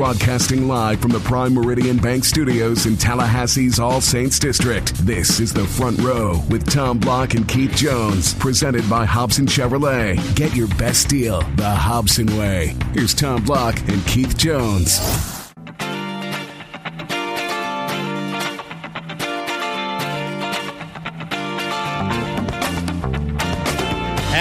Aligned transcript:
Broadcasting 0.00 0.66
live 0.66 0.98
from 1.02 1.10
the 1.10 1.20
Prime 1.20 1.52
Meridian 1.52 1.98
Bank 1.98 2.24
Studios 2.24 2.86
in 2.86 2.94
Tallahassee's 2.94 3.78
All 3.78 4.00
Saints 4.00 4.38
District. 4.38 4.94
This 5.04 5.40
is 5.40 5.52
the 5.52 5.66
Front 5.66 6.00
Row 6.00 6.42
with 6.48 6.72
Tom 6.72 6.98
Block 6.98 7.34
and 7.34 7.46
Keith 7.46 7.76
Jones, 7.76 8.32
presented 8.32 8.88
by 8.88 9.04
Hobson 9.04 9.44
Chevrolet. 9.44 10.16
Get 10.34 10.56
your 10.56 10.68
best 10.68 11.10
deal 11.10 11.42
the 11.56 11.68
Hobson 11.68 12.34
way. 12.38 12.74
Here's 12.94 13.12
Tom 13.12 13.44
Block 13.44 13.78
and 13.90 14.02
Keith 14.06 14.38
Jones. 14.38 15.39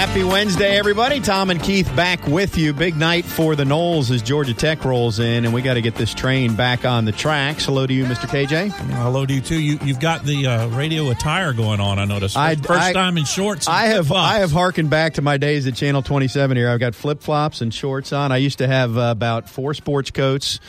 Happy 0.10 0.24
Wednesday, 0.24 0.76
everybody. 0.76 1.20
Tom 1.20 1.52
and 1.52 1.62
Keith 1.62 1.88
back 1.96 2.26
with 2.26 2.58
you. 2.58 2.74
Big 2.74 2.96
night 2.98 3.24
for 3.26 3.56
the 3.56 3.64
Noles 3.64 4.10
as 4.10 4.24
Georgia 4.24 4.56
Tech 4.56 4.84
rolls 4.84 5.20
in, 5.20 5.46
and 5.46 5.54
we 5.54 5.62
got 5.62 5.76
to 5.76 5.82
get 5.82 5.94
this 5.94 6.16
train 6.16 6.56
back 6.56 6.84
on 6.84 7.06
the 7.06 7.12
tracks. 7.12 7.66
Hello 7.66 7.86
to 7.86 7.94
you, 7.94 8.06
Mr. 8.06 8.26
KJ. 8.28 8.72
Hello 8.72 9.28
to 9.28 9.32
you 9.32 9.40
too. 9.40 9.62
You, 9.62 9.78
you've 9.84 10.00
got 10.00 10.24
the 10.26 10.48
uh, 10.48 10.68
radio 10.70 11.12
attire 11.12 11.54
going 11.54 11.80
on. 11.80 12.00
I 12.00 12.06
noticed. 12.06 12.36
I- 12.36 12.56
First 12.56 12.70
I- 12.82 12.94
time 12.94 13.18
in 13.20 13.26
shorts. 13.26 13.68
I 13.68 13.86
have 13.86 14.08
flip-flops. 14.08 14.34
I 14.34 14.40
have 14.40 14.52
harkened 14.52 14.90
back 14.90 15.14
to 15.14 15.22
my 15.22 15.38
days 15.38 15.68
at 15.68 15.76
Channel 15.76 16.02
27 16.02 16.58
here. 16.58 16.72
I've 16.72 16.80
got 16.80 16.96
flip 16.96 17.22
flops 17.22 17.62
and 17.62 17.72
shorts 17.72 18.12
on. 18.12 18.32
I 18.32 18.38
used 18.38 18.58
to 18.58 18.68
have 18.68 18.98
uh, 18.98 19.02
about 19.12 19.48
four 19.48 19.76
sports 19.76 20.10
coats, 20.10 20.60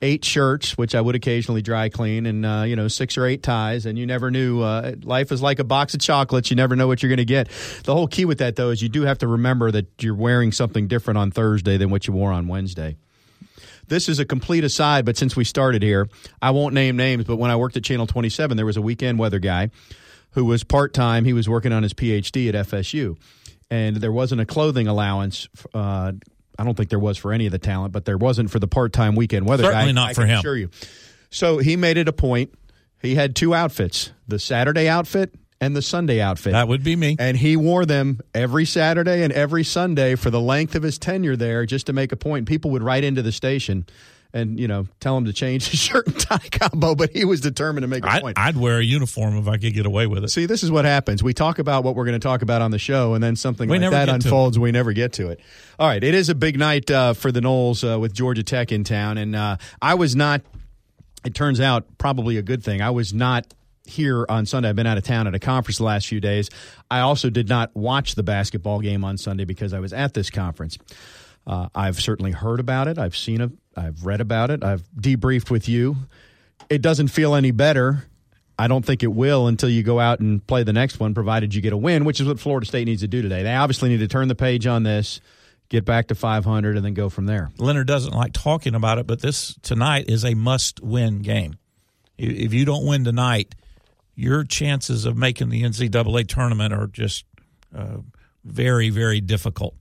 eight 0.00 0.24
shirts, 0.24 0.78
which 0.78 0.94
I 0.94 1.00
would 1.00 1.14
occasionally 1.14 1.62
dry 1.62 1.88
clean, 1.88 2.26
and 2.26 2.46
uh, 2.46 2.64
you 2.66 2.76
know 2.76 2.88
six 2.88 3.18
or 3.18 3.26
eight 3.26 3.42
ties. 3.42 3.86
And 3.86 3.98
you 3.98 4.06
never 4.06 4.30
knew. 4.30 4.62
Uh, 4.62 4.94
life 5.02 5.32
is 5.32 5.42
like 5.42 5.58
a 5.58 5.64
box 5.64 5.94
of 5.94 6.00
chocolates. 6.00 6.50
You 6.50 6.56
never 6.56 6.76
know 6.76 6.86
what 6.86 7.02
you're 7.02 7.08
going 7.08 7.18
to 7.18 7.24
get. 7.24 7.48
The 7.84 7.94
whole 7.94 8.08
key 8.08 8.24
with 8.24 8.38
that 8.38 8.56
though 8.56 8.70
is 8.70 8.82
you 8.82 8.88
do 8.88 9.02
have 9.02 9.18
to 9.18 9.26
remember 9.26 9.70
that 9.70 9.86
you're 10.02 10.14
wearing 10.14 10.52
something 10.52 10.88
different 10.88 11.18
on 11.18 11.30
Thursday 11.30 11.76
than 11.76 11.90
what 11.90 12.06
you 12.06 12.12
wore 12.12 12.32
on 12.32 12.48
Wednesday. 12.48 12.96
This 13.88 14.08
is 14.08 14.18
a 14.18 14.26
complete 14.26 14.64
aside, 14.64 15.06
but 15.06 15.16
since 15.16 15.34
we 15.34 15.44
started 15.44 15.82
here, 15.82 16.08
I 16.42 16.50
won't 16.50 16.74
name 16.74 16.96
names, 16.96 17.24
but 17.24 17.36
when 17.36 17.50
I 17.50 17.56
worked 17.56 17.76
at 17.76 17.84
Channel 17.84 18.06
27, 18.06 18.56
there 18.56 18.66
was 18.66 18.76
a 18.76 18.82
weekend 18.82 19.18
weather 19.18 19.38
guy 19.38 19.70
who 20.32 20.44
was 20.44 20.62
part 20.62 20.92
time. 20.92 21.24
He 21.24 21.32
was 21.32 21.48
working 21.48 21.72
on 21.72 21.82
his 21.82 21.94
PhD 21.94 22.50
at 22.54 22.66
FSU, 22.66 23.16
and 23.70 23.96
there 23.96 24.12
wasn't 24.12 24.42
a 24.42 24.46
clothing 24.46 24.86
allowance. 24.86 25.48
Uh, 25.72 26.12
I 26.58 26.64
don't 26.64 26.76
think 26.76 26.90
there 26.90 26.98
was 26.98 27.16
for 27.16 27.32
any 27.32 27.46
of 27.46 27.52
the 27.52 27.58
talent, 27.58 27.92
but 27.92 28.04
there 28.04 28.18
wasn't 28.18 28.50
for 28.50 28.58
the 28.58 28.66
part 28.66 28.92
time 28.92 29.14
weekend 29.14 29.46
weather 29.46 29.62
guy. 29.62 29.70
Certainly 29.70 29.92
not 29.92 30.10
I 30.10 30.14
for 30.14 30.26
him. 30.26 30.38
Assure 30.38 30.56
you. 30.56 30.70
So 31.30 31.58
he 31.58 31.76
made 31.76 31.96
it 31.96 32.08
a 32.08 32.12
point. 32.12 32.52
He 33.00 33.14
had 33.14 33.36
two 33.36 33.54
outfits: 33.54 34.12
the 34.26 34.38
Saturday 34.38 34.88
outfit 34.88 35.34
and 35.60 35.74
the 35.74 35.82
Sunday 35.82 36.20
outfit. 36.20 36.52
That 36.52 36.68
would 36.68 36.84
be 36.84 36.96
me. 36.96 37.16
And 37.18 37.36
he 37.36 37.56
wore 37.56 37.84
them 37.84 38.20
every 38.34 38.64
Saturday 38.64 39.22
and 39.22 39.32
every 39.32 39.64
Sunday 39.64 40.14
for 40.14 40.30
the 40.30 40.40
length 40.40 40.74
of 40.74 40.82
his 40.82 40.98
tenure 40.98 41.36
there 41.36 41.66
just 41.66 41.86
to 41.86 41.92
make 41.92 42.12
a 42.12 42.16
point. 42.16 42.46
People 42.48 42.70
would 42.72 42.82
write 42.82 43.04
into 43.04 43.22
the 43.22 43.32
station 43.32 43.86
and, 44.34 44.60
you 44.60 44.68
know, 44.68 44.86
tell 45.00 45.16
him 45.16 45.24
to 45.24 45.32
change 45.32 45.68
his 45.68 45.80
shirt 45.80 46.06
and 46.06 46.18
tie 46.18 46.38
combo, 46.50 46.94
but 46.94 47.10
he 47.10 47.24
was 47.24 47.40
determined 47.40 47.82
to 47.82 47.88
make 47.88 48.04
a 48.04 48.10
I, 48.10 48.20
point. 48.20 48.38
I'd 48.38 48.56
wear 48.56 48.78
a 48.78 48.82
uniform 48.84 49.36
if 49.38 49.48
I 49.48 49.56
could 49.56 49.72
get 49.72 49.86
away 49.86 50.06
with 50.06 50.22
it. 50.24 50.28
See, 50.28 50.46
this 50.46 50.62
is 50.62 50.70
what 50.70 50.84
happens. 50.84 51.22
We 51.22 51.32
talk 51.34 51.58
about 51.58 51.82
what 51.84 51.94
we're 51.94 52.04
going 52.04 52.20
to 52.20 52.26
talk 52.26 52.42
about 52.42 52.60
on 52.62 52.70
the 52.70 52.78
show, 52.78 53.14
and 53.14 53.22
then 53.24 53.36
something 53.36 53.68
We 53.68 53.78
like 53.78 53.90
that 53.90 54.06
get 54.06 54.06
to 54.06 54.10
it. 54.12 54.24
unfolds. 54.26 54.58
We 54.58 54.70
never 54.72 54.92
get 54.92 55.14
to 55.14 55.30
it. 55.30 55.40
All 55.78 55.88
right, 55.88 56.02
it 56.02 56.14
is 56.14 56.28
a 56.28 56.34
big 56.34 56.58
night 56.58 56.90
uh, 56.90 57.14
for 57.14 57.32
the 57.32 57.40
Noles 57.40 57.82
uh, 57.82 57.98
with 57.98 58.12
Georgia 58.12 58.42
Tech 58.42 58.70
in 58.72 58.84
town, 58.84 59.18
and 59.18 59.34
uh, 59.34 59.56
I 59.80 59.94
was 59.94 60.14
not. 60.14 60.42
It 61.24 61.34
turns 61.34 61.60
out 61.60 61.86
probably 61.98 62.36
a 62.36 62.42
good 62.42 62.62
thing. 62.62 62.80
I 62.80 62.90
was 62.90 63.12
not 63.12 63.52
here 63.84 64.26
on 64.28 64.44
Sunday. 64.46 64.68
I've 64.68 64.76
been 64.76 64.86
out 64.86 64.98
of 64.98 65.04
town 65.04 65.26
at 65.26 65.34
a 65.34 65.38
conference 65.38 65.78
the 65.78 65.84
last 65.84 66.06
few 66.06 66.20
days. 66.20 66.50
I 66.90 67.00
also 67.00 67.30
did 67.30 67.48
not 67.48 67.74
watch 67.74 68.14
the 68.14 68.22
basketball 68.22 68.80
game 68.80 69.04
on 69.04 69.16
Sunday 69.16 69.44
because 69.44 69.72
I 69.72 69.80
was 69.80 69.92
at 69.92 70.14
this 70.14 70.30
conference. 70.30 70.78
Uh, 71.48 71.68
I've 71.74 71.98
certainly 71.98 72.32
heard 72.32 72.60
about 72.60 72.88
it. 72.88 72.98
I've 72.98 73.16
seen 73.16 73.40
it. 73.40 73.50
I've 73.74 74.04
read 74.04 74.20
about 74.20 74.50
it. 74.50 74.62
I've 74.62 74.82
debriefed 74.90 75.50
with 75.50 75.66
you. 75.66 75.96
It 76.68 76.82
doesn't 76.82 77.08
feel 77.08 77.34
any 77.34 77.52
better. 77.52 78.04
I 78.58 78.68
don't 78.68 78.84
think 78.84 79.02
it 79.02 79.12
will 79.12 79.46
until 79.46 79.70
you 79.70 79.82
go 79.82 79.98
out 79.98 80.20
and 80.20 80.46
play 80.46 80.62
the 80.62 80.74
next 80.74 81.00
one, 81.00 81.14
provided 81.14 81.54
you 81.54 81.62
get 81.62 81.72
a 81.72 81.76
win, 81.76 82.04
which 82.04 82.20
is 82.20 82.26
what 82.26 82.38
Florida 82.38 82.66
State 82.66 82.84
needs 82.84 83.00
to 83.00 83.08
do 83.08 83.22
today. 83.22 83.42
They 83.44 83.54
obviously 83.54 83.88
need 83.88 84.00
to 84.00 84.08
turn 84.08 84.28
the 84.28 84.34
page 84.34 84.66
on 84.66 84.82
this, 84.82 85.22
get 85.70 85.86
back 85.86 86.08
to 86.08 86.14
500, 86.14 86.76
and 86.76 86.84
then 86.84 86.92
go 86.92 87.08
from 87.08 87.24
there. 87.24 87.50
Leonard 87.56 87.86
doesn't 87.86 88.12
like 88.12 88.34
talking 88.34 88.74
about 88.74 88.98
it, 88.98 89.06
but 89.06 89.20
this 89.20 89.56
tonight 89.62 90.10
is 90.10 90.24
a 90.24 90.34
must-win 90.34 91.20
game. 91.22 91.56
If 92.18 92.52
you 92.52 92.64
don't 92.66 92.84
win 92.84 93.04
tonight, 93.04 93.54
your 94.16 94.44
chances 94.44 95.06
of 95.06 95.16
making 95.16 95.48
the 95.48 95.62
NCAA 95.62 96.26
tournament 96.26 96.74
are 96.74 96.88
just 96.88 97.24
uh, 97.74 97.98
very, 98.44 98.90
very 98.90 99.20
difficult. 99.20 99.76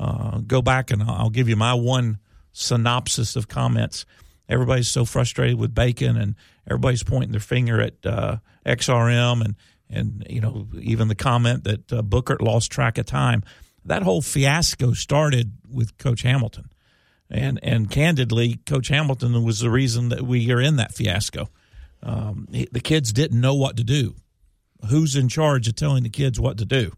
Uh, 0.00 0.38
go 0.38 0.62
back 0.62 0.90
and 0.90 1.02
I'll 1.02 1.28
give 1.28 1.46
you 1.46 1.56
my 1.56 1.74
one 1.74 2.20
synopsis 2.52 3.36
of 3.36 3.48
comments. 3.48 4.06
Everybody's 4.48 4.88
so 4.88 5.04
frustrated 5.04 5.58
with 5.58 5.74
Bacon, 5.74 6.16
and 6.16 6.36
everybody's 6.66 7.02
pointing 7.02 7.32
their 7.32 7.40
finger 7.40 7.82
at 7.82 7.94
uh, 8.04 8.38
XRM, 8.64 9.44
and 9.44 9.54
and 9.90 10.26
you 10.28 10.40
know 10.40 10.66
even 10.80 11.08
the 11.08 11.14
comment 11.14 11.64
that 11.64 11.92
uh, 11.92 12.00
Bookert 12.00 12.40
lost 12.40 12.72
track 12.72 12.96
of 12.96 13.04
time. 13.04 13.42
That 13.84 14.02
whole 14.02 14.22
fiasco 14.22 14.94
started 14.94 15.52
with 15.70 15.98
Coach 15.98 16.22
Hamilton, 16.22 16.70
and 17.28 17.60
and 17.62 17.90
candidly, 17.90 18.56
Coach 18.64 18.88
Hamilton 18.88 19.44
was 19.44 19.60
the 19.60 19.70
reason 19.70 20.08
that 20.08 20.22
we 20.22 20.50
are 20.50 20.62
in 20.62 20.76
that 20.76 20.94
fiasco. 20.94 21.50
Um, 22.02 22.48
the 22.50 22.80
kids 22.80 23.12
didn't 23.12 23.38
know 23.38 23.54
what 23.54 23.76
to 23.76 23.84
do. 23.84 24.14
Who's 24.88 25.14
in 25.14 25.28
charge 25.28 25.68
of 25.68 25.76
telling 25.76 26.04
the 26.04 26.08
kids 26.08 26.40
what 26.40 26.56
to 26.56 26.64
do? 26.64 26.92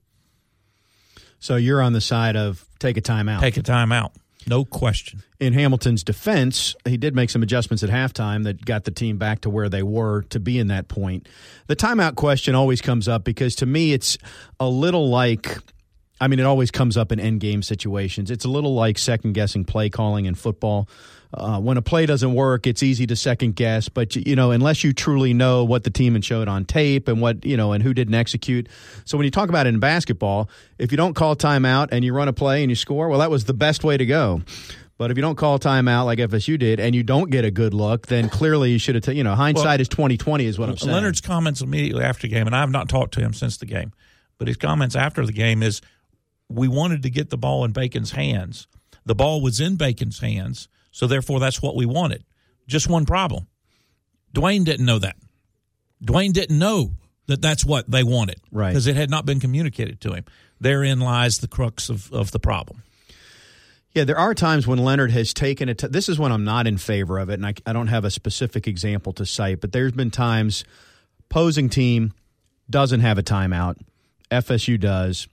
So 1.43 1.57
you're 1.57 1.83
on 1.83 1.93
the 1.93 2.01
side 2.01 2.37
of 2.37 2.65
take 2.79 2.97
a 2.97 3.01
timeout. 3.03 3.41
Take 3.41 3.57
a 3.57 3.63
timeout. 3.63 4.13
no 4.47 4.65
question. 4.65 5.25
in 5.41 5.53
Hamilton's 5.55 6.05
defense, 6.05 6.77
he 6.85 6.97
did 6.97 7.17
make 7.17 7.31
some 7.31 7.43
adjustments 7.43 7.83
at 7.83 7.91
halftime 7.91 8.45
that 8.45 8.65
got 8.65 8.85
the 8.85 8.93
team 8.93 9.19
back 9.19 9.41
to 9.41 9.51
where 9.51 9.69
they 9.69 9.83
were 9.83 10.23
to 10.31 10.39
be 10.39 10.61
in 10.61 10.69
that 10.69 10.87
point. 10.87 11.29
The 11.67 11.75
timeout 11.75 12.15
question 12.15 12.55
always 12.55 12.81
comes 12.81 13.09
up 13.09 13.25
because 13.25 13.57
to 13.57 13.67
me, 13.67 13.93
it's 13.93 14.19
a 14.61 14.69
little 14.69 15.11
like. 15.11 15.59
I 16.23 16.29
mean, 16.29 16.39
it 16.39 16.47
always 16.47 16.71
comes 16.71 16.97
up 16.97 17.11
in 17.11 17.19
end 17.19 17.41
game 17.41 17.63
situations. 17.63 18.31
It's 18.31 18.45
a 18.45 18.49
little 18.49 18.75
like 18.75 18.97
second 18.97 19.33
guessing 19.33 19.65
play 19.65 19.91
calling 19.91 20.27
in 20.27 20.37
football. 20.37 20.89
Uh, 21.35 21.59
when 21.59 21.77
a 21.79 21.83
play 21.83 22.07
doesn't 22.07 22.33
work, 22.35 22.67
it's 22.67 22.83
easy 22.83 23.07
to 23.09 23.17
second 23.17 23.57
guess, 23.57 23.89
but 23.89 24.15
you 24.15 24.37
know, 24.37 24.53
unless 24.53 24.85
you 24.85 24.93
truly 24.93 25.35
know 25.35 25.65
what 25.65 25.83
the 25.83 25.91
team 25.91 26.13
had 26.13 26.25
showed 26.25 26.47
on 26.47 26.65
tape 26.65 27.09
and 27.09 27.21
what 27.21 27.45
you 27.45 27.57
know 27.57 27.73
and 27.73 27.83
who 27.83 27.93
didn't 27.93 28.15
execute. 28.15 28.69
So 29.05 29.19
when 29.19 29.25
you 29.25 29.31
talk 29.33 29.49
about 29.49 29.67
it 29.67 29.71
in 29.71 29.81
basketball, 29.81 30.49
if 30.79 30.93
you 30.93 30.97
don't 30.97 31.15
call 31.15 31.35
timeout 31.35 31.89
and 31.91 32.05
you 32.05 32.15
run 32.15 32.29
a 32.29 32.33
play 32.33 32.63
and 32.63 32.71
you 32.71 32.77
score, 32.77 33.09
well, 33.09 33.19
that 33.19 33.31
was 33.31 33.47
the 33.47 33.55
best 33.55 33.83
way 33.83 33.97
to 33.97 34.07
go. 34.07 34.43
But 34.99 35.11
if 35.11 35.17
you 35.17 35.23
don't 35.23 35.35
call 35.37 35.59
timeout 35.59 36.05
like 36.05 36.21
FSU 36.21 36.57
did, 36.57 36.79
and 36.79 36.95
you 36.95 37.03
don't 37.03 37.31
get 37.31 37.45
a 37.45 37.51
good 37.51 37.75
look, 37.75 38.07
then 38.07 38.29
clearly 38.29 38.71
you 38.71 38.79
should 38.79 38.95
have. 38.95 39.03
ta- 39.03 39.11
you 39.11 39.25
know, 39.25 39.35
hindsight 39.35 39.81
is 39.81 39.89
twenty 39.89 40.17
twenty, 40.17 40.47
is 40.47 40.59
what 40.59 40.69
I'm 40.69 40.77
saying. 40.77 40.93
Leonard's 40.93 41.21
comments 41.21 41.63
immediately 41.63 42.05
after 42.05 42.29
the 42.29 42.33
game, 42.33 42.47
and 42.47 42.55
I 42.55 42.61
have 42.61 42.71
not 42.71 42.89
talked 42.89 43.15
to 43.15 43.21
him 43.21 43.33
since 43.33 43.57
the 43.57 43.67
game, 43.67 43.93
but 44.39 44.47
his 44.47 44.57
comments 44.57 44.95
after 44.95 45.27
the 45.27 45.33
game 45.33 45.63
is, 45.63 45.81
we 46.55 46.69
wanted 46.69 47.03
to 47.03 47.11
get 47.11 47.31
the 47.31 47.39
ball 47.39 47.65
in 47.65 47.73
Bacon's 47.73 48.13
hands. 48.13 48.67
The 49.05 49.15
ball 49.15 49.41
was 49.41 49.61
in 49.61 49.77
Bacon's 49.77 50.21
hands, 50.21 50.69
so 50.91 51.07
therefore 51.07 51.41
that's 51.41 51.61
what 51.61 51.77
we 51.77 51.87
wanted. 51.87 52.25
Just 52.67 52.89
one 52.89 53.05
problem. 53.05 53.49
Dwayne 54.35 54.65
didn't 54.65 54.87
know 54.87 54.99
that. 54.99 55.17
Dwayne 56.05 56.33
didn't 56.33 56.59
know 56.59 56.93
that 57.27 57.43
that's 57.43 57.65
what 57.65 57.91
they 57.91 58.03
wanted. 58.03 58.41
Right. 58.51 58.71
Because 58.71 58.87
it 58.87 58.97
had 58.97 59.11
not 59.11 59.27
been 59.27 59.41
communicated 59.41 60.01
to 60.03 60.13
him. 60.13 60.25
Therein 60.61 61.01
lies 61.01 61.39
the 61.39 61.49
crux 61.49 61.89
of, 61.89 62.13
of 62.13 62.31
the 62.31 62.39
problem. 62.39 62.83
Yeah, 63.95 64.05
there 64.05 64.19
are 64.19 64.35
times 64.35 64.67
when 64.67 64.79
Leonard 64.79 65.11
has 65.11 65.35
taken 65.35 65.69
it. 65.69 65.79
This 65.79 66.09
is 66.09 66.19
when 66.19 66.33
I'm 66.33 66.45
not 66.45 66.67
in 66.67 66.79
favor 66.79 67.19
of 67.19 67.29
it, 67.29 67.35
and 67.35 67.47
I, 67.47 67.55
I 67.67 67.73
don't 67.73 67.89
have 67.89 68.05
a 68.05 68.11
specific 68.11 68.67
example 68.67 69.13
to 69.15 69.27
cite. 69.27 69.61
But 69.61 69.73
there's 69.73 69.93
been 69.93 70.11
times 70.11 70.65
opposing 71.31 71.69
team 71.69 72.15
doesn't 72.71 73.01
have 73.01 73.19
a 73.19 73.23
timeout. 73.23 73.77
FSU 74.31 74.81
does. 74.81 75.29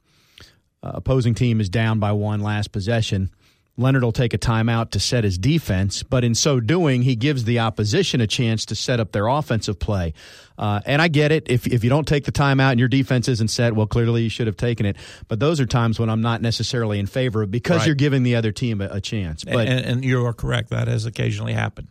Uh, 0.81 0.91
opposing 0.95 1.33
team 1.35 1.59
is 1.59 1.69
down 1.69 1.99
by 1.99 2.11
one 2.11 2.39
last 2.41 2.71
possession. 2.71 3.29
Leonard 3.77 4.03
will 4.03 4.11
take 4.11 4.33
a 4.33 4.37
timeout 4.37 4.91
to 4.91 4.99
set 4.99 5.23
his 5.23 5.37
defense, 5.37 6.03
but 6.03 6.25
in 6.25 6.35
so 6.35 6.59
doing, 6.59 7.01
he 7.03 7.15
gives 7.15 7.45
the 7.45 7.59
opposition 7.59 8.19
a 8.19 8.27
chance 8.27 8.65
to 8.65 8.75
set 8.75 8.99
up 8.99 9.13
their 9.13 9.27
offensive 9.27 9.79
play. 9.79 10.13
Uh, 10.57 10.81
and 10.85 11.01
I 11.01 11.07
get 11.07 11.31
it. 11.31 11.49
If, 11.49 11.65
if 11.65 11.81
you 11.85 11.89
don't 11.89 12.05
take 12.05 12.25
the 12.25 12.31
timeout 12.33 12.71
and 12.71 12.79
your 12.79 12.89
defense 12.89 13.29
isn't 13.29 13.47
set, 13.47 13.73
well, 13.73 13.87
clearly 13.87 14.23
you 14.23 14.29
should 14.29 14.47
have 14.47 14.57
taken 14.57 14.85
it. 14.85 14.97
But 15.29 15.39
those 15.39 15.61
are 15.61 15.65
times 15.65 15.97
when 15.97 16.09
I'm 16.09 16.19
not 16.19 16.41
necessarily 16.41 16.99
in 16.99 17.05
favor 17.07 17.41
of 17.41 17.51
because 17.51 17.77
Right. 17.79 17.85
you're 17.87 17.95
giving 17.95 18.23
the 18.23 18.35
other 18.35 18.51
team 18.51 18.81
a, 18.81 18.89
a 18.91 18.99
chance. 19.01 19.45
But 19.45 19.69
and, 19.69 19.85
and 19.85 20.03
you 20.03 20.25
are 20.25 20.33
correct. 20.33 20.71
That 20.71 20.89
has 20.89 21.05
occasionally 21.05 21.53
happened. 21.53 21.87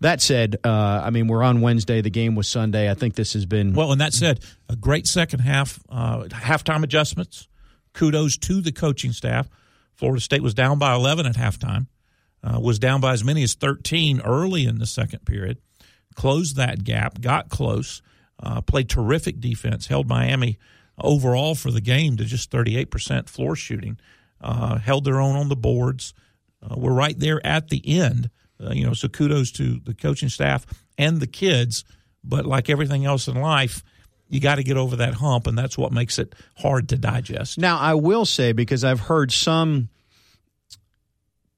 that 0.00 0.20
said, 0.20 0.58
uh, 0.62 1.02
I 1.04 1.10
mean, 1.10 1.26
we're 1.26 1.42
on 1.42 1.60
Wednesday. 1.60 2.02
The 2.02 2.10
game 2.10 2.36
was 2.36 2.46
Sunday. 2.46 2.88
I 2.88 2.94
think 2.94 3.16
this 3.16 3.32
has 3.32 3.46
been 3.46 3.72
Well, 3.74 3.90
and 3.90 4.00
that 4.00 4.12
said, 4.14 4.38
a 4.68 4.76
great 4.76 5.08
second 5.08 5.40
half, 5.40 5.80
uh, 5.88 6.24
halftime 6.30 6.84
adjustments. 6.84 7.48
Kudos 7.96 8.36
to 8.36 8.60
the 8.60 8.72
coaching 8.72 9.12
staff. 9.12 9.48
Florida 9.94 10.20
State 10.20 10.42
was 10.42 10.52
down 10.52 10.78
by 10.78 10.94
11 10.94 11.24
at 11.24 11.36
halftime, 11.36 11.86
uh, 12.44 12.60
was 12.60 12.78
down 12.78 13.00
by 13.00 13.14
as 13.14 13.24
many 13.24 13.42
as 13.42 13.54
13 13.54 14.20
early 14.20 14.66
in 14.66 14.78
the 14.78 14.86
second 14.86 15.24
period, 15.24 15.56
closed 16.14 16.56
that 16.56 16.84
gap, 16.84 17.20
got 17.22 17.48
close, 17.48 18.02
uh, 18.42 18.60
played 18.60 18.90
terrific 18.90 19.40
defense, 19.40 19.86
held 19.86 20.06
Miami 20.06 20.58
overall 20.98 21.54
for 21.54 21.70
the 21.70 21.80
game 21.80 22.18
to 22.18 22.24
just 22.26 22.50
38% 22.50 23.30
floor 23.30 23.56
shooting, 23.56 23.98
uh, 24.42 24.76
held 24.78 25.04
their 25.04 25.18
own 25.18 25.34
on 25.34 25.48
the 25.48 25.56
boards. 25.56 26.12
Uh, 26.62 26.74
we're 26.76 26.92
right 26.92 27.18
there 27.18 27.44
at 27.46 27.68
the 27.68 27.82
end 27.98 28.30
Uh, 28.58 28.72
you 28.72 28.86
know, 28.86 28.94
so 28.94 29.08
kudos 29.08 29.50
to 29.52 29.80
the 29.84 29.94
coaching 29.94 30.30
staff 30.30 30.64
and 30.96 31.20
the 31.20 31.26
kids. 31.26 31.84
But 32.24 32.46
like 32.46 32.70
everything 32.70 33.04
else 33.04 33.28
in 33.28 33.36
life, 33.40 33.82
you 34.28 34.40
got 34.40 34.56
to 34.56 34.64
get 34.64 34.76
over 34.76 34.96
that 34.96 35.14
hump, 35.14 35.46
and 35.46 35.56
that's 35.56 35.78
what 35.78 35.92
makes 35.92 36.18
it 36.18 36.34
hard 36.56 36.88
to 36.90 36.96
digest. 36.96 37.58
Now, 37.58 37.78
I 37.78 37.94
will 37.94 38.24
say 38.24 38.52
because 38.52 38.84
I've 38.84 39.00
heard 39.00 39.32
some 39.32 39.88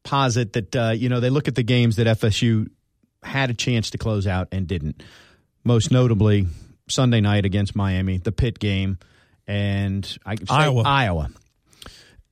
posit 0.05 0.55
that 0.55 0.77
uh, 0.77 0.93
you 0.95 1.09
know 1.09 1.21
they 1.21 1.31
look 1.31 1.49
at 1.49 1.55
the 1.55 1.63
games 1.63 1.97
that 1.97 2.07
FSU 2.07 2.69
had 3.23 3.51
a 3.51 3.55
chance 3.55 3.91
to 3.91 3.99
close 3.99 4.27
out 4.27 4.49
and 4.53 4.67
didn't. 4.67 5.03
Most 5.65 5.91
notably, 5.91 6.47
Sunday 6.89 7.21
night 7.21 7.45
against 7.45 7.75
Miami, 7.75 8.19
the 8.19 8.33
Pitt 8.33 8.59
game, 8.59 8.99
and 9.47 10.19
I 10.25 10.37
Iowa. 10.49 10.83
Iowa, 10.85 11.31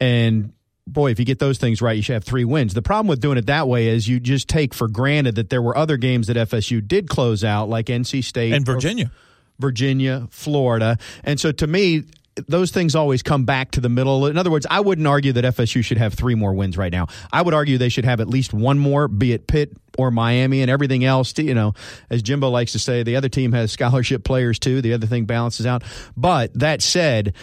and 0.00 0.52
boy, 0.86 1.10
if 1.10 1.18
you 1.18 1.24
get 1.24 1.38
those 1.38 1.58
things 1.58 1.82
right, 1.82 1.96
you 1.96 2.02
should 2.02 2.14
have 2.14 2.24
three 2.24 2.44
wins. 2.44 2.74
The 2.74 2.82
problem 2.82 3.08
with 3.08 3.20
doing 3.20 3.38
it 3.38 3.46
that 3.46 3.68
way 3.68 3.88
is 3.88 4.08
you 4.08 4.20
just 4.20 4.48
take 4.48 4.72
for 4.72 4.88
granted 4.88 5.34
that 5.34 5.50
there 5.50 5.62
were 5.62 5.76
other 5.76 5.96
games 5.96 6.28
that 6.28 6.36
FSU 6.36 6.86
did 6.86 7.08
close 7.08 7.44
out, 7.44 7.68
like 7.68 7.86
NC 7.86 8.24
State 8.24 8.52
and 8.52 8.64
Virginia. 8.64 9.10
Virginia, 9.58 10.28
Florida. 10.30 10.98
And 11.24 11.40
so 11.40 11.52
to 11.52 11.66
me, 11.66 12.04
those 12.48 12.70
things 12.70 12.94
always 12.94 13.22
come 13.22 13.44
back 13.44 13.70
to 13.72 13.80
the 13.80 13.88
middle. 13.88 14.26
In 14.26 14.36
other 14.36 14.50
words, 14.50 14.66
I 14.70 14.80
wouldn't 14.80 15.06
argue 15.06 15.32
that 15.32 15.44
FSU 15.44 15.82
should 15.82 15.96
have 15.98 16.14
three 16.14 16.34
more 16.34 16.52
wins 16.52 16.76
right 16.76 16.92
now. 16.92 17.06
I 17.32 17.42
would 17.42 17.54
argue 17.54 17.78
they 17.78 17.88
should 17.88 18.04
have 18.04 18.20
at 18.20 18.28
least 18.28 18.52
one 18.52 18.78
more, 18.78 19.08
be 19.08 19.32
it 19.32 19.46
Pitt 19.46 19.74
or 19.96 20.10
Miami, 20.10 20.60
and 20.60 20.70
everything 20.70 21.04
else. 21.04 21.32
To, 21.34 21.42
You 21.42 21.54
know, 21.54 21.72
as 22.10 22.22
Jimbo 22.22 22.50
likes 22.50 22.72
to 22.72 22.78
say, 22.78 23.02
the 23.02 23.16
other 23.16 23.30
team 23.30 23.52
has 23.52 23.72
scholarship 23.72 24.22
players 24.24 24.58
too. 24.58 24.82
The 24.82 24.92
other 24.92 25.06
thing 25.06 25.24
balances 25.24 25.64
out. 25.64 25.82
But 26.16 26.52
that 26.58 26.82
said, 26.82 27.34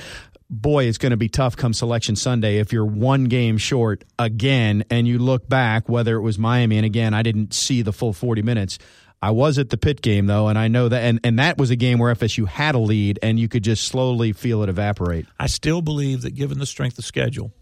boy, 0.50 0.86
it's 0.86 1.00
going 1.00 1.12
to 1.12 1.18
be 1.18 1.30
tough 1.30 1.58
come 1.58 1.74
Selection 1.74 2.16
Sunday 2.16 2.60
if 2.60 2.72
you're 2.72 2.86
one 2.86 3.26
game 3.26 3.58
short 3.58 4.04
again 4.20 4.84
and 4.92 5.08
you 5.08 5.18
look 5.18 5.50
back, 5.50 5.90
whether 5.90 6.16
it 6.16 6.22
was 6.22 6.38
Miami, 6.38 6.78
and 6.78 6.86
again, 6.86 7.14
I 7.16 7.24
didn't 7.24 7.54
see 7.54 7.82
the 7.82 7.94
full 7.94 8.14
40 8.14 8.44
minutes. 8.44 8.78
I 9.24 9.32
was 9.32 9.58
at 9.58 9.70
the 9.70 9.78
Pitt 9.78 10.02
game 10.02 10.26
though, 10.26 10.50
and 10.50 10.60
I 10.60 10.68
know 10.68 10.90
that, 10.90 11.02
and, 11.02 11.18
and 11.24 11.40
that 11.40 11.58
was 11.58 11.70
a 11.70 11.78
game 11.78 11.98
where 11.98 12.14
FSU 12.14 12.46
had 12.46 12.76
a 12.76 12.78
lead, 12.78 13.20
and 13.24 13.40
you 13.40 13.48
could 13.48 13.64
just 13.64 13.86
slowly 13.86 14.34
feel 14.34 14.64
it 14.64 14.70
evaporate. 14.70 15.26
I 15.40 15.48
still 15.48 15.82
believe 15.82 16.24
that 16.24 16.32
given 16.32 16.60
the 16.60 16.66
strength 16.66 17.00
of 17.00 17.06
schedule, 17.06 17.54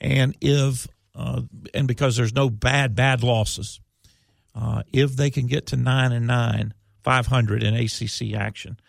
and 0.00 0.34
if 0.40 0.88
uh, 1.14 1.42
and 1.74 1.86
because 1.86 2.16
there's 2.16 2.32
no 2.32 2.48
bad 2.48 2.96
bad 2.96 3.22
losses, 3.22 3.78
uh, 4.54 4.84
if 4.90 5.14
they 5.14 5.28
can 5.28 5.46
get 5.46 5.66
to 5.66 5.76
nine 5.76 6.12
and 6.12 6.26
nine, 6.26 6.72
five 7.04 7.26
hundred 7.26 7.62
in 7.62 7.74
ACC 7.74 8.32
action, 8.34 8.80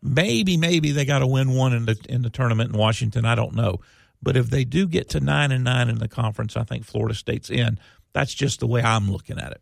maybe 0.00 0.56
maybe 0.56 0.92
they 0.92 1.04
got 1.04 1.18
to 1.18 1.26
win 1.26 1.50
one 1.50 1.74
in 1.74 1.84
the 1.84 2.02
in 2.08 2.22
the 2.22 2.30
tournament 2.30 2.72
in 2.72 2.78
Washington. 2.78 3.26
I 3.26 3.34
don't 3.34 3.54
know, 3.54 3.80
but 4.22 4.38
if 4.38 4.48
they 4.48 4.64
do 4.64 4.88
get 4.88 5.10
to 5.10 5.20
nine 5.20 5.52
and 5.52 5.62
nine 5.62 5.90
in 5.90 5.98
the 5.98 6.08
conference, 6.08 6.56
I 6.56 6.64
think 6.64 6.86
Florida 6.86 7.14
State's 7.14 7.50
in. 7.50 7.78
That's 8.14 8.32
just 8.32 8.60
the 8.60 8.66
way 8.66 8.80
I'm 8.80 9.10
looking 9.10 9.38
at 9.38 9.52
it 9.52 9.60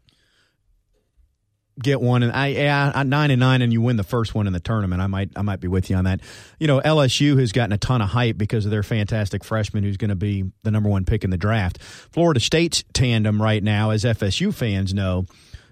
get 1.80 2.00
one 2.00 2.22
and 2.22 2.32
I 2.32 2.48
yeah 2.48 3.02
nine 3.04 3.30
and 3.30 3.40
nine 3.40 3.62
and 3.62 3.72
you 3.72 3.80
win 3.80 3.96
the 3.96 4.04
first 4.04 4.34
one 4.34 4.46
in 4.46 4.52
the 4.52 4.60
tournament. 4.60 5.00
I 5.00 5.06
might 5.06 5.30
I 5.36 5.42
might 5.42 5.60
be 5.60 5.68
with 5.68 5.90
you 5.90 5.96
on 5.96 6.04
that. 6.04 6.20
You 6.58 6.66
know 6.66 6.80
LSU 6.80 7.38
has 7.38 7.52
gotten 7.52 7.72
a 7.72 7.78
ton 7.78 8.02
of 8.02 8.10
hype 8.10 8.36
because 8.36 8.64
of 8.64 8.70
their 8.70 8.82
fantastic 8.82 9.44
freshman 9.44 9.84
who's 9.84 9.96
going 9.96 10.10
to 10.10 10.16
be 10.16 10.44
the 10.62 10.70
number 10.70 10.88
one 10.88 11.04
pick 11.04 11.24
in 11.24 11.30
the 11.30 11.38
draft. 11.38 11.80
Florida 11.82 12.40
State's 12.40 12.84
tandem 12.92 13.40
right 13.40 13.62
now 13.62 13.90
as 13.90 14.04
FSU 14.04 14.52
fans 14.52 14.92
know 14.92 15.26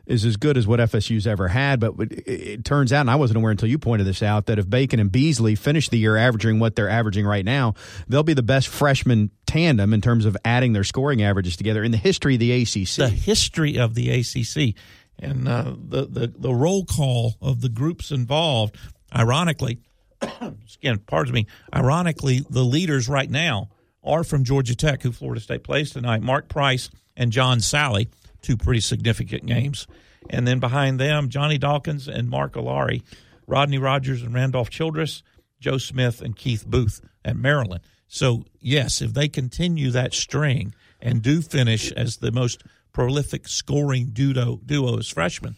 is 0.06 0.24
as 0.24 0.36
good 0.36 0.56
as 0.56 0.66
what 0.66 0.80
FSU's 0.80 1.26
ever 1.26 1.46
had 1.46 1.78
but 1.78 1.94
it 2.00 2.64
turns 2.64 2.92
out 2.92 3.02
and 3.02 3.10
I 3.10 3.16
wasn't 3.16 3.36
aware 3.36 3.52
until 3.52 3.68
you 3.68 3.78
pointed 3.78 4.06
this 4.06 4.22
out 4.22 4.46
that 4.46 4.58
if 4.58 4.68
Bacon 4.68 4.98
and 4.98 5.12
Beasley 5.12 5.54
finish 5.54 5.88
the 5.88 5.98
year 5.98 6.16
averaging 6.16 6.58
what 6.58 6.74
they're 6.74 6.88
averaging 6.88 7.26
right 7.26 7.44
now 7.44 7.74
they'll 8.08 8.24
be 8.24 8.34
the 8.34 8.42
best 8.42 8.68
freshman 8.68 9.30
tandem 9.46 9.94
in 9.94 10.00
terms 10.00 10.24
of 10.24 10.36
adding 10.44 10.72
their 10.72 10.82
scoring 10.82 11.22
averages 11.22 11.56
together 11.56 11.84
in 11.84 11.92
the 11.92 11.98
history 11.98 12.34
of 12.34 12.40
the 12.40 12.50
ACC 12.62 12.96
the 12.96 13.08
history 13.08 13.78
of 13.78 13.94
the 13.94 14.10
ACC 14.10 14.74
and 15.20 15.48
uh, 15.48 15.74
the, 15.76 16.06
the 16.06 16.32
the 16.36 16.54
roll 16.54 16.84
call 16.84 17.34
of 17.40 17.60
the 17.60 17.68
groups 17.68 18.10
involved. 18.10 18.76
Ironically, 19.14 19.80
again, 20.22 20.98
pardon 21.06 21.34
me. 21.34 21.46
Ironically, 21.74 22.44
the 22.48 22.62
leaders 22.62 23.08
right 23.08 23.30
now 23.30 23.70
are 24.02 24.24
from 24.24 24.44
Georgia 24.44 24.74
Tech, 24.74 25.02
who 25.02 25.12
Florida 25.12 25.40
State 25.40 25.64
plays 25.64 25.90
tonight. 25.90 26.22
Mark 26.22 26.48
Price 26.48 26.90
and 27.16 27.32
John 27.32 27.58
Salley, 27.58 28.08
two 28.42 28.56
pretty 28.56 28.80
significant 28.80 29.46
games, 29.46 29.86
and 30.30 30.46
then 30.46 30.58
behind 30.58 30.98
them, 30.98 31.28
Johnny 31.28 31.58
Dawkins 31.58 32.08
and 32.08 32.28
Mark 32.28 32.54
Alarie, 32.54 33.02
Rodney 33.46 33.78
Rogers 33.78 34.22
and 34.22 34.32
Randolph 34.32 34.70
Childress, 34.70 35.22
Joe 35.60 35.78
Smith 35.78 36.22
and 36.22 36.36
Keith 36.36 36.66
Booth 36.66 37.00
at 37.24 37.36
Maryland. 37.36 37.82
So 38.08 38.44
yes, 38.60 39.00
if 39.00 39.12
they 39.12 39.28
continue 39.28 39.90
that 39.90 40.14
string 40.14 40.74
and 41.00 41.22
do 41.22 41.40
finish 41.42 41.92
as 41.92 42.16
the 42.16 42.32
most 42.32 42.64
prolific 42.92 43.48
scoring 43.48 44.10
duo, 44.12 44.60
duo 44.64 44.98
as 44.98 45.08
freshmen. 45.08 45.56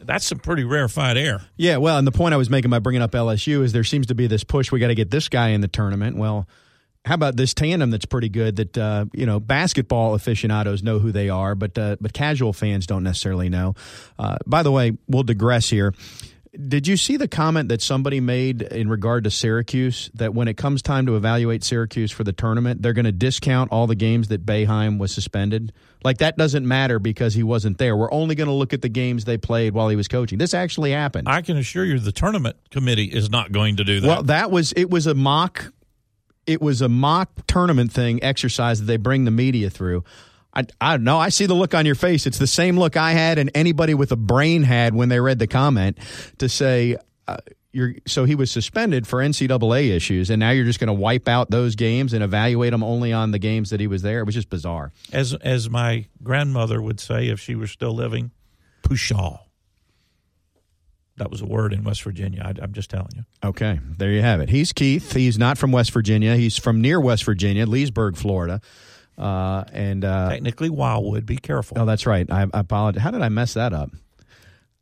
That's 0.00 0.26
some 0.26 0.38
pretty 0.38 0.64
rarefied 0.64 1.16
air. 1.16 1.42
Yeah, 1.56 1.78
well, 1.78 1.96
and 1.96 2.06
the 2.06 2.12
point 2.12 2.34
I 2.34 2.36
was 2.36 2.50
making 2.50 2.70
by 2.70 2.78
bringing 2.78 3.02
up 3.02 3.12
LSU 3.12 3.62
is 3.62 3.72
there 3.72 3.84
seems 3.84 4.06
to 4.08 4.14
be 4.14 4.26
this 4.26 4.44
push. 4.44 4.70
We 4.70 4.78
got 4.78 4.88
to 4.88 4.94
get 4.94 5.10
this 5.10 5.28
guy 5.28 5.48
in 5.48 5.60
the 5.60 5.68
tournament. 5.68 6.16
Well, 6.16 6.46
how 7.04 7.14
about 7.14 7.36
this 7.36 7.54
tandem 7.54 7.90
that's 7.90 8.06
pretty 8.06 8.28
good? 8.28 8.56
That 8.56 8.78
uh, 8.78 9.06
you 9.12 9.26
know, 9.26 9.40
basketball 9.40 10.14
aficionados 10.14 10.82
know 10.82 10.98
who 10.98 11.12
they 11.12 11.28
are, 11.28 11.54
but 11.54 11.76
uh, 11.76 11.96
but 12.00 12.12
casual 12.12 12.52
fans 12.52 12.86
don't 12.86 13.02
necessarily 13.02 13.48
know. 13.48 13.74
Uh, 14.18 14.38
by 14.46 14.62
the 14.62 14.72
way, 14.72 14.96
we'll 15.08 15.22
digress 15.22 15.68
here. 15.68 15.94
Did 16.56 16.86
you 16.86 16.96
see 16.96 17.16
the 17.16 17.26
comment 17.26 17.68
that 17.70 17.82
somebody 17.82 18.20
made 18.20 18.62
in 18.62 18.88
regard 18.88 19.24
to 19.24 19.30
Syracuse 19.30 20.10
that 20.14 20.34
when 20.34 20.46
it 20.46 20.56
comes 20.56 20.82
time 20.82 21.06
to 21.06 21.16
evaluate 21.16 21.64
Syracuse 21.64 22.12
for 22.12 22.22
the 22.22 22.32
tournament, 22.32 22.82
they're 22.82 22.92
going 22.92 23.06
to 23.06 23.12
discount 23.12 23.72
all 23.72 23.86
the 23.86 23.96
games 23.96 24.28
that 24.28 24.46
Boeheim 24.46 24.98
was 24.98 25.12
suspended? 25.12 25.72
Like 26.04 26.18
that 26.18 26.36
doesn't 26.36 26.66
matter 26.66 26.98
because 26.98 27.34
he 27.34 27.42
wasn't 27.42 27.78
there. 27.78 27.96
We're 27.96 28.12
only 28.12 28.34
going 28.34 28.46
to 28.46 28.54
look 28.54 28.72
at 28.72 28.82
the 28.82 28.88
games 28.88 29.24
they 29.24 29.38
played 29.38 29.74
while 29.74 29.88
he 29.88 29.96
was 29.96 30.06
coaching. 30.06 30.38
This 30.38 30.54
actually 30.54 30.92
happened. 30.92 31.28
I 31.28 31.42
can 31.42 31.56
assure 31.56 31.84
you 31.84 31.98
the 31.98 32.12
tournament 32.12 32.56
committee 32.70 33.06
is 33.06 33.30
not 33.30 33.50
going 33.50 33.76
to 33.76 33.84
do 33.84 34.00
that. 34.00 34.06
Well, 34.06 34.22
that 34.24 34.50
was 34.50 34.72
it 34.72 34.90
was 34.90 35.06
a 35.06 35.14
mock 35.14 35.72
it 36.46 36.60
was 36.60 36.82
a 36.82 36.88
mock 36.88 37.30
tournament 37.46 37.92
thing 37.92 38.22
exercise 38.22 38.80
that 38.80 38.86
they 38.86 38.96
bring 38.96 39.24
the 39.24 39.30
media 39.30 39.70
through. 39.70 40.04
I, 40.54 40.64
I 40.80 40.92
don't 40.92 41.04
know. 41.04 41.18
I 41.18 41.30
see 41.30 41.46
the 41.46 41.54
look 41.54 41.74
on 41.74 41.84
your 41.86 41.94
face. 41.94 42.26
It's 42.26 42.38
the 42.38 42.46
same 42.46 42.78
look 42.78 42.96
I 42.96 43.12
had 43.12 43.38
and 43.38 43.50
anybody 43.54 43.94
with 43.94 44.12
a 44.12 44.16
brain 44.16 44.62
had 44.62 44.94
when 44.94 45.08
they 45.08 45.20
read 45.20 45.38
the 45.38 45.46
comment 45.46 45.98
to 46.38 46.48
say, 46.48 46.96
uh, 47.26 47.38
you're, 47.74 47.94
so 48.06 48.24
he 48.24 48.36
was 48.36 48.50
suspended 48.52 49.04
for 49.06 49.18
NCAA 49.18 49.90
issues, 49.90 50.30
and 50.30 50.38
now 50.38 50.50
you're 50.50 50.64
just 50.64 50.78
going 50.78 50.86
to 50.86 50.92
wipe 50.92 51.26
out 51.26 51.50
those 51.50 51.74
games 51.74 52.12
and 52.12 52.22
evaluate 52.22 52.70
them 52.70 52.84
only 52.84 53.12
on 53.12 53.32
the 53.32 53.38
games 53.40 53.70
that 53.70 53.80
he 53.80 53.88
was 53.88 54.02
there. 54.02 54.20
It 54.20 54.24
was 54.26 54.34
just 54.36 54.48
bizarre. 54.48 54.92
As 55.12 55.34
as 55.34 55.68
my 55.68 56.06
grandmother 56.22 56.80
would 56.80 57.00
say 57.00 57.28
if 57.28 57.40
she 57.40 57.56
were 57.56 57.66
still 57.66 57.92
living, 57.92 58.30
pshaw. 58.84 59.40
That 61.16 61.30
was 61.30 61.40
a 61.40 61.46
word 61.46 61.72
in 61.72 61.84
West 61.84 62.02
Virginia. 62.02 62.42
I, 62.44 62.62
I'm 62.62 62.72
just 62.72 62.90
telling 62.90 63.10
you. 63.16 63.24
Okay, 63.44 63.80
there 63.98 64.10
you 64.10 64.22
have 64.22 64.40
it. 64.40 64.48
He's 64.48 64.72
Keith. 64.72 65.12
He's 65.12 65.38
not 65.38 65.58
from 65.58 65.72
West 65.72 65.90
Virginia. 65.92 66.36
He's 66.36 66.56
from 66.56 66.80
near 66.80 67.00
West 67.00 67.24
Virginia, 67.24 67.66
Leesburg, 67.66 68.16
Florida. 68.16 68.60
Uh, 69.16 69.64
and 69.72 70.04
uh, 70.04 70.30
technically 70.30 70.70
Wildwood. 70.70 71.26
Be 71.26 71.36
careful. 71.36 71.78
Oh, 71.80 71.84
that's 71.84 72.06
right. 72.06 72.30
I, 72.30 72.42
I 72.42 72.60
apologize. 72.60 73.02
How 73.02 73.10
did 73.10 73.22
I 73.22 73.28
mess 73.28 73.54
that 73.54 73.72
up? 73.72 73.90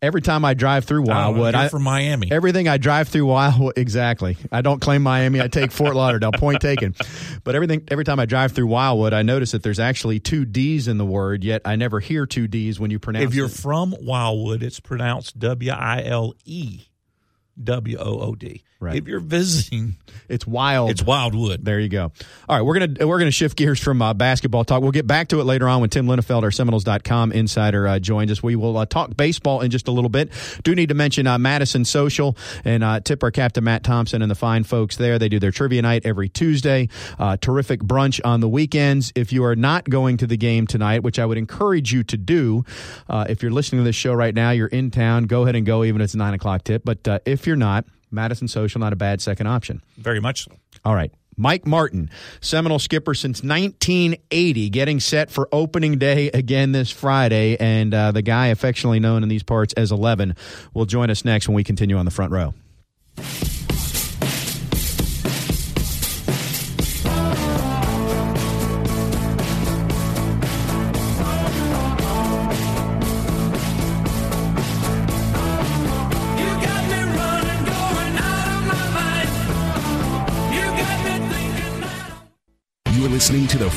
Every 0.00 0.20
time 0.20 0.44
I 0.44 0.54
drive 0.54 0.84
through 0.84 1.02
Wildwood, 1.02 1.54
oh, 1.54 1.58
I 1.58 1.68
from 1.68 1.84
Miami. 1.84 2.32
Everything 2.32 2.66
I 2.66 2.76
drive 2.76 3.06
through 3.06 3.26
Wildwood, 3.26 3.74
exactly. 3.76 4.36
I 4.50 4.60
don't 4.60 4.80
claim 4.80 5.00
Miami. 5.02 5.40
I 5.40 5.46
take 5.46 5.70
Fort 5.70 5.94
Lauderdale. 5.94 6.32
Point 6.32 6.60
taken. 6.60 6.96
But 7.44 7.54
everything, 7.54 7.84
every 7.88 8.04
time 8.04 8.18
I 8.18 8.26
drive 8.26 8.50
through 8.50 8.66
Wildwood, 8.66 9.12
I 9.12 9.22
notice 9.22 9.52
that 9.52 9.62
there's 9.62 9.78
actually 9.78 10.18
two 10.18 10.44
D's 10.44 10.88
in 10.88 10.98
the 10.98 11.04
word. 11.04 11.44
Yet 11.44 11.62
I 11.64 11.76
never 11.76 12.00
hear 12.00 12.26
two 12.26 12.48
D's 12.48 12.80
when 12.80 12.90
you 12.90 12.98
pronounce. 12.98 13.26
If 13.26 13.36
you're 13.36 13.46
it. 13.46 13.52
from 13.52 13.94
Wildwood, 14.00 14.64
it's 14.64 14.80
pronounced 14.80 15.38
W 15.38 15.70
I 15.70 16.02
L 16.02 16.34
E 16.44 16.80
W 17.62 17.96
O 17.98 18.18
O 18.18 18.34
D. 18.34 18.64
Right. 18.82 18.96
If 18.96 19.06
you're 19.06 19.20
visiting, 19.20 19.94
it's 20.28 20.44
wild. 20.44 20.90
It's 20.90 21.04
Wildwood. 21.04 21.64
There 21.64 21.78
you 21.78 21.88
go. 21.88 22.10
All 22.48 22.56
right, 22.56 22.62
we're 22.62 22.80
gonna 22.80 23.06
we're 23.06 23.20
gonna 23.20 23.30
shift 23.30 23.56
gears 23.56 23.78
from 23.78 24.02
uh, 24.02 24.12
basketball 24.12 24.64
talk. 24.64 24.82
We'll 24.82 24.90
get 24.90 25.06
back 25.06 25.28
to 25.28 25.40
it 25.40 25.44
later 25.44 25.68
on 25.68 25.80
when 25.80 25.88
Tim 25.88 26.06
Linafelt, 26.06 26.42
our 26.42 26.50
Seminoles.com 26.50 27.30
insider, 27.30 27.86
uh, 27.86 28.00
joins 28.00 28.32
us. 28.32 28.42
We 28.42 28.56
will 28.56 28.76
uh, 28.76 28.86
talk 28.86 29.16
baseball 29.16 29.60
in 29.60 29.70
just 29.70 29.86
a 29.86 29.92
little 29.92 30.10
bit. 30.10 30.32
Do 30.64 30.74
need 30.74 30.88
to 30.88 30.96
mention 30.96 31.28
uh, 31.28 31.38
Madison 31.38 31.84
Social 31.84 32.36
and 32.64 32.82
uh, 32.82 32.98
tip 32.98 33.22
our 33.22 33.30
captain 33.30 33.62
Matt 33.62 33.84
Thompson 33.84 34.20
and 34.20 34.28
the 34.28 34.34
fine 34.34 34.64
folks 34.64 34.96
there. 34.96 35.16
They 35.16 35.28
do 35.28 35.38
their 35.38 35.52
trivia 35.52 35.80
night 35.80 36.04
every 36.04 36.28
Tuesday. 36.28 36.88
Uh, 37.20 37.36
terrific 37.36 37.82
brunch 37.82 38.20
on 38.24 38.40
the 38.40 38.48
weekends. 38.48 39.12
If 39.14 39.32
you 39.32 39.44
are 39.44 39.54
not 39.54 39.88
going 39.88 40.16
to 40.16 40.26
the 40.26 40.36
game 40.36 40.66
tonight, 40.66 41.04
which 41.04 41.20
I 41.20 41.26
would 41.26 41.38
encourage 41.38 41.92
you 41.92 42.02
to 42.02 42.16
do, 42.16 42.64
if 43.08 43.44
you're 43.44 43.52
listening 43.52 43.82
to 43.82 43.84
this 43.84 43.94
show 43.94 44.12
right 44.12 44.34
now, 44.34 44.50
you're 44.50 44.66
in 44.66 44.90
town. 44.90 45.26
Go 45.26 45.42
ahead 45.42 45.54
and 45.54 45.64
go, 45.64 45.84
even 45.84 46.00
if 46.00 46.06
it's 46.06 46.14
a 46.14 46.18
nine 46.18 46.34
o'clock 46.34 46.64
tip. 46.64 46.82
But 46.84 47.22
if 47.24 47.46
you're 47.46 47.54
not, 47.54 47.84
Madison 48.12 48.49
Social, 48.49 48.78
not 48.81 48.92
a 48.92 48.97
bad 48.97 49.21
second 49.21 49.47
option. 49.47 49.83
Very 49.97 50.21
much 50.21 50.45
so. 50.45 50.52
All 50.85 50.95
right. 50.95 51.12
Mike 51.37 51.66
Martin, 51.66 52.11
Seminole 52.40 52.78
skipper 52.78 53.14
since 53.14 53.42
1980, 53.42 54.71
getting 54.71 55.00
set 55.00 55.31
for 55.31 55.49
opening 55.50 55.99
day 55.99 56.31
again 56.31 56.73
this 56.73 56.90
Friday. 56.90 57.57
And 57.59 57.95
uh, 57.95 58.12
the 58.12 58.23
guy 58.23 58.49
affectionately 58.49 59.00
known 59.00 59.23
in 59.23 59.28
these 59.28 59.42
parts 59.42 59.73
as 59.75 59.90
11 59.90 60.37
will 60.75 60.85
join 60.85 61.11
us 61.11 61.25
next 61.25 61.49
when 61.49 61.54
we 61.54 61.64
continue 61.64 61.97
on 61.97 62.04
the 62.04 62.11
front 62.11 62.33
row. 62.33 62.52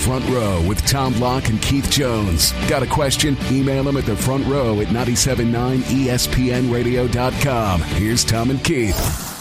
Front 0.06 0.30
row 0.30 0.62
with 0.68 0.86
Tom 0.86 1.14
Block 1.14 1.50
and 1.50 1.60
Keith 1.64 1.90
Jones. 1.90 2.52
Got 2.70 2.84
a 2.84 2.88
question? 2.88 3.36
Email 3.50 3.86
them 3.86 3.98
at 3.98 4.06
the 4.06 4.16
front 4.16 4.46
row 4.46 4.80
at 4.80 4.90
979ESPNradio.com. 4.90 7.82
Here's 7.82 8.24
Tom 8.24 8.52
and 8.52 8.64
Keith. 8.64 9.32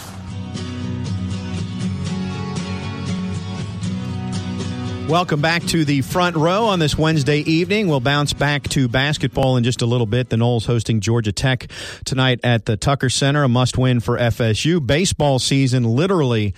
Welcome 5.06 5.42
back 5.42 5.62
to 5.64 5.84
the 5.84 6.00
front 6.00 6.34
row 6.34 6.64
on 6.64 6.78
this 6.78 6.96
Wednesday 6.96 7.40
evening. 7.40 7.88
We'll 7.88 8.00
bounce 8.00 8.32
back 8.32 8.66
to 8.70 8.88
basketball 8.88 9.58
in 9.58 9.64
just 9.64 9.82
a 9.82 9.86
little 9.86 10.06
bit. 10.06 10.30
The 10.30 10.36
Noles 10.36 10.64
hosting 10.64 11.00
Georgia 11.00 11.30
Tech 11.30 11.70
tonight 12.06 12.40
at 12.42 12.64
the 12.64 12.78
Tucker 12.78 13.10
Center, 13.10 13.42
a 13.42 13.48
must 13.48 13.76
win 13.76 14.00
for 14.00 14.16
FSU. 14.16 14.84
Baseball 14.84 15.38
season 15.38 15.84
literally 15.84 16.54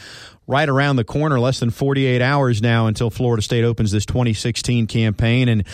right 0.47 0.69
around 0.69 0.97
the 0.97 1.05
corner, 1.05 1.41
less 1.41 1.61
than 1.61 1.71
48 1.71 2.23
hours 2.23 2.63
now 2.63 2.87
until 2.87 3.11
Florida 3.11 3.43
State 3.43 3.65
opens 3.65 3.91
this 3.91 4.07
2016 4.07 4.87
campaign. 4.87 5.49
And 5.49 5.67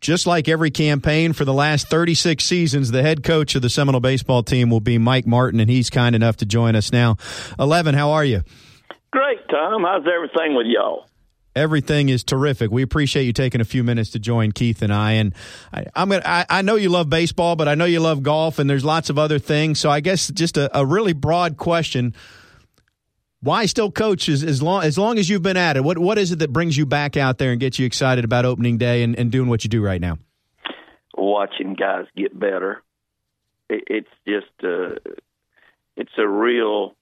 just 0.00 0.26
like 0.26 0.48
every 0.48 0.70
campaign 0.70 1.32
for 1.32 1.44
the 1.44 1.54
last 1.54 1.88
36 1.88 2.44
seasons, 2.44 2.90
the 2.90 3.02
head 3.02 3.22
coach 3.22 3.54
of 3.54 3.62
the 3.62 3.70
Seminole 3.70 4.00
baseball 4.00 4.42
team 4.42 4.70
will 4.70 4.80
be 4.80 4.98
Mike 4.98 5.26
Martin, 5.26 5.60
and 5.60 5.70
he's 5.70 5.90
kind 5.90 6.14
enough 6.14 6.36
to 6.38 6.46
join 6.46 6.76
us 6.76 6.92
now. 6.92 7.16
11, 7.58 7.94
how 7.94 8.10
are 8.10 8.24
you? 8.24 8.42
Great, 9.10 9.38
Tom. 9.48 9.84
How's 9.84 10.06
everything 10.06 10.54
with 10.54 10.66
y'all? 10.66 11.06
Everything 11.56 12.08
is 12.08 12.22
terrific. 12.22 12.70
We 12.70 12.82
appreciate 12.82 13.24
you 13.24 13.32
taking 13.32 13.60
a 13.60 13.64
few 13.64 13.82
minutes 13.82 14.10
to 14.10 14.20
join 14.20 14.52
Keith 14.52 14.80
and 14.82 14.92
I. 14.92 15.12
And 15.12 15.34
I, 15.72 15.86
am 15.96 16.10
gonna. 16.10 16.22
I, 16.24 16.46
I, 16.48 16.62
know 16.62 16.76
you 16.76 16.88
love 16.88 17.10
baseball, 17.10 17.56
but 17.56 17.66
I 17.66 17.74
know 17.74 17.84
you 17.84 17.98
love 17.98 18.22
golf, 18.22 18.60
and 18.60 18.70
there's 18.70 18.84
lots 18.84 19.10
of 19.10 19.18
other 19.18 19.40
things. 19.40 19.80
So 19.80 19.90
I 19.90 19.98
guess 19.98 20.28
just 20.28 20.56
a, 20.56 20.78
a 20.78 20.86
really 20.86 21.14
broad 21.14 21.56
question: 21.56 22.14
Why 23.40 23.66
still 23.66 23.92
coach 23.92 24.28
as, 24.28 24.42
as 24.42 24.62
long 24.62 24.82
as 24.82 24.98
long 24.98 25.18
as 25.18 25.28
you've 25.28 25.42
been 25.42 25.56
at 25.56 25.76
it? 25.76 25.84
What 25.84 25.98
what 25.98 26.18
is 26.18 26.32
it 26.32 26.40
that 26.40 26.52
brings 26.52 26.76
you 26.76 26.86
back 26.86 27.16
out 27.16 27.38
there 27.38 27.52
and 27.52 27.60
gets 27.60 27.78
you 27.78 27.86
excited 27.86 28.24
about 28.24 28.44
opening 28.44 28.78
day 28.78 29.02
and, 29.02 29.16
and 29.16 29.30
doing 29.30 29.48
what 29.48 29.64
you 29.64 29.70
do 29.70 29.82
right 29.82 30.00
now? 30.00 30.18
Watching 31.16 31.74
guys 31.74 32.06
get 32.16 32.38
better. 32.38 32.82
It, 33.68 33.84
it's 33.86 34.10
just 34.26 34.64
a, 34.64 34.98
it's 35.96 36.12
a 36.18 36.26
real 36.26 36.94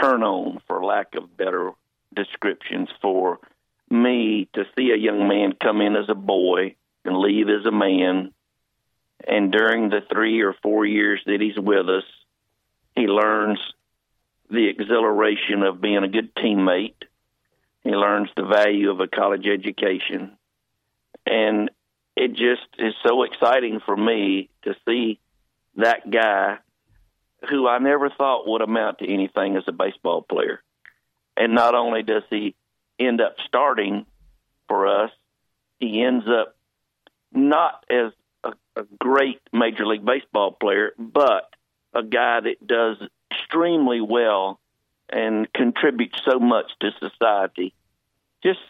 turn 0.00 0.22
on, 0.22 0.60
for 0.66 0.84
lack 0.84 1.14
of 1.14 1.36
better 1.36 1.72
descriptions 2.14 2.88
for 3.00 3.38
me 3.90 4.48
to 4.54 4.64
see 4.76 4.90
a 4.90 4.96
young 4.96 5.26
man 5.26 5.54
come 5.60 5.80
in 5.80 5.96
as 5.96 6.08
a 6.08 6.14
boy 6.14 6.76
and 7.04 7.16
leave 7.16 7.48
as 7.48 7.64
a 7.66 7.72
man. 7.72 8.32
And 9.26 9.52
during 9.52 9.90
the 9.90 10.00
three 10.12 10.40
or 10.40 10.54
four 10.62 10.86
years 10.86 11.20
that 11.26 11.40
he's 11.40 11.58
with 11.58 11.88
us, 11.88 12.04
he 12.94 13.06
learns 13.06 13.58
the 14.50 14.68
exhilaration 14.68 15.62
of 15.62 15.80
being 15.80 16.02
a 16.02 16.08
good 16.08 16.34
teammate. 16.34 16.94
He 17.84 17.90
learns 17.90 18.28
the 18.36 18.44
value 18.44 18.90
of 18.90 19.00
a 19.00 19.06
college 19.06 19.46
education. 19.46 20.36
And 21.26 21.70
it 22.16 22.32
just 22.32 22.66
is 22.78 22.94
so 23.06 23.22
exciting 23.22 23.80
for 23.84 23.96
me 23.96 24.50
to 24.62 24.74
see 24.86 25.20
that 25.76 26.10
guy 26.10 26.58
who 27.48 27.68
I 27.68 27.78
never 27.78 28.10
thought 28.10 28.46
would 28.46 28.60
amount 28.60 28.98
to 28.98 29.10
anything 29.10 29.56
as 29.56 29.64
a 29.66 29.72
baseball 29.72 30.22
player 30.22 30.62
and 31.40 31.54
not 31.54 31.74
only 31.74 32.02
does 32.02 32.22
he 32.28 32.54
end 32.98 33.20
up 33.22 33.36
starting 33.46 34.04
for 34.68 34.86
us, 34.86 35.10
he 35.78 36.02
ends 36.02 36.26
up 36.28 36.54
not 37.32 37.84
as 37.88 38.12
a, 38.44 38.52
a 38.76 38.84
great 38.98 39.40
Major 39.50 39.86
League 39.86 40.04
Baseball 40.04 40.52
player, 40.52 40.92
but 40.98 41.54
a 41.94 42.02
guy 42.02 42.40
that 42.40 42.66
does 42.66 42.96
extremely 43.30 44.00
well 44.00 44.60
and 45.08 45.52
contributes 45.52 46.20
so 46.24 46.38
much 46.38 46.70
to 46.80 46.90
society. 46.98 47.74
Just 48.42 48.60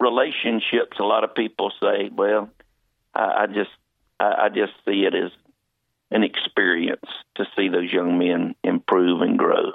relationships. 0.00 0.98
A 0.98 1.04
lot 1.04 1.24
of 1.24 1.34
people 1.34 1.72
say, 1.80 2.10
"Well, 2.12 2.50
I, 3.14 3.42
I 3.42 3.46
just, 3.46 3.70
I, 4.18 4.44
I 4.44 4.48
just 4.48 4.72
see 4.84 5.04
it 5.04 5.14
as 5.14 5.30
an 6.10 6.24
experience 6.24 7.06
to 7.36 7.46
see 7.56 7.68
those 7.68 7.92
young 7.92 8.18
men 8.18 8.54
improve 8.64 9.20
and 9.20 9.38
grow." 9.38 9.72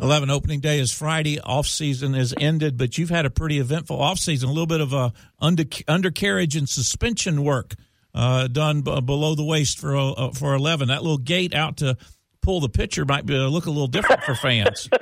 11 0.00 0.30
opening 0.30 0.60
day 0.60 0.78
is 0.78 0.92
Friday. 0.92 1.40
Off 1.40 1.66
season 1.66 2.14
is 2.14 2.32
ended, 2.40 2.76
but 2.76 2.96
you've 2.96 3.10
had 3.10 3.26
a 3.26 3.30
pretty 3.30 3.58
eventful 3.58 4.00
off 4.00 4.18
season. 4.18 4.48
A 4.48 4.52
little 4.52 4.66
bit 4.66 4.80
of 4.80 4.92
a 4.92 5.12
under, 5.40 5.64
undercarriage 5.88 6.54
and 6.54 6.68
suspension 6.68 7.42
work 7.42 7.74
uh, 8.14 8.48
done 8.48 8.82
b- 8.82 9.00
below 9.00 9.34
the 9.34 9.44
waist 9.44 9.78
for 9.78 9.96
uh, 9.96 10.30
for 10.32 10.54
11. 10.54 10.88
That 10.88 11.02
little 11.02 11.18
gate 11.18 11.54
out 11.54 11.78
to 11.78 11.96
pull 12.42 12.60
the 12.60 12.68
pitcher 12.68 13.04
might 13.04 13.26
be, 13.26 13.36
uh, 13.36 13.46
look 13.48 13.66
a 13.66 13.70
little 13.70 13.86
different 13.88 14.22
for 14.24 14.34
fans. 14.34 14.88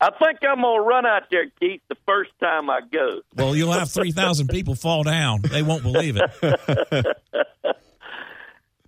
I 0.00 0.10
think 0.10 0.40
I'm 0.42 0.62
gonna 0.62 0.80
run 0.82 1.06
out 1.06 1.30
there, 1.30 1.46
Keith, 1.60 1.80
the 1.88 1.96
first 2.06 2.32
time 2.40 2.68
I 2.68 2.80
go. 2.80 3.20
Well, 3.36 3.54
you'll 3.54 3.70
have 3.70 3.88
three 3.88 4.10
thousand 4.10 4.48
people 4.48 4.74
fall 4.74 5.04
down. 5.04 5.42
They 5.42 5.62
won't 5.62 5.84
believe 5.84 6.16
it. 6.16 7.06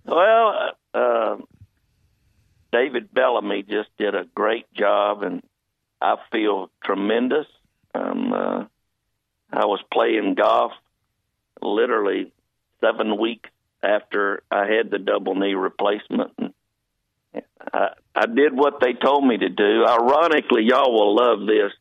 well, 0.05 0.71
uh, 0.93 1.37
David 2.73 3.13
Bellamy 3.13 3.63
just 3.63 3.87
did 3.97 4.13
a 4.13 4.25
great 4.35 4.65
job, 4.73 5.23
and 5.23 5.41
I 6.01 6.17
feel 6.33 6.69
tremendous. 6.83 7.47
Um, 7.93 8.33
uh, 8.33 8.65
I 9.53 9.65
was 9.65 9.81
playing 9.93 10.35
golf 10.35 10.73
literally 11.61 12.33
seven 12.85 13.17
weeks 13.17 13.49
after 13.81 14.43
I 14.51 14.67
had 14.67 14.91
the 14.91 14.99
double 14.99 15.35
knee 15.35 15.53
replacement. 15.53 16.31
And 16.37 16.53
I, 17.73 17.89
I 18.15 18.25
did 18.25 18.53
what 18.53 18.79
they 18.79 18.93
told 18.93 19.25
me 19.25 19.37
to 19.37 19.49
do. 19.49 19.85
Ironically, 19.85 20.63
y'all 20.63 20.91
will 20.91 21.15
love 21.15 21.47
this. 21.47 21.71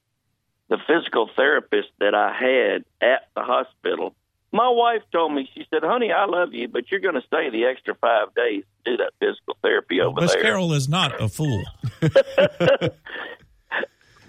The 0.68 0.78
physical 0.86 1.28
therapist 1.36 1.88
that 2.00 2.14
I 2.14 2.32
had 2.32 2.84
at 3.00 3.28
the 3.34 3.42
hospital 3.42 4.14
my 4.54 4.68
wife 4.68 5.02
told 5.10 5.34
me, 5.34 5.50
she 5.52 5.66
said, 5.68 5.82
honey, 5.82 6.12
I 6.12 6.26
love 6.26 6.54
you, 6.54 6.68
but 6.68 6.88
you're 6.88 7.00
going 7.00 7.16
to 7.16 7.26
stay 7.26 7.50
the 7.50 7.64
extra 7.64 7.96
five 7.96 8.32
days 8.36 8.62
to 8.84 8.92
do 8.92 8.96
that 8.98 9.10
physical 9.18 9.56
therapy 9.62 10.00
over 10.00 10.20
Miss 10.20 10.30
there. 10.30 10.38
Miss 10.38 10.46
Carroll 10.46 10.72
is 10.74 10.88
not 10.88 11.20
a 11.20 11.28
fool. 11.28 11.64
the 12.00 12.92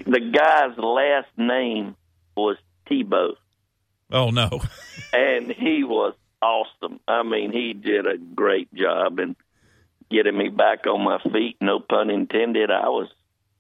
guy's 0.08 0.76
last 0.80 1.28
name 1.38 1.96
was 2.36 2.58
Tebow. 2.90 3.34
Oh, 4.12 4.32
no. 4.32 4.64
and 5.14 5.52
he 5.52 5.84
was 5.84 6.16
awesome. 6.42 7.00
I 7.08 7.24
mean, 7.24 7.52
he 7.52 7.74
did 7.74 8.08
a 8.08 8.18
great 8.18 8.74
job 8.74 9.20
in 9.20 9.36
getting 10.10 10.38
me 10.38 10.50
back 10.50 10.86
on 10.88 11.04
my 11.04 11.20
feet, 11.32 11.58
no 11.62 11.80
pun 11.80 12.10
intended. 12.10 12.72
I 12.72 12.90
was 12.90 13.10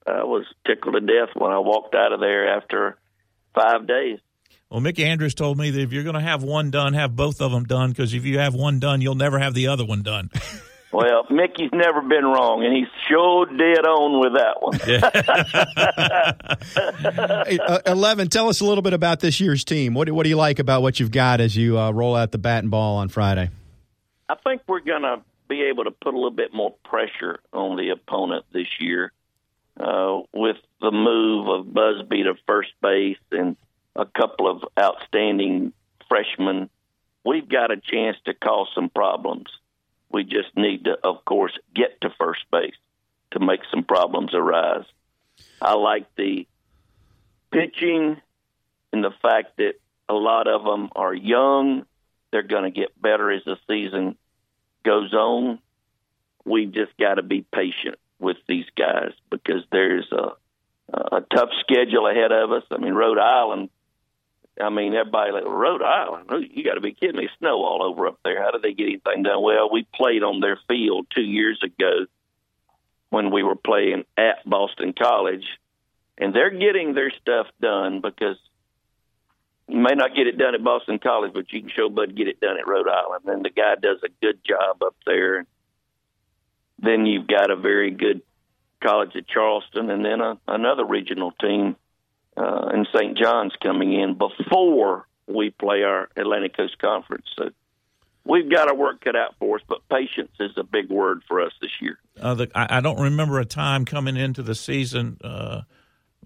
I 0.08 0.24
was 0.24 0.46
tickled 0.67 0.94
to 0.94 1.01
death 1.01 1.36
when 1.36 1.51
I 1.51 1.60
walked 1.60 1.96
out 1.96 2.13
of 2.13 2.20
there 2.20 2.55
after 2.55 2.98
five 3.55 3.88
days. 3.88 4.20
Well, 4.70 4.82
Mickey 4.82 5.05
Andrews 5.05 5.34
told 5.34 5.58
me 5.58 5.72
that 5.72 5.82
if 5.82 5.94
you're 5.94 6.03
going 6.03 6.15
to 6.15 6.22
have 6.22 6.44
one 6.44 6.70
done, 6.72 6.94
have 6.94 7.15
both 7.15 7.41
of 7.41 7.51
them 7.51 7.63
done 7.63 7.89
because 7.91 8.13
if 8.13 8.25
you 8.25 8.39
have 8.39 8.53
one 8.53 8.79
done, 8.79 9.01
you'll 9.01 9.15
never 9.15 9.39
have 9.39 9.53
the 9.53 9.67
other 9.67 9.86
one 9.86 10.03
done. 10.03 10.29
Well, 10.96 11.28
Mickey's 11.30 11.72
never 11.74 12.02
been 12.02 12.24
wrong, 12.24 12.64
and 12.64 12.74
he's 12.74 12.88
sure 13.10 13.46
dead 13.48 13.86
on 13.86 14.22
with 14.22 14.36
that 14.36 14.62
one. 14.62 14.80
hey, 17.48 17.60
uh, 17.60 17.80
Eleven, 17.86 18.30
tell 18.30 18.48
us 18.48 18.62
a 18.62 18.66
little 18.66 18.82
bit 18.82 18.94
about 18.94 19.20
this 19.20 19.42
year's 19.42 19.66
team. 19.66 19.94
What, 19.94 20.10
what 20.12 20.24
do 20.24 20.30
you 20.30 20.38
like 20.38 20.58
about 20.58 20.84
what 20.84 20.98
you've 20.98 21.12
got 21.12 21.42
as 21.42 21.54
you 21.54 21.78
uh, 21.78 21.92
roll 21.92 22.16
out 22.16 22.32
the 22.32 22.38
bat 22.38 22.64
and 22.64 22.72
ball 22.72 22.96
on 22.96 23.10
Friday? 23.10 23.50
I 24.30 24.36
think 24.36 24.62
we're 24.70 24.80
going 24.80 25.02
to 25.02 25.20
be 25.50 25.64
able 25.64 25.84
to 25.84 25.92
put 25.92 26.14
a 26.14 26.18
little 26.18 26.32
bit 26.32 26.54
more 26.54 26.74
pressure 26.86 27.42
on 27.52 27.75
the 27.75 27.90
opponent 27.90 28.46
this 28.54 28.80
year 28.80 29.12
uh, 29.78 30.22
with 30.34 30.56
the 30.80 30.92
move 30.92 31.50
of 31.50 31.74
Busby 31.74 32.24
to 32.24 32.36
first 32.48 32.72
base 32.82 33.18
and 33.34 33.58
a 33.98 34.06
couple 34.06 34.50
of 34.50 34.64
outstanding 34.80 35.74
freshmen, 36.08 36.70
we've 37.25 37.50
got 37.50 37.72
a 37.72 37.75
chance 37.75 38.16
to 38.28 38.34
cause 38.34 38.70
some 38.74 38.88
problems. 38.88 39.48
We 40.12 40.24
just 40.24 40.55
need 40.55 40.85
to, 40.85 40.97
of 41.03 41.25
course, 41.25 41.57
get 41.74 42.00
to 42.01 42.09
first 42.17 42.45
base 42.51 42.75
to 43.31 43.39
make 43.39 43.62
some 43.71 43.83
problems 43.83 44.33
arise. 44.33 44.85
I 45.62 45.74
like 45.74 46.05
the 46.15 46.47
pitching 47.51 48.21
and 48.93 49.03
the 49.03 49.13
fact 49.21 49.57
that 49.57 49.74
a 50.07 50.13
lot 50.13 50.47
of 50.47 50.63
them 50.63 50.89
are 50.95 51.13
young. 51.13 51.85
They're 52.31 52.43
going 52.43 52.63
to 52.63 52.71
get 52.71 53.00
better 53.01 53.31
as 53.31 53.43
the 53.45 53.57
season 53.67 54.17
goes 54.83 55.13
on. 55.13 55.59
We've 56.45 56.71
just 56.71 56.95
got 56.97 57.15
to 57.15 57.24
be 57.24 57.41
patient 57.53 57.97
with 58.19 58.38
these 58.47 58.65
guys 58.77 59.12
because 59.29 59.63
there's 59.71 60.09
a, 60.12 60.33
a 60.93 61.21
tough 61.21 61.50
schedule 61.62 62.07
ahead 62.07 62.31
of 62.31 62.51
us. 62.51 62.63
I 62.71 62.77
mean, 62.77 62.93
Rhode 62.93 63.19
Island 63.19 63.69
I 64.62 64.69
mean, 64.69 64.93
everybody 64.93 65.31
like 65.31 65.45
Rhode 65.45 65.81
Island. 65.81 66.29
You 66.51 66.63
got 66.63 66.75
to 66.75 66.81
be 66.81 66.93
kidding 66.93 67.17
me! 67.17 67.29
Snow 67.39 67.63
all 67.63 67.83
over 67.83 68.07
up 68.07 68.19
there. 68.24 68.41
How 68.41 68.51
did 68.51 68.62
they 68.62 68.74
get 68.74 68.88
anything 68.88 69.24
done? 69.24 69.41
Well, 69.41 69.69
we 69.69 69.85
played 69.93 70.24
on 70.24 70.39
their 70.39 70.57
field 70.67 71.07
two 71.13 71.24
years 71.24 71.62
ago 71.62 72.05
when 73.09 73.31
we 73.31 73.43
were 73.43 73.55
playing 73.55 74.05
at 74.17 74.47
Boston 74.50 74.93
College, 74.93 75.45
and 76.17 76.33
they're 76.33 76.57
getting 76.57 76.93
their 76.93 77.12
stuff 77.12 77.47
done 77.62 78.00
because 78.01 78.38
you 79.67 79.79
may 79.79 79.95
not 79.95 80.15
get 80.15 80.27
it 80.27 80.38
done 80.38 80.55
at 80.55 80.63
Boston 80.63 81.00
College, 81.00 81.33
but 81.33 81.51
you 81.51 81.62
can 81.62 81.69
show 81.69 81.89
Bud 81.89 82.15
get 82.15 82.27
it 82.27 82.39
done 82.39 82.57
at 82.57 82.67
Rhode 82.67 82.88
Island. 82.88 83.25
And 83.25 83.43
the 83.43 83.50
guy 83.50 83.75
does 83.75 83.97
a 84.03 84.09
good 84.21 84.39
job 84.45 84.81
up 84.83 84.95
there. 85.05 85.45
Then 86.79 87.05
you've 87.05 87.27
got 87.27 87.51
a 87.51 87.55
very 87.55 87.91
good 87.91 88.21
college 88.81 89.15
at 89.15 89.27
Charleston, 89.27 89.89
and 89.89 90.05
then 90.05 90.21
a, 90.21 90.38
another 90.47 90.85
regional 90.85 91.31
team 91.31 91.75
uh, 92.38 92.70
and 92.72 92.88
St. 92.94 93.18
John's 93.18 93.54
coming 93.62 93.94
in 93.94 94.18
before 94.18 95.08
we 95.27 95.50
play 95.51 95.84
our 95.84 96.10
Atlantic 96.15 96.56
Coast 96.56 96.77
Conference. 96.80 97.25
So 97.38 97.50
we've 98.25 98.50
got 98.50 98.68
our 98.68 98.75
work 98.75 99.01
cut 99.01 99.15
out 99.15 99.36
for 99.39 99.58
us, 99.58 99.63
but 99.68 99.88
patience 99.89 100.32
is 100.39 100.51
a 100.58 100.63
big 100.63 100.89
word 100.89 101.24
for 101.27 101.42
us 101.42 101.51
this 101.62 101.72
year. 101.82 101.98
Uh, 102.20 102.34
the, 102.36 102.51
I, 102.54 102.77
I, 102.77 102.82
don't 102.82 103.00
remember 103.00 103.39
a 103.39 103.46
time 103.46 103.86
coming 103.86 104.18
into 104.18 104.44
the 104.44 104.56
season, 104.56 105.18
uh, 105.24 105.62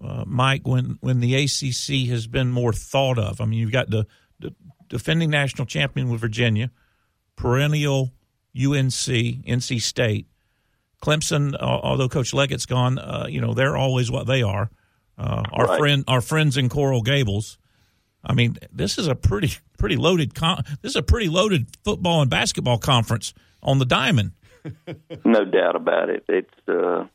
uh, 0.04 0.24
Mike, 0.26 0.66
when, 0.66 0.98
when 1.00 1.20
the 1.20 1.34
ACC 1.34 2.08
has 2.10 2.26
been 2.26 2.50
more 2.50 2.72
thought 2.72 3.18
of. 3.18 3.40
I 3.40 3.44
mean, 3.44 3.58
you've 3.58 3.72
got 3.72 3.90
the, 3.90 4.06
the 4.38 4.54
defending 4.88 5.30
national 5.30 5.66
champion 5.66 6.10
with 6.10 6.20
Virginia, 6.20 6.70
perennial 7.36 8.12
UNC, 8.56 8.90
NC 8.90 9.80
State. 9.80 10.26
Clemson, 11.02 11.56
although 11.58 12.10
Coach 12.10 12.34
Leggett's 12.34 12.66
gone, 12.66 12.98
uh, 12.98 13.26
you 13.26 13.40
know 13.40 13.54
they're 13.54 13.76
always 13.76 14.10
what 14.10 14.26
they 14.26 14.42
are. 14.42 14.70
Uh, 15.20 15.42
our 15.52 15.66
right. 15.66 15.78
friend, 15.78 16.04
our 16.08 16.22
friends 16.22 16.56
in 16.56 16.70
Coral 16.70 17.02
Gables. 17.02 17.58
I 18.24 18.32
mean, 18.32 18.56
this 18.72 18.96
is 18.96 19.06
a 19.06 19.14
pretty 19.14 19.52
pretty 19.78 19.96
loaded. 19.96 20.34
Con- 20.34 20.64
this 20.80 20.92
is 20.92 20.96
a 20.96 21.02
pretty 21.02 21.28
loaded 21.28 21.66
football 21.84 22.22
and 22.22 22.30
basketball 22.30 22.78
conference 22.78 23.34
on 23.62 23.78
the 23.78 23.84
diamond. 23.84 24.32
no 25.24 25.44
doubt 25.44 25.76
about 25.76 26.08
it. 26.08 26.24
It's 26.26 26.68
uh, 26.68 27.06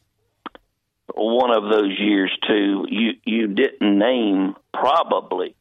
one 1.15 1.51
of 1.51 1.63
those 1.63 1.97
years 1.97 2.31
too. 2.47 2.85
You 2.89 3.13
you 3.25 3.47
didn't 3.47 3.97
name 3.97 4.55
probably 4.71 5.55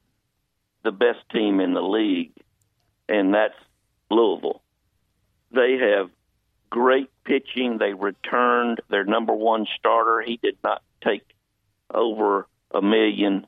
the 0.82 0.92
best 0.92 1.20
team 1.32 1.60
in 1.60 1.72
the 1.72 1.82
league, 1.82 2.32
and 3.08 3.32
that's 3.32 3.54
Louisville. 4.10 4.60
They 5.50 5.78
have 5.80 6.10
great 6.68 7.08
pitching. 7.24 7.78
They 7.78 7.94
returned 7.94 8.80
their 8.90 9.04
number 9.04 9.32
one 9.32 9.66
starter. 9.78 10.20
He 10.20 10.38
did 10.42 10.58
not 10.62 10.82
take 11.02 11.22
over 11.94 12.46
a 12.70 12.82
million 12.82 13.46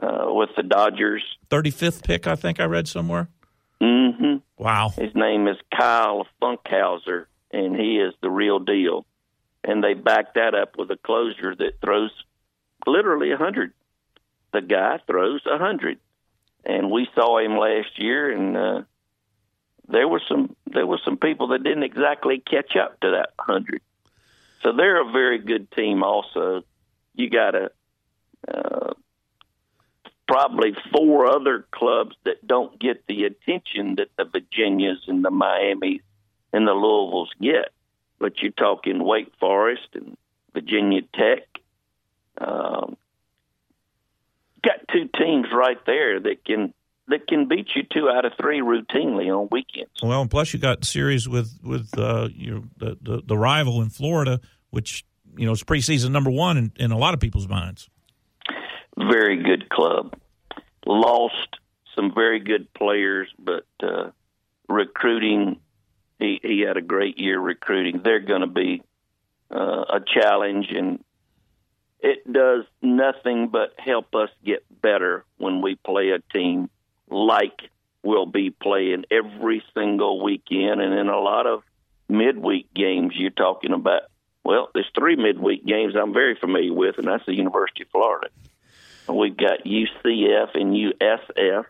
uh, 0.00 0.26
with 0.28 0.50
the 0.56 0.62
Dodgers. 0.62 1.22
35th 1.50 2.04
pick, 2.04 2.26
I 2.26 2.36
think 2.36 2.60
I 2.60 2.64
read 2.64 2.88
somewhere. 2.88 3.28
Mm-hmm. 3.80 4.36
Wow. 4.56 4.90
His 4.90 5.14
name 5.14 5.48
is 5.48 5.56
Kyle 5.76 6.26
Funkhouser, 6.40 7.26
and 7.52 7.76
he 7.76 7.98
is 7.98 8.14
the 8.22 8.30
real 8.30 8.58
deal. 8.58 9.04
And 9.64 9.82
they 9.82 9.94
back 9.94 10.34
that 10.34 10.54
up 10.54 10.76
with 10.78 10.90
a 10.90 10.96
closer 10.96 11.54
that 11.54 11.80
throws 11.84 12.10
literally 12.86 13.28
a 13.28 13.36
100. 13.36 13.72
The 14.52 14.60
guy 14.60 14.98
throws 15.06 15.42
a 15.46 15.50
100. 15.50 15.98
And 16.64 16.90
we 16.90 17.08
saw 17.14 17.38
him 17.38 17.58
last 17.58 17.98
year, 17.98 18.30
and 18.30 18.56
uh, 18.56 18.82
there 19.88 20.06
were 20.06 20.22
some 20.28 20.54
there 20.66 20.86
were 20.86 21.00
some 21.04 21.16
people 21.16 21.48
that 21.48 21.62
didn't 21.62 21.82
exactly 21.82 22.38
catch 22.38 22.76
up 22.76 23.00
to 23.00 23.10
that 23.10 23.30
hundred. 23.38 23.82
So 24.62 24.72
they're 24.72 25.08
a 25.08 25.12
very 25.12 25.38
good 25.38 25.70
team. 25.72 26.04
Also, 26.04 26.62
you 27.14 27.30
got 27.30 27.54
a 27.54 27.70
uh, 28.48 28.92
probably 30.26 30.74
four 30.94 31.26
other 31.26 31.66
clubs 31.70 32.16
that 32.24 32.46
don't 32.46 32.78
get 32.78 33.06
the 33.06 33.24
attention 33.24 33.96
that 33.96 34.08
the 34.16 34.24
Virginias 34.24 34.98
and 35.06 35.24
the 35.24 35.30
Miamis 35.30 36.00
and 36.52 36.66
the 36.66 36.72
Louisvilles 36.72 37.28
get. 37.40 37.70
But 38.18 38.40
you're 38.40 38.52
talking 38.52 39.02
Wake 39.02 39.32
Forest 39.40 39.88
and 39.94 40.16
Virginia 40.54 41.02
Tech. 41.14 41.42
Um, 42.38 42.96
got 44.62 44.88
two 44.92 45.08
teams 45.18 45.48
right 45.52 45.84
there 45.86 46.20
that 46.20 46.44
can 46.44 46.72
that 47.08 47.26
can 47.26 47.48
beat 47.48 47.68
you 47.74 47.82
two 47.82 48.08
out 48.08 48.24
of 48.24 48.32
three 48.40 48.60
routinely 48.60 49.26
on 49.26 49.48
weekends. 49.50 49.90
Well, 50.02 50.22
and 50.22 50.30
plus 50.30 50.54
you 50.54 50.60
got 50.60 50.84
series 50.84 51.28
with 51.28 51.58
with 51.62 51.98
uh, 51.98 52.28
you 52.32 52.68
the, 52.76 52.96
the, 53.02 53.22
the 53.26 53.36
rival 53.36 53.82
in 53.82 53.90
Florida, 53.90 54.40
which 54.70 55.04
you 55.36 55.46
know 55.46 55.52
it's 55.52 55.64
preseason 55.64 56.10
number 56.10 56.30
one 56.30 56.56
in, 56.56 56.72
in 56.76 56.92
a 56.92 56.98
lot 56.98 57.14
of 57.14 57.20
people's 57.20 57.48
minds. 57.48 57.88
Very 58.96 59.42
good 59.42 59.68
club. 59.68 60.14
Lost 60.86 61.56
some 61.94 62.12
very 62.14 62.40
good 62.40 62.72
players, 62.74 63.28
but 63.38 63.66
uh, 63.82 64.10
recruiting. 64.68 65.60
He 66.18 66.40
he 66.42 66.60
had 66.60 66.76
a 66.76 66.82
great 66.82 67.18
year 67.18 67.38
recruiting. 67.38 68.00
They're 68.04 68.20
going 68.20 68.42
to 68.42 68.46
be 68.46 68.82
uh, 69.50 69.84
a 69.88 70.00
challenge, 70.00 70.66
and 70.70 71.02
it 72.00 72.30
does 72.30 72.64
nothing 72.80 73.48
but 73.48 73.74
help 73.78 74.14
us 74.14 74.30
get 74.44 74.64
better 74.82 75.24
when 75.38 75.62
we 75.62 75.76
play 75.76 76.10
a 76.10 76.18
team 76.32 76.68
like 77.08 77.60
we'll 78.02 78.26
be 78.26 78.50
playing 78.50 79.04
every 79.10 79.62
single 79.74 80.22
weekend. 80.22 80.80
And 80.80 80.94
in 80.94 81.08
a 81.08 81.20
lot 81.20 81.46
of 81.46 81.62
midweek 82.08 82.72
games, 82.74 83.12
you're 83.16 83.30
talking 83.30 83.72
about, 83.72 84.02
well, 84.44 84.70
there's 84.74 84.90
three 84.96 85.16
midweek 85.16 85.64
games 85.64 85.94
I'm 85.96 86.12
very 86.12 86.34
familiar 86.34 86.72
with, 86.72 86.98
and 86.98 87.06
that's 87.06 87.26
the 87.26 87.34
University 87.34 87.82
of 87.82 87.90
Florida. 87.90 88.28
We've 89.08 89.36
got 89.36 89.64
UCF 89.64 90.54
and 90.54 90.74
USF. 90.74 91.64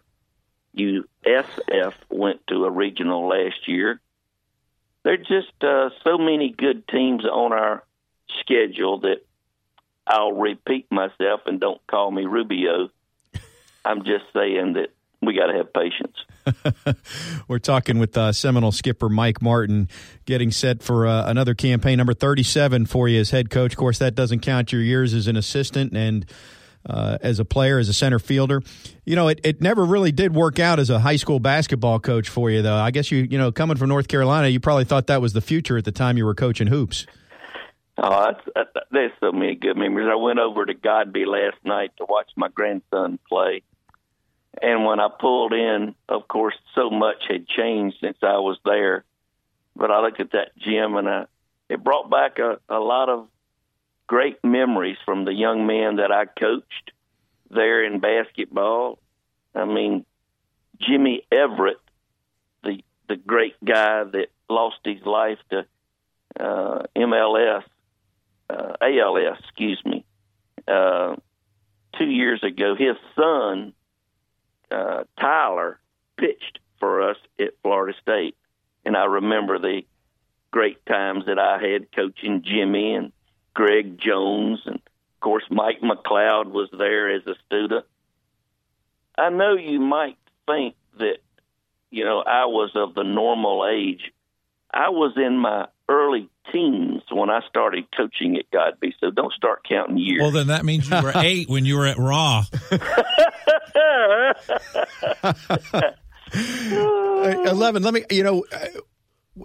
USF 0.77 1.95
went 2.09 2.47
to 2.47 2.65
a 2.65 2.71
regional 2.71 3.29
last 3.29 3.69
year. 3.69 4.01
There 5.03 5.15
are 5.15 5.17
just 5.17 5.63
uh, 5.63 5.91
so 6.05 6.17
many 6.19 6.51
good 6.51 6.87
teams 6.89 7.25
on 7.25 7.53
our 7.53 7.85
schedule 8.41 9.01
that 9.01 9.27
I'll 10.07 10.33
repeat 10.33 10.87
myself 10.91 11.43
and 11.47 11.61
don't 11.61 11.85
call 11.87 12.11
me 12.11 12.25
Rubio. 12.25 12.91
I'm 13.85 14.05
just 14.05 14.25
saying 14.33 14.75
that 14.75 14.89
we 15.21 15.35
got 15.35 15.47
to 15.47 15.57
have 15.57 15.73
patience. 15.73 16.17
We're 17.49 17.59
talking 17.59 17.99
with 17.99 18.17
uh, 18.17 18.33
Seminole 18.33 18.73
skipper 18.73 19.09
Mike 19.09 19.43
Martin, 19.43 19.89
getting 20.25 20.51
set 20.51 20.83
for 20.83 21.07
uh, 21.07 21.29
another 21.29 21.55
campaign, 21.55 21.99
number 21.99 22.15
37 22.15 22.87
for 22.87 23.09
you 23.09 23.21
as 23.21 23.31
head 23.31 23.51
coach. 23.51 23.73
Of 23.73 23.79
course, 23.79 23.99
that 23.99 24.15
doesn't 24.15 24.41
count 24.41 24.73
your 24.73 24.83
years 24.83 25.15
as 25.15 25.27
an 25.27 25.37
assistant 25.37 25.97
and 25.97 26.27
uh, 26.89 27.19
as 27.21 27.39
a 27.39 27.45
player, 27.45 27.79
as 27.79 27.89
a 27.89 27.93
center 27.93 28.19
fielder. 28.19 28.63
You 29.05 29.17
know, 29.17 29.29
it, 29.29 29.41
it 29.45 29.61
never 29.61 29.85
really 29.85 30.13
did 30.13 30.35
work 30.35 30.59
out 30.59 30.79
as 30.79 30.91
a 30.91 30.99
high 30.99 31.17
school 31.17 31.41
basketball 31.41 32.01
coach 32.01 32.29
for 32.29 32.51
you, 32.51 32.63
though. 32.63 32.77
I 32.77 32.91
guess 32.91 33.11
you, 33.11 33.27
you 33.31 33.39
know, 33.39 33.53
coming 33.53 33.77
from 33.77 33.89
North 33.89 34.09
Carolina, 34.09 34.49
you 34.49 34.61
probably 34.61 34.85
thought 34.85 35.07
that 35.07 35.21
was 35.21 35.33
the 35.33 35.41
future 35.41 35.79
at 35.79 35.85
the 35.85 35.93
time 35.93 36.17
you 36.17 36.25
were 36.25 36.35
coaching 36.35 36.67
hoops. 36.67 37.07
Oh, 37.99 38.33
that's, 38.55 38.71
that's, 38.91 39.13
so 39.21 39.33
many 39.33 39.55
good 39.55 39.77
memories. 39.77 40.09
I 40.11 40.17
went 40.17 40.39
over 40.39 40.65
to 40.65 40.75
Godby 40.75 41.27
last 41.27 41.59
night 41.63 41.93
to 41.99 42.07
watch 42.09 42.31
my 42.37 42.49
grandson 42.49 43.19
play 43.29 43.63
and 44.61 44.85
when 44.85 45.01
I 45.01 45.09
pulled 45.09 45.53
in, 45.53 45.95
of 46.09 46.29
course, 46.29 46.55
so 46.75 46.91
much 46.91 47.25
had 47.29 47.47
changed 47.47 47.97
since 48.01 48.19
I 48.23 48.39
was 48.39 48.59
there. 48.65 49.05
But 49.75 49.91
I 49.91 50.03
looked 50.03 50.21
at 50.21 50.33
that 50.33 50.57
gym 50.59 50.97
and 50.97 51.09
I, 51.09 51.27
it 51.69 51.83
brought 51.83 52.11
back 52.11 52.39
a, 52.39 52.59
a 52.69 52.79
lot 52.79 53.09
of 53.09 53.29
great 54.07 54.45
memories 54.45 54.99
from 55.07 55.25
the 55.25 55.33
young 55.33 55.67
men 55.67 55.97
that 55.97 56.13
I 56.13 56.27
coached 56.27 56.93
there 57.51 57.85
in 57.85 58.01
basketball. 58.01 58.99
I 59.55 59.65
mean, 59.65 60.05
Jimmy 60.79 61.23
Everett, 61.31 61.81
the 62.63 62.83
the 63.09 63.17
great 63.17 63.63
guy 63.65 64.05
that 64.05 64.29
lost 64.49 64.79
his 64.85 65.03
life 65.05 65.39
to 65.51 65.67
uh, 66.39 66.83
MLS, 66.97 67.63
uh, 68.51 68.73
ALS, 68.81 69.39
excuse 69.41 69.81
me, 69.85 70.05
uh, 70.67 71.17
two 71.99 72.07
years 72.07 72.43
ago. 72.43 72.75
His 72.75 72.97
son 73.17 73.73
uh, 74.73 75.05
Tyler 75.21 75.79
pitched 76.17 76.59
for 76.81 77.11
us 77.11 77.17
at 77.39 77.51
Florida 77.63 77.97
State, 78.01 78.37
and 78.85 78.97
I 78.97 79.05
remember 79.05 79.59
the 79.59 79.83
great 80.51 80.85
times 80.87 81.27
that 81.27 81.39
I 81.39 81.59
had 81.63 81.93
coaching 81.95 82.43
Jimmy 82.45 82.95
and 82.95 83.13
Greg 83.55 83.99
Jones, 83.99 84.61
and 84.67 84.77
of 84.77 85.21
course 85.21 85.45
Mike 85.51 85.81
McLeod 85.81 86.51
was 86.51 86.69
there 86.77 87.11
as 87.15 87.23
a 87.27 87.35
student. 87.47 87.85
I 89.17 89.31
know 89.31 89.55
you 89.55 89.81
might 89.81 90.19
think 90.47 90.75
that 90.99 91.19
you 91.91 92.05
know 92.05 92.21
I 92.21 92.47
was 92.47 92.71
of 92.75 92.95
the 92.95 93.05
normal 93.05 93.69
age. 93.71 94.13
I 94.73 94.89
was 94.89 95.13
in 95.17 95.37
my 95.39 95.69
early 95.89 96.31
teens 96.51 97.03
when 97.11 97.29
I 97.31 97.41
started 97.49 97.85
coaching 97.95 98.37
at 98.39 98.51
Godby, 98.51 98.95
so 99.01 99.11
don't 99.11 99.33
start 99.33 99.67
counting 99.69 99.99
years. 99.99 100.23
Well, 100.23 100.31
then 100.31 100.47
that 100.47 100.65
means 100.65 100.89
you 100.89 101.03
were 101.03 101.13
eight 101.17 101.49
when 101.49 101.65
you 101.65 101.77
were 101.77 101.87
at 101.87 101.99
Raw. 101.99 102.45
Eleven. 107.47 107.83
Let 107.83 107.95
me. 107.95 108.05
You 108.11 108.23
know, 108.23 108.45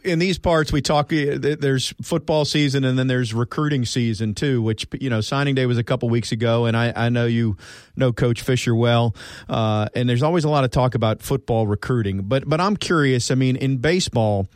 in 0.04 0.20
these 0.20 0.38
parts 0.38 0.72
we 0.72 0.82
talk. 0.82 1.12
Uh, 1.14 1.38
there's 1.40 1.94
football 2.02 2.46
season, 2.46 2.84
and 2.84 2.98
then 3.00 3.08
there's 3.08 3.34
recruiting 3.34 3.86
season 3.86 4.34
too. 4.34 4.62
Which 4.62 4.88
you 5.00 5.10
know, 5.10 5.22
signing 5.22 5.56
day 5.56 5.66
was 5.66 5.78
a 5.78 5.84
couple 5.84 6.10
weeks 6.10 6.32
ago, 6.32 6.66
and 6.66 6.76
I, 6.76 6.94
I 6.96 7.10
know 7.10 7.26
you 7.26 7.58
know 7.96 8.12
Coach 8.12 8.42
Fisher 8.42 8.76
well. 8.76 9.16
Uh, 9.48 9.88
and 9.96 10.10
there's 10.10 10.24
always 10.24 10.44
a 10.44 10.50
lot 10.50 10.64
of 10.64 10.72
talk 10.72 10.96
about 10.96 11.22
football 11.22 11.68
recruiting, 11.68 12.24
but 12.24 12.48
but 12.48 12.60
I'm 12.60 12.76
curious. 12.76 13.32
I 13.32 13.36
mean, 13.36 13.56
in 13.56 13.78
baseball 13.78 14.48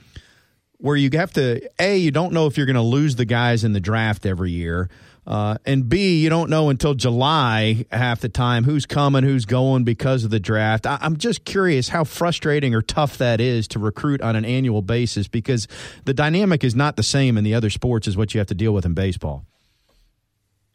where 0.77 0.95
you 0.95 1.10
have 1.13 1.31
to 1.31 1.62
a 1.79 1.95
you 1.97 2.12
don't 2.12 2.34
know 2.34 2.47
if 2.47 2.57
you're 2.57 2.65
going 2.65 2.75
to 2.75 2.81
lose 2.81 3.15
the 3.15 3.25
guys 3.25 3.63
in 3.63 3.73
the 3.73 3.79
draft 3.79 4.25
every 4.25 4.51
year 4.51 4.89
uh, 5.27 5.57
and 5.65 5.88
b 5.88 6.21
you 6.21 6.29
don't 6.29 6.49
know 6.49 6.69
until 6.69 6.93
july 6.93 7.86
half 7.91 8.21
the 8.21 8.29
time 8.29 8.63
who's 8.63 8.86
coming 8.86 9.23
who's 9.23 9.45
going 9.45 9.84
because 9.84 10.23
of 10.23 10.31
the 10.31 10.39
draft 10.39 10.86
I, 10.86 10.97
i'm 11.01 11.17
just 11.17 11.45
curious 11.45 11.89
how 11.89 12.03
frustrating 12.03 12.73
or 12.73 12.81
tough 12.81 13.17
that 13.17 13.39
is 13.39 13.67
to 13.69 13.79
recruit 13.79 14.21
on 14.21 14.36
an 14.36 14.45
annual 14.45 14.81
basis 14.81 15.27
because 15.27 15.67
the 16.05 16.13
dynamic 16.13 16.63
is 16.63 16.75
not 16.75 16.95
the 16.95 17.03
same 17.03 17.38
in 17.38 17.43
the 17.43 17.53
other 17.53 17.69
sports 17.69 18.07
as 18.07 18.17
what 18.17 18.34
you 18.34 18.39
have 18.39 18.47
to 18.47 18.55
deal 18.55 18.73
with 18.73 18.86
in 18.86 18.93
baseball 18.93 19.45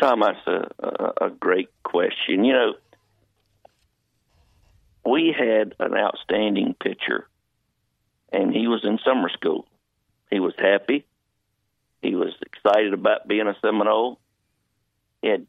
Tom, 0.00 0.20
that's 0.20 0.46
a, 0.46 0.68
a, 0.78 1.26
a 1.26 1.30
great 1.30 1.70
question. 1.82 2.44
You 2.44 2.52
know, 2.52 2.74
we 5.06 5.34
had 5.36 5.74
an 5.78 5.96
outstanding 5.96 6.74
pitcher, 6.78 7.26
and 8.32 8.52
he 8.52 8.66
was 8.66 8.84
in 8.84 8.98
summer 9.04 9.30
school. 9.30 9.66
He 10.30 10.40
was 10.40 10.54
happy. 10.58 11.06
He 12.02 12.14
was 12.14 12.34
excited 12.42 12.92
about 12.92 13.26
being 13.26 13.46
a 13.46 13.56
Seminole. 13.62 14.18
It 15.22 15.46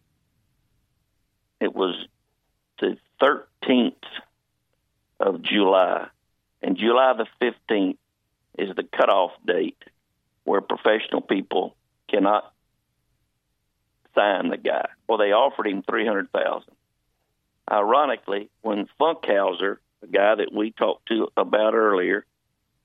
it 1.59 1.75
was 1.75 1.95
the 2.79 2.97
13th 3.21 3.93
of 5.19 5.41
July, 5.41 6.07
and 6.61 6.77
July 6.77 7.13
the 7.13 7.27
15th 7.41 7.97
is 8.57 8.75
the 8.75 8.83
cutoff 8.83 9.31
date 9.45 9.83
where 10.43 10.61
professional 10.61 11.21
people 11.21 11.75
cannot 12.07 12.53
sign 14.15 14.49
the 14.49 14.57
guy. 14.57 14.87
Well, 15.07 15.17
they 15.17 15.31
offered 15.31 15.67
him 15.67 15.83
three 15.83 16.05
hundred 16.05 16.31
thousand. 16.31 16.73
Ironically, 17.69 18.49
when 18.61 18.87
Funkhouser, 18.99 19.77
the 20.01 20.07
guy 20.07 20.35
that 20.35 20.53
we 20.53 20.71
talked 20.71 21.07
to 21.09 21.29
about 21.35 21.73
earlier 21.73 22.25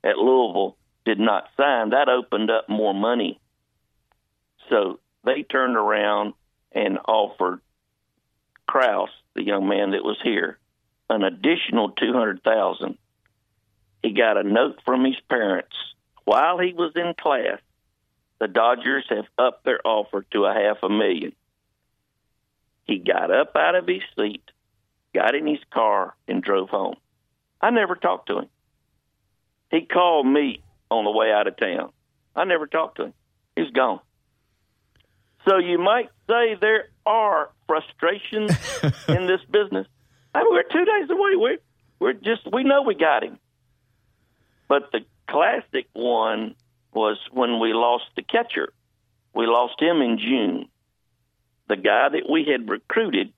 at 0.02 0.18
Louisville, 0.18 0.76
did 1.04 1.20
not 1.20 1.48
sign, 1.56 1.90
that 1.90 2.08
opened 2.08 2.50
up 2.50 2.68
more 2.68 2.94
money. 2.94 3.40
So 4.68 4.98
they 5.24 5.42
turned 5.42 5.76
around 5.76 6.34
and 6.74 6.98
offered 7.06 7.60
Kraus, 8.66 9.10
the 9.34 9.44
young 9.44 9.68
man 9.68 9.90
that 9.92 10.04
was 10.04 10.18
here, 10.22 10.58
an 11.10 11.22
additional 11.22 11.90
two 11.90 12.12
hundred 12.12 12.42
thousand. 12.42 12.98
He 14.02 14.12
got 14.12 14.36
a 14.36 14.42
note 14.42 14.80
from 14.84 15.04
his 15.04 15.20
parents 15.28 15.76
while 16.24 16.58
he 16.58 16.72
was 16.72 16.92
in 16.96 17.14
class. 17.20 17.60
The 18.40 18.48
Dodgers 18.48 19.04
have 19.10 19.26
upped 19.38 19.64
their 19.64 19.80
offer 19.86 20.24
to 20.32 20.46
a 20.46 20.52
half 20.52 20.78
a 20.82 20.88
million. 20.88 21.32
He 22.84 22.98
got 22.98 23.30
up 23.30 23.54
out 23.54 23.76
of 23.76 23.86
his 23.86 24.02
seat, 24.18 24.42
got 25.14 25.34
in 25.36 25.46
his 25.46 25.60
car, 25.72 26.16
and 26.26 26.42
drove 26.42 26.68
home. 26.68 26.96
I 27.60 27.70
never 27.70 27.94
talked 27.94 28.28
to 28.28 28.38
him. 28.38 28.48
He 29.70 29.82
called 29.82 30.26
me 30.26 30.60
on 30.90 31.04
the 31.04 31.12
way 31.12 31.30
out 31.30 31.46
of 31.46 31.56
town. 31.56 31.92
I 32.34 32.44
never 32.44 32.66
talked 32.66 32.96
to 32.96 33.04
him. 33.04 33.14
He's 33.54 33.70
gone. 33.70 34.00
So 35.44 35.58
you 35.58 35.78
might 35.78 36.08
say 36.28 36.54
there 36.60 36.88
are 37.04 37.50
frustrations 37.66 38.52
in 39.08 39.26
this 39.26 39.40
business. 39.50 39.86
I 40.34 40.42
mean, 40.42 40.52
we're 40.52 40.62
two 40.62 40.84
days 40.84 41.10
away. 41.10 41.36
We're 41.36 41.58
we're 41.98 42.12
just 42.12 42.50
we 42.52 42.64
know 42.64 42.82
we 42.82 42.94
got 42.94 43.22
him. 43.22 43.38
But 44.68 44.90
the 44.92 45.00
classic 45.28 45.86
one 45.92 46.54
was 46.92 47.18
when 47.30 47.60
we 47.60 47.72
lost 47.72 48.04
the 48.16 48.22
catcher. 48.22 48.72
We 49.34 49.46
lost 49.46 49.80
him 49.80 50.00
in 50.00 50.18
June. 50.18 50.68
The 51.68 51.76
guy 51.76 52.08
that 52.10 52.28
we 52.28 52.44
had 52.44 52.68
recruited, 52.68 53.32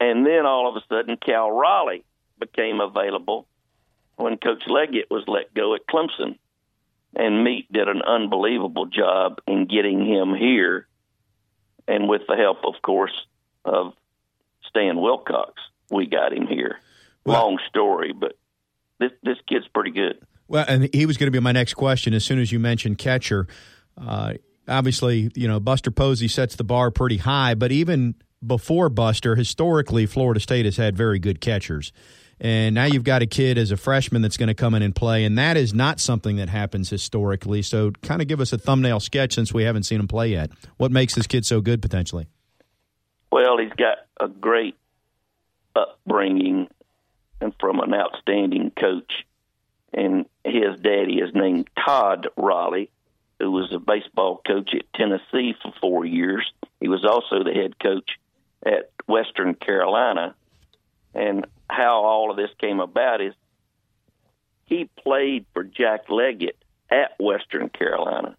and 0.00 0.26
then 0.26 0.46
all 0.46 0.68
of 0.68 0.76
a 0.76 0.84
sudden 0.88 1.16
Cal 1.16 1.50
Raleigh 1.50 2.04
became 2.38 2.80
available 2.80 3.46
when 4.16 4.38
Coach 4.38 4.64
Leggett 4.66 5.10
was 5.10 5.24
let 5.26 5.54
go 5.54 5.74
at 5.74 5.86
Clemson. 5.86 6.38
And 7.14 7.44
Meat 7.44 7.70
did 7.70 7.88
an 7.88 8.02
unbelievable 8.02 8.86
job 8.86 9.38
in 9.46 9.66
getting 9.66 10.04
him 10.06 10.34
here, 10.34 10.86
and 11.86 12.08
with 12.08 12.22
the 12.26 12.36
help, 12.36 12.64
of 12.64 12.80
course, 12.82 13.12
of 13.64 13.92
Stan 14.68 14.98
Wilcox, 15.00 15.54
we 15.90 16.06
got 16.06 16.32
him 16.32 16.46
here. 16.46 16.78
Well, 17.24 17.42
Long 17.42 17.58
story, 17.68 18.12
but 18.12 18.36
this 18.98 19.12
this 19.22 19.36
kid's 19.48 19.68
pretty 19.68 19.90
good. 19.90 20.18
Well, 20.48 20.64
and 20.66 20.88
he 20.94 21.06
was 21.06 21.16
going 21.16 21.26
to 21.26 21.30
be 21.30 21.40
my 21.40 21.52
next 21.52 21.74
question. 21.74 22.14
As 22.14 22.24
soon 22.24 22.38
as 22.38 22.50
you 22.50 22.58
mentioned 22.58 22.98
catcher, 22.98 23.46
uh, 23.98 24.34
obviously, 24.66 25.30
you 25.34 25.46
know 25.46 25.60
Buster 25.60 25.90
Posey 25.90 26.28
sets 26.28 26.56
the 26.56 26.64
bar 26.64 26.90
pretty 26.90 27.18
high, 27.18 27.54
but 27.54 27.72
even 27.72 28.14
before 28.44 28.88
Buster, 28.88 29.36
historically, 29.36 30.06
Florida 30.06 30.40
State 30.40 30.64
has 30.64 30.76
had 30.76 30.96
very 30.96 31.18
good 31.18 31.40
catchers. 31.40 31.92
And 32.42 32.74
now 32.74 32.86
you've 32.86 33.04
got 33.04 33.22
a 33.22 33.26
kid 33.26 33.56
as 33.56 33.70
a 33.70 33.76
freshman 33.76 34.20
that's 34.20 34.36
going 34.36 34.48
to 34.48 34.54
come 34.54 34.74
in 34.74 34.82
and 34.82 34.92
play, 34.92 35.24
and 35.24 35.38
that 35.38 35.56
is 35.56 35.72
not 35.72 36.00
something 36.00 36.36
that 36.36 36.48
happens 36.48 36.90
historically. 36.90 37.62
So, 37.62 37.92
kind 38.02 38.20
of 38.20 38.26
give 38.26 38.40
us 38.40 38.52
a 38.52 38.58
thumbnail 38.58 38.98
sketch 38.98 39.34
since 39.34 39.54
we 39.54 39.62
haven't 39.62 39.84
seen 39.84 40.00
him 40.00 40.08
play 40.08 40.30
yet. 40.30 40.50
What 40.76 40.90
makes 40.90 41.14
this 41.14 41.28
kid 41.28 41.46
so 41.46 41.60
good 41.60 41.80
potentially? 41.80 42.26
Well, 43.30 43.58
he's 43.58 43.72
got 43.74 43.98
a 44.20 44.26
great 44.26 44.76
upbringing 45.76 46.66
and 47.40 47.54
from 47.60 47.78
an 47.78 47.94
outstanding 47.94 48.72
coach. 48.72 49.12
And 49.94 50.26
his 50.44 50.80
daddy 50.82 51.18
is 51.18 51.30
named 51.34 51.68
Todd 51.78 52.26
Raleigh, 52.36 52.90
who 53.38 53.52
was 53.52 53.72
a 53.72 53.78
baseball 53.78 54.40
coach 54.44 54.74
at 54.74 54.92
Tennessee 54.94 55.54
for 55.62 55.72
four 55.80 56.04
years. 56.04 56.50
He 56.80 56.88
was 56.88 57.04
also 57.04 57.44
the 57.44 57.52
head 57.52 57.78
coach 57.78 58.18
at 58.66 58.90
Western 59.06 59.54
Carolina. 59.54 60.34
And 61.14 61.46
how 61.68 62.02
all 62.04 62.30
of 62.30 62.36
this 62.36 62.50
came 62.58 62.80
about 62.80 63.20
is 63.20 63.34
he 64.66 64.88
played 65.02 65.46
for 65.52 65.64
Jack 65.64 66.08
Leggett 66.08 66.56
at 66.90 67.12
Western 67.18 67.68
Carolina. 67.68 68.36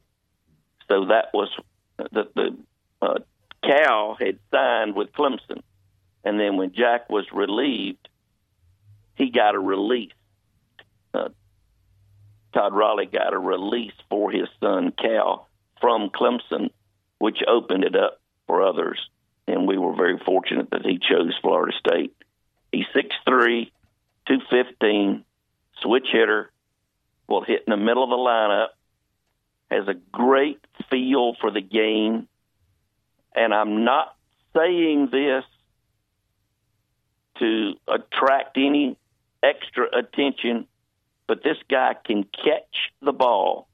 So 0.88 1.06
that 1.06 1.28
was 1.34 1.50
the, 1.98 2.28
the 2.36 2.58
uh, 3.02 3.20
Cal 3.64 4.16
had 4.20 4.40
signed 4.52 4.96
with 4.96 5.12
Clemson. 5.14 5.62
And 6.24 6.40
then 6.40 6.58
when 6.58 6.74
Jack 6.74 7.10
was 7.10 7.26
relieved, 7.34 8.08
he 9.16 9.30
got 9.30 9.56
a 9.56 9.60
release. 9.60 10.12
Uh, 11.14 11.30
Todd 12.54 12.74
Raleigh 12.74 13.06
got 13.08 13.34
a 13.34 13.40
release 13.40 13.94
for 14.10 14.32
his 14.32 14.48
son 14.60 14.92
Cal 14.92 15.50
from 15.82 16.10
Clemson, 16.10 16.70
which 17.20 17.40
opened 17.48 17.84
it 17.84 17.96
up 17.96 18.22
for 18.48 18.66
others. 18.66 19.00
And 19.48 19.68
we 19.68 19.78
were 19.78 19.96
very 19.96 20.20
fortunate 20.26 20.70
that 20.72 20.86
he 20.86 21.00
chose 21.00 21.34
Florida 21.42 21.76
State. 21.78 22.16
He's 22.74 22.88
6'3, 22.96 23.70
215, 24.28 25.24
switch 25.80 26.08
hitter, 26.12 26.52
will 27.28 27.44
hit 27.44 27.64
in 27.68 27.72
the 27.72 27.78
middle 27.78 28.04
of 28.04 28.10
the 28.10 28.16
lineup, 28.16 28.70
has 29.70 29.88
a 29.88 29.94
great 30.12 30.60
feel 30.90 31.36
for 31.40 31.52
the 31.52 31.62
game. 31.62 32.28
And 33.36 33.54
I'm 33.54 33.86
not 33.86 34.16
saying 34.56 35.10
this 35.12 35.44
to 37.38 37.74
attract 37.88 38.58
any 38.58 38.98
extra 39.44 39.88
attention, 39.96 40.68
but 41.28 41.44
this 41.44 41.58
guy 41.70 41.96
can 42.04 42.24
catch 42.24 42.92
the 43.04 43.14
ball 43.14 43.68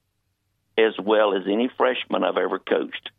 as 0.78 0.94
well 1.02 1.34
as 1.34 1.44
any 1.48 1.70
freshman 1.78 2.26
I've 2.26 2.38
ever 2.38 2.60
coached. 2.60 3.12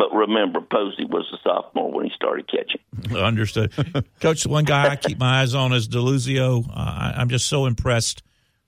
But 0.00 0.14
remember, 0.14 0.62
Posey 0.62 1.04
was 1.04 1.26
a 1.30 1.36
sophomore 1.46 1.92
when 1.92 2.06
he 2.06 2.12
started 2.16 2.48
catching. 2.48 2.80
Understood. 3.22 3.70
Coach, 4.18 4.46
one 4.46 4.64
guy 4.64 4.88
I 4.88 4.96
keep 4.96 5.18
my 5.18 5.42
eyes 5.42 5.54
on 5.54 5.74
is 5.74 5.88
Deluzio. 5.88 6.66
Uh, 6.70 7.12
I'm 7.16 7.28
just 7.28 7.46
so 7.46 7.66
impressed 7.66 8.22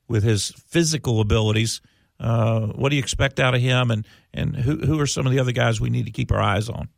with 0.07 0.25
his 0.25 0.51
physical 0.51 1.23
abilities. 1.23 1.81
Uh, 2.21 2.66
what 2.66 2.90
do 2.90 2.97
you 2.97 3.03
expect 3.03 3.40
out 3.40 3.55
of 3.55 3.62
him, 3.62 3.90
and, 3.90 4.07
and 4.35 4.55
who, 4.55 4.77
who 4.77 5.01
are 5.01 5.07
some 5.07 5.25
of 5.25 5.33
the 5.33 5.38
other 5.38 5.53
guys 5.53 5.81
we 5.81 5.88
need 5.88 6.05
to 6.05 6.12
keep 6.12 6.31
our 6.31 6.38
eyes 6.38 6.68
on? 6.68 6.90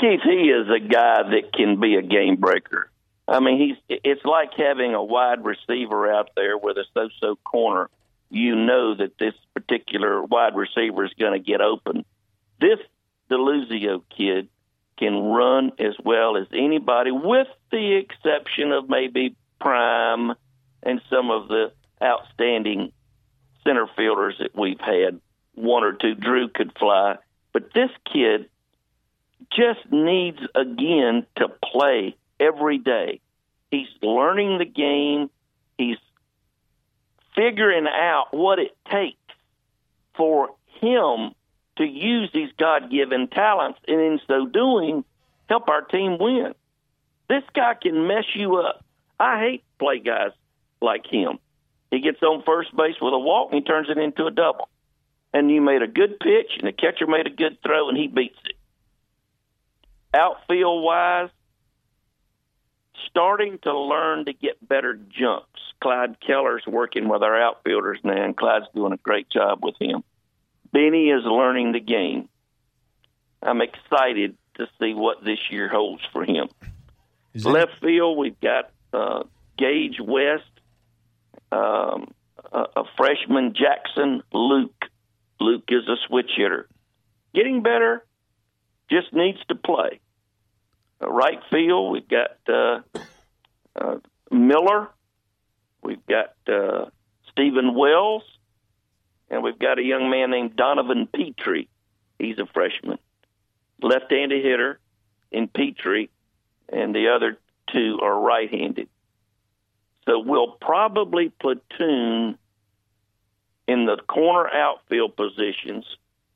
Keith, 0.00 0.22
he 0.24 0.50
is 0.50 0.66
a 0.68 0.80
guy 0.80 1.22
that 1.22 1.52
can 1.54 1.78
be 1.78 1.94
a 1.94 2.02
game 2.02 2.34
breaker. 2.34 2.90
I 3.28 3.38
mean, 3.38 3.60
he's 3.60 3.98
it's 4.02 4.24
like 4.24 4.54
having 4.56 4.94
a 4.94 5.04
wide 5.04 5.44
receiver 5.44 6.12
out 6.12 6.30
there 6.34 6.58
with 6.58 6.78
a 6.78 6.84
so-so 6.94 7.36
corner. 7.44 7.90
You 8.28 8.56
know 8.56 8.96
that 8.96 9.18
this 9.20 9.34
particular 9.54 10.20
wide 10.20 10.56
receiver 10.56 11.04
is 11.04 11.12
going 11.16 11.34
to 11.34 11.38
get 11.38 11.60
open. 11.60 12.04
This 12.60 12.80
Deluzio 13.30 14.02
kid 14.16 14.48
can 14.98 15.14
run 15.14 15.72
as 15.78 15.94
well 16.04 16.36
as 16.36 16.46
anybody, 16.52 17.10
with 17.10 17.48
the 17.70 17.94
exception 17.96 18.72
of 18.72 18.88
maybe 18.88 19.34
Prime 19.60 20.34
and 20.82 21.00
some 21.08 21.30
of 21.30 21.48
the 21.48 21.72
outstanding 22.02 22.92
center 23.64 23.86
fielders 23.96 24.36
that 24.38 24.54
we've 24.54 24.80
had. 24.80 25.20
One 25.54 25.84
or 25.84 25.92
two, 25.92 26.14
Drew 26.14 26.48
could 26.48 26.76
fly, 26.78 27.16
but 27.52 27.72
this 27.74 27.90
kid 28.10 28.48
just 29.50 29.80
needs 29.90 30.40
again 30.54 31.26
to 31.36 31.48
play 31.48 32.16
every 32.38 32.78
day. 32.78 33.20
He's 33.70 33.88
learning 34.02 34.58
the 34.58 34.64
game. 34.64 35.30
He's 35.76 35.98
figuring 37.34 37.86
out 37.86 38.28
what 38.32 38.58
it 38.58 38.76
takes 38.90 39.16
for 40.14 40.50
him 40.80 41.34
to 41.80 41.86
use 41.86 42.30
these 42.34 42.50
God 42.58 42.90
given 42.90 43.26
talents 43.28 43.80
and 43.88 43.98
in 43.98 44.20
so 44.26 44.46
doing 44.46 45.02
help 45.48 45.68
our 45.70 45.80
team 45.80 46.18
win. 46.20 46.54
This 47.28 47.42
guy 47.54 47.74
can 47.80 48.06
mess 48.06 48.24
you 48.34 48.56
up. 48.56 48.84
I 49.18 49.40
hate 49.40 49.64
play 49.78 49.98
guys 49.98 50.32
like 50.82 51.06
him. 51.06 51.38
He 51.90 52.00
gets 52.00 52.22
on 52.22 52.42
first 52.44 52.76
base 52.76 52.96
with 53.00 53.14
a 53.14 53.18
walk 53.18 53.50
and 53.50 53.60
he 53.60 53.64
turns 53.64 53.88
it 53.88 53.96
into 53.96 54.26
a 54.26 54.30
double. 54.30 54.68
And 55.32 55.50
you 55.50 55.62
made 55.62 55.82
a 55.82 55.86
good 55.86 56.20
pitch 56.20 56.52
and 56.58 56.68
the 56.68 56.72
catcher 56.72 57.06
made 57.06 57.26
a 57.26 57.30
good 57.30 57.58
throw 57.64 57.88
and 57.88 57.96
he 57.96 58.08
beats 58.08 58.38
it. 58.44 58.56
Outfield 60.12 60.84
wise, 60.84 61.30
starting 63.08 63.58
to 63.62 63.78
learn 63.78 64.26
to 64.26 64.32
get 64.34 64.66
better 64.66 64.94
jumps. 64.94 65.46
Clyde 65.80 66.18
Keller's 66.20 66.64
working 66.66 67.08
with 67.08 67.22
our 67.22 67.40
outfielders 67.40 68.00
now, 68.04 68.22
and 68.22 68.36
Clyde's 68.36 68.66
doing 68.74 68.92
a 68.92 68.98
great 68.98 69.30
job 69.30 69.60
with 69.62 69.76
him. 69.80 70.02
Benny 70.72 71.10
is 71.10 71.24
learning 71.24 71.72
the 71.72 71.80
game. 71.80 72.28
I'm 73.42 73.60
excited 73.60 74.36
to 74.56 74.66
see 74.78 74.94
what 74.94 75.24
this 75.24 75.38
year 75.50 75.68
holds 75.68 76.02
for 76.12 76.24
him. 76.24 76.48
Left 77.34 77.72
field, 77.80 78.18
we've 78.18 78.40
got 78.40 78.70
uh, 78.92 79.22
Gage 79.56 79.98
West, 80.00 80.50
um, 81.52 82.12
a, 82.52 82.64
a 82.76 82.84
freshman 82.96 83.54
Jackson 83.54 84.22
Lueck. 84.34 84.70
Lueck 85.40 85.62
is 85.68 85.88
a 85.88 85.96
switch 86.06 86.30
hitter, 86.36 86.68
getting 87.34 87.62
better, 87.62 88.04
just 88.90 89.12
needs 89.12 89.38
to 89.48 89.54
play. 89.54 90.00
Uh, 91.02 91.10
right 91.10 91.38
field, 91.50 91.92
we've 91.92 92.08
got 92.08 92.36
uh, 92.48 92.80
uh, 93.76 93.96
Miller, 94.30 94.88
we've 95.82 96.04
got 96.06 96.34
uh, 96.52 96.86
Stephen 97.30 97.74
Wells, 97.74 98.24
and 99.30 99.42
we've 99.42 99.58
got 99.58 99.78
a 99.78 99.82
young 99.82 100.10
man 100.10 100.30
named 100.30 100.56
Donovan 100.56 101.06
Petrie. 101.06 101.68
He's 102.18 102.38
a 102.38 102.46
freshman, 102.46 102.98
left-handed 103.80 104.44
hitter 104.44 104.78
in 105.30 105.48
Petrie, 105.48 106.10
and 106.68 106.94
the 106.94 107.08
other 107.14 107.38
two 107.72 107.98
are 108.02 108.20
right-handed. 108.20 108.88
So 110.06 110.18
we'll 110.18 110.52
probably 110.60 111.28
platoon 111.28 112.36
in 113.68 113.86
the 113.86 113.98
corner 114.08 114.48
outfield 114.48 115.16
positions, 115.16 115.86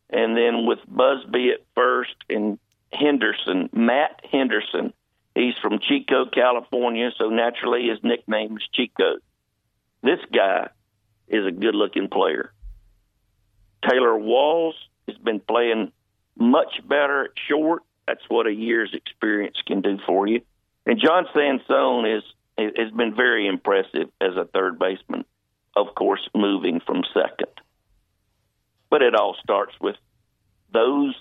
and 0.09 0.37
then 0.37 0.67
with 0.67 0.79
Busby 0.87 1.51
at 1.51 1.61
first 1.75 2.15
and 2.31 2.59
Henderson, 2.93 3.69
Matt 3.73 4.25
Henderson. 4.31 4.93
He's 5.35 5.55
from 5.61 5.81
Chico, 5.81 6.27
California, 6.27 7.11
so 7.19 7.29
naturally 7.29 7.89
his 7.89 7.99
nickname 8.05 8.57
is 8.57 8.63
Chico. 8.73 9.17
This 10.03 10.21
guy 10.33 10.69
is 11.27 11.45
a 11.45 11.51
good-looking 11.51 12.09
player. 12.09 12.53
Taylor 13.89 14.17
Walls 14.17 14.75
has 15.09 15.17
been 15.19 15.41
playing 15.41 15.93
much 16.37 16.81
better 16.87 17.25
at 17.25 17.31
short. 17.49 17.83
That's 18.07 18.25
what 18.29 18.47
a 18.47 18.53
year's 18.53 18.93
experience 18.93 19.57
can 19.67 19.81
do 19.81 19.99
for 20.07 20.27
you. 20.27 20.43
And 20.87 21.01
John 21.01 21.27
Sansone 21.35 22.07
is 22.07 22.23
has 22.57 22.91
been 22.93 23.17
very 23.17 23.49
impressive 23.49 24.11
as 24.21 24.37
a 24.37 24.45
third 24.45 24.79
baseman. 24.79 25.25
Of 25.75 25.95
course, 25.97 26.29
moving 26.35 26.81
from 26.87 27.03
second. 27.13 27.51
But 28.91 29.03
it 29.03 29.15
all 29.15 29.35
starts 29.43 29.75
with 29.81 29.97
those 30.73 31.17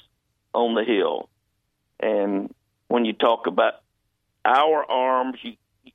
on 0.54 0.76
the 0.76 0.84
hill. 0.84 1.30
And 2.00 2.54
when 2.88 3.06
you 3.06 3.14
talk 3.14 3.48
about 3.48 3.82
our 4.46 4.86
arms, 4.90 5.38
you 5.42 5.54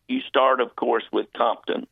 you 0.09 0.21
start, 0.23 0.61
of 0.61 0.75
course, 0.75 1.05
with 1.13 1.27
Compton, 1.37 1.87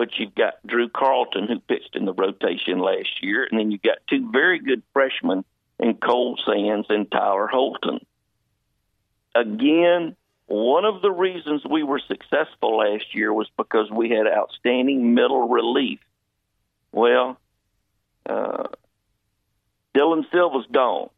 but 0.00 0.18
you've 0.18 0.34
got 0.34 0.54
Drew 0.66 0.88
Carlton 0.88 1.46
who 1.46 1.60
pitched 1.60 1.94
in 1.94 2.06
the 2.06 2.14
rotation 2.14 2.78
last 2.78 3.22
year, 3.22 3.46
and 3.50 3.60
then 3.60 3.70
you've 3.70 3.82
got 3.82 3.98
two 4.08 4.30
very 4.32 4.58
good 4.58 4.82
freshmen 4.94 5.44
in 5.78 5.92
Cole 5.96 6.38
Sands 6.46 6.86
and 6.88 7.10
Tyler 7.10 7.46
Holton. 7.46 8.00
Again, 9.34 10.16
one 10.46 10.86
of 10.86 11.02
the 11.02 11.10
reasons 11.10 11.66
we 11.70 11.82
were 11.82 12.00
successful 12.08 12.78
last 12.78 13.14
year 13.14 13.30
was 13.30 13.50
because 13.58 13.90
we 13.90 14.08
had 14.08 14.26
outstanding 14.26 15.12
middle 15.12 15.50
relief. 15.50 15.98
Well, 16.92 17.38
uh, 18.26 18.68
Dylan 19.94 20.24
Silva's 20.32 20.66
gone. 20.72 21.10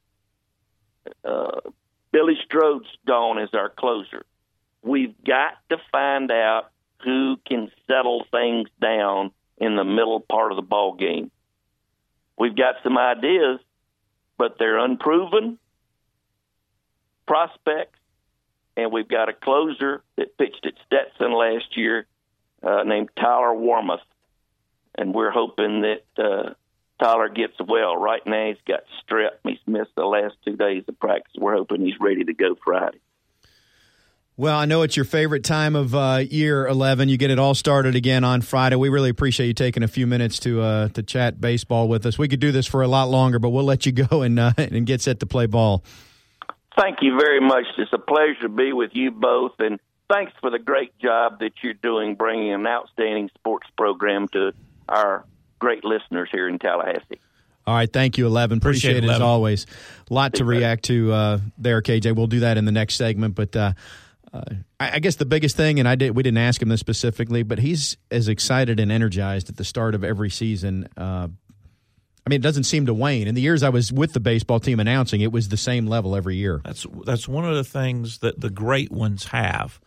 Uh, 1.24 1.60
Billy 2.10 2.36
Strode's 2.44 2.90
gone 3.06 3.38
as 3.38 3.50
our 3.54 3.68
closer. 3.68 4.24
We've 4.82 5.14
got 5.24 5.52
to 5.70 5.76
find 5.92 6.32
out 6.32 6.72
who 7.04 7.36
can 7.46 7.70
settle 7.86 8.24
things 8.30 8.68
down 8.80 9.30
in 9.58 9.76
the 9.76 9.84
middle 9.84 10.20
part 10.20 10.52
of 10.52 10.56
the 10.56 10.62
ball 10.62 10.94
game. 10.94 11.30
We've 12.38 12.56
got 12.56 12.76
some 12.82 12.98
ideas, 12.98 13.60
but 14.38 14.56
they're 14.58 14.78
unproven 14.78 15.58
prospects, 17.26 17.98
and 18.76 18.92
we've 18.92 19.08
got 19.08 19.28
a 19.28 19.32
closer 19.32 20.02
that 20.16 20.36
pitched 20.36 20.66
at 20.66 20.74
Stetson 20.86 21.32
last 21.32 21.76
year 21.76 22.06
uh, 22.62 22.82
named 22.84 23.10
Tyler 23.16 23.54
Warmoth, 23.54 24.00
and 24.94 25.14
we're 25.14 25.30
hoping 25.30 25.82
that 25.82 26.04
uh, 26.18 26.54
Tyler 27.02 27.28
gets 27.28 27.54
well. 27.58 27.96
Right 27.96 28.22
now, 28.26 28.48
he's 28.48 28.62
got 28.66 28.80
strep. 29.04 29.30
He's 29.44 29.58
missed 29.66 29.94
the 29.96 30.04
last 30.04 30.34
two 30.44 30.56
days 30.56 30.84
of 30.88 30.98
practice. 30.98 31.34
We're 31.38 31.56
hoping 31.56 31.84
he's 31.84 32.00
ready 32.00 32.24
to 32.24 32.34
go 32.34 32.56
Friday. 32.64 33.00
Well, 34.42 34.58
I 34.58 34.64
know 34.64 34.82
it's 34.82 34.96
your 34.96 35.04
favorite 35.04 35.44
time 35.44 35.76
of 35.76 35.94
uh, 35.94 36.24
year, 36.28 36.66
Eleven. 36.66 37.08
You 37.08 37.16
get 37.16 37.30
it 37.30 37.38
all 37.38 37.54
started 37.54 37.94
again 37.94 38.24
on 38.24 38.40
Friday. 38.40 38.74
We 38.74 38.88
really 38.88 39.08
appreciate 39.08 39.46
you 39.46 39.54
taking 39.54 39.84
a 39.84 39.88
few 39.88 40.04
minutes 40.04 40.40
to 40.40 40.60
uh, 40.60 40.88
to 40.88 41.02
chat 41.04 41.40
baseball 41.40 41.86
with 41.86 42.04
us. 42.06 42.18
We 42.18 42.26
could 42.26 42.40
do 42.40 42.50
this 42.50 42.66
for 42.66 42.82
a 42.82 42.88
lot 42.88 43.04
longer, 43.04 43.38
but 43.38 43.50
we'll 43.50 43.62
let 43.62 43.86
you 43.86 43.92
go 44.08 44.22
and 44.22 44.40
uh, 44.40 44.52
and 44.58 44.84
get 44.84 45.00
set 45.00 45.20
to 45.20 45.26
play 45.26 45.46
ball. 45.46 45.84
Thank 46.76 47.02
you 47.02 47.16
very 47.16 47.40
much. 47.40 47.66
It's 47.78 47.92
a 47.92 47.98
pleasure 47.98 48.40
to 48.40 48.48
be 48.48 48.72
with 48.72 48.90
you 48.94 49.12
both, 49.12 49.52
and 49.60 49.78
thanks 50.12 50.32
for 50.40 50.50
the 50.50 50.58
great 50.58 50.98
job 50.98 51.38
that 51.38 51.52
you're 51.62 51.74
doing 51.74 52.16
bringing 52.16 52.52
an 52.52 52.66
outstanding 52.66 53.30
sports 53.38 53.68
program 53.76 54.26
to 54.32 54.54
our 54.88 55.24
great 55.60 55.84
listeners 55.84 56.30
here 56.32 56.48
in 56.48 56.58
Tallahassee. 56.58 57.20
All 57.64 57.76
right, 57.76 57.92
thank 57.92 58.18
you, 58.18 58.26
Eleven. 58.26 58.58
Appreciate, 58.58 58.96
Appreciate 58.96 59.08
it, 59.08 59.12
it 59.12 59.14
as 59.14 59.20
always. 59.20 59.66
A 60.10 60.12
lot 60.12 60.34
to 60.34 60.44
react 60.44 60.86
to 60.86 61.12
uh, 61.12 61.38
there, 61.58 61.80
KJ. 61.80 62.16
We'll 62.16 62.26
do 62.26 62.40
that 62.40 62.58
in 62.58 62.64
the 62.64 62.72
next 62.72 62.96
segment, 62.96 63.36
but. 63.36 63.54
Uh, 63.54 63.72
I 64.32 64.96
I 64.96 64.98
guess 64.98 65.16
the 65.16 65.26
biggest 65.26 65.56
thing, 65.56 65.78
and 65.78 65.88
I 65.88 65.94
did 65.94 66.16
we 66.16 66.22
didn't 66.22 66.38
ask 66.38 66.60
him 66.60 66.68
this 66.68 66.80
specifically, 66.80 67.42
but 67.42 67.58
he's 67.58 67.96
as 68.10 68.28
excited 68.28 68.80
and 68.80 68.90
energized 68.90 69.48
at 69.48 69.56
the 69.56 69.64
start 69.64 69.94
of 69.94 70.04
every 70.04 70.30
season. 70.30 70.88
Uh, 70.96 71.28
I 72.24 72.30
mean, 72.30 72.40
it 72.40 72.42
doesn't 72.42 72.64
seem 72.64 72.86
to 72.86 72.94
wane. 72.94 73.26
In 73.26 73.34
the 73.34 73.40
years 73.40 73.62
I 73.62 73.68
was 73.68 73.92
with 73.92 74.12
the 74.12 74.20
baseball 74.20 74.60
team 74.60 74.78
announcing, 74.78 75.20
it 75.20 75.32
was 75.32 75.48
the 75.48 75.56
same 75.56 75.86
level 75.86 76.14
every 76.14 76.36
year. 76.36 76.60
That's 76.64 76.86
that's 77.04 77.26
one 77.26 77.44
of 77.44 77.56
the 77.56 77.64
things 77.64 78.18
that 78.18 78.40
the 78.40 78.50
great 78.50 78.92
ones 78.92 79.26
have. 79.26 79.80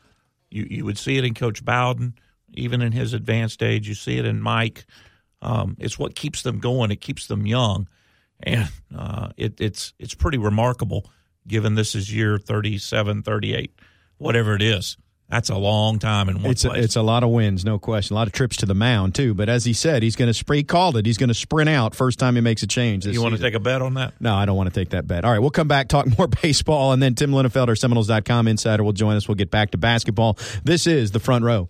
You 0.49 0.67
you 0.69 0.85
would 0.85 0.97
see 0.97 1.17
it 1.17 1.23
in 1.23 1.33
Coach 1.33 1.63
Bowden, 1.63 2.15
even 2.53 2.81
in 2.81 2.91
his 2.91 3.13
advanced 3.13 3.63
age. 3.63 3.87
You 3.87 3.95
see 3.95 4.17
it 4.17 4.25
in 4.25 4.41
Mike. 4.41 4.85
Um, 5.41 5.77
it's 5.79 5.97
what 5.97 6.15
keeps 6.15 6.41
them 6.41 6.59
going. 6.59 6.91
It 6.91 7.01
keeps 7.01 7.27
them 7.27 7.45
young, 7.45 7.87
and 8.41 8.69
uh, 8.97 9.29
it, 9.37 9.61
it's 9.61 9.93
it's 9.97 10.15
pretty 10.15 10.37
remarkable. 10.37 11.09
Given 11.47 11.75
this 11.75 11.93
is 11.93 12.13
year 12.13 12.39
37, 12.39 13.21
38, 13.21 13.71
whatever 14.17 14.55
it 14.55 14.61
is, 14.61 14.97
that's 15.29 15.49
a 15.49 15.55
long 15.57 15.97
time 15.97 16.29
in 16.29 16.41
one 16.43 16.51
It's 16.51 16.63
a, 16.65 16.69
place. 16.69 16.85
it's 16.85 16.95
a 16.95 17.01
lot 17.01 17.23
of 17.23 17.29
wins, 17.31 17.65
no 17.65 17.79
question. 17.79 18.15
A 18.15 18.19
lot 18.19 18.27
of 18.27 18.33
trips 18.33 18.57
to 18.57 18.67
the 18.67 18.75
mound 18.75 19.15
too. 19.15 19.33
But 19.33 19.49
as 19.49 19.65
he 19.65 19.73
said, 19.73 20.03
he's 20.03 20.15
going 20.15 20.27
to 20.27 20.33
spray. 20.35 20.57
He 20.57 20.63
called 20.63 20.97
it. 20.97 21.05
He's 21.07 21.17
going 21.17 21.29
to 21.29 21.33
sprint 21.33 21.67
out 21.69 21.95
first 21.95 22.19
time 22.19 22.35
he 22.35 22.41
makes 22.41 22.61
a 22.61 22.67
change. 22.67 23.07
You 23.07 23.21
want 23.23 23.35
to 23.35 23.41
take 23.41 23.55
a 23.55 23.59
bet 23.59 23.81
on 23.81 23.95
that? 23.95 24.13
No, 24.19 24.35
I 24.35 24.45
don't 24.45 24.55
want 24.55 24.71
to 24.71 24.79
take 24.79 24.89
that 24.89 25.07
bet. 25.07 25.25
All 25.25 25.31
right, 25.31 25.39
we'll 25.39 25.49
come 25.49 25.67
back, 25.67 25.87
talk 25.87 26.05
more 26.17 26.27
baseball, 26.27 26.91
and 26.93 27.01
then 27.01 27.15
Tim 27.15 27.31
Linafelt, 27.31 27.67
our 27.69 27.75
Seminoles.com 27.75 28.47
insider, 28.47 28.83
will 28.83 28.93
join 28.93 29.15
us. 29.15 29.27
We'll 29.27 29.35
get 29.35 29.49
back 29.49 29.71
to 29.71 29.77
basketball. 29.79 30.37
This 30.63 30.85
is 30.85 31.09
the 31.11 31.19
front 31.19 31.43
row. 31.43 31.69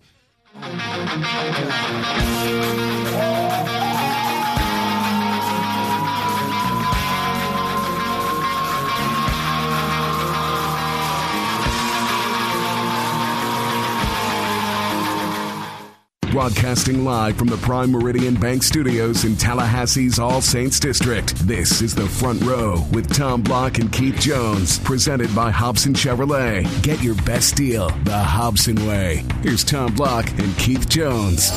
Broadcasting 16.36 17.02
live 17.02 17.38
from 17.38 17.48
the 17.48 17.56
Prime 17.56 17.90
Meridian 17.90 18.34
Bank 18.34 18.62
Studios 18.62 19.24
in 19.24 19.36
Tallahassee's 19.36 20.18
All 20.18 20.42
Saints 20.42 20.78
District. 20.78 21.34
This 21.36 21.80
is 21.80 21.94
the 21.94 22.06
Front 22.06 22.42
Row 22.42 22.84
with 22.92 23.10
Tom 23.10 23.40
Block 23.40 23.78
and 23.78 23.90
Keith 23.90 24.20
Jones, 24.20 24.78
presented 24.80 25.34
by 25.34 25.50
Hobson 25.50 25.94
Chevrolet. 25.94 26.66
Get 26.82 27.02
your 27.02 27.14
best 27.22 27.56
deal 27.56 27.88
the 28.04 28.18
Hobson 28.18 28.86
way. 28.86 29.24
Here's 29.42 29.64
Tom 29.64 29.94
Block 29.94 30.28
and 30.38 30.54
Keith 30.58 30.86
Jones. 30.90 31.48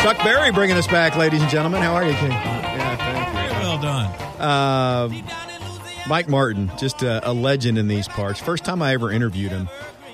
Chuck 0.00 0.18
Berry 0.22 0.52
bringing 0.52 0.76
us 0.76 0.86
back, 0.86 1.16
ladies 1.16 1.42
and 1.42 1.50
gentlemen. 1.50 1.82
How 1.82 1.94
are 1.94 2.06
you, 2.06 2.14
King? 2.14 2.67
Uh, 4.38 5.10
Mike 6.08 6.28
Martin, 6.28 6.70
just 6.78 7.02
a, 7.02 7.28
a 7.28 7.32
legend 7.32 7.76
in 7.76 7.88
these 7.88 8.08
parts. 8.08 8.40
First 8.40 8.64
time 8.64 8.80
I 8.80 8.94
ever 8.94 9.10
interviewed 9.10 9.50
him, 9.50 9.66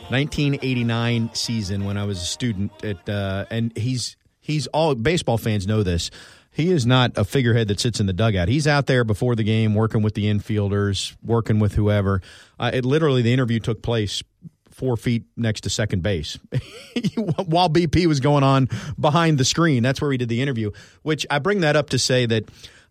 1989 0.09 1.31
season 1.35 1.85
when 1.85 1.97
I 1.97 2.05
was 2.05 2.19
a 2.21 2.25
student 2.25 2.73
at, 2.85 3.09
uh, 3.09 3.45
and 3.51 3.77
he's 3.77 4.17
he's 4.41 4.67
all 4.69 4.95
baseball 4.95 5.39
fans 5.39 5.67
know 5.67 5.83
this. 5.83 6.11
He 6.51 6.71
is 6.71 6.87
not 6.87 7.17
a 7.17 7.25
figurehead 7.25 7.69
that 7.69 7.81
sits 7.81 8.01
in 8.01 8.07
the 8.07 8.13
dugout. 8.13 8.49
He's 8.49 8.67
out 8.67 8.87
there 8.87 9.03
before 9.05 9.35
the 9.35 9.43
game, 9.43 9.75
working 9.75 10.03
with 10.03 10.15
the 10.15 10.27
infielders, 10.27 11.17
working 11.23 11.59
with 11.59 11.75
whoever. 11.75 12.23
Uh, 12.59 12.71
it 12.73 12.85
literally 12.85 13.23
the 13.23 13.33
interview 13.33 13.59
took 13.59 13.83
place 13.83 14.23
four 14.71 14.97
feet 14.97 15.25
next 15.37 15.63
to 15.63 15.71
second 15.71 16.03
base 16.03 16.39
while 17.47 17.69
BP 17.69 18.07
was 18.07 18.21
going 18.21 18.43
on 18.43 18.69
behind 18.99 19.39
the 19.39 19.45
screen. 19.45 19.83
That's 19.83 20.01
where 20.01 20.11
he 20.13 20.19
did 20.19 20.29
the 20.29 20.43
interview. 20.43 20.71
Which 21.03 21.27
I 21.31 21.39
bring 21.39 21.61
that 21.61 21.77
up 21.77 21.91
to 21.91 21.99
say 21.99 22.27
that. 22.27 22.45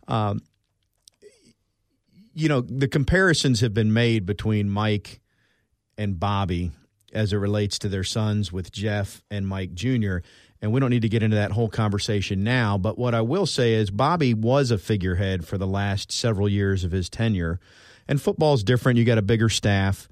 Um, 0.07 0.41
you 2.33 2.49
know 2.49 2.61
the 2.61 2.87
comparisons 2.87 3.61
have 3.61 3.73
been 3.73 3.93
made 3.93 4.25
between 4.25 4.69
Mike 4.69 5.21
and 5.97 6.19
Bobby, 6.19 6.71
as 7.13 7.33
it 7.33 7.37
relates 7.37 7.79
to 7.79 7.89
their 7.89 8.03
sons 8.03 8.51
with 8.51 8.71
Jeff 8.71 9.21
and 9.29 9.47
Mike 9.47 9.73
Jr. 9.73 10.17
And 10.61 10.71
we 10.71 10.79
don't 10.79 10.89
need 10.89 11.01
to 11.01 11.09
get 11.09 11.23
into 11.23 11.35
that 11.35 11.51
whole 11.51 11.69
conversation 11.69 12.43
now. 12.43 12.77
But 12.77 12.97
what 12.97 13.13
I 13.13 13.21
will 13.21 13.45
say 13.45 13.73
is 13.73 13.91
Bobby 13.91 14.33
was 14.33 14.71
a 14.71 14.77
figurehead 14.77 15.45
for 15.45 15.57
the 15.57 15.67
last 15.67 16.11
several 16.11 16.47
years 16.47 16.83
of 16.83 16.91
his 16.91 17.09
tenure. 17.09 17.59
And 18.07 18.21
football's 18.21 18.63
different. 18.63 18.97
You 18.97 19.05
got 19.05 19.17
a 19.17 19.23
bigger 19.23 19.49
staff. 19.49 20.07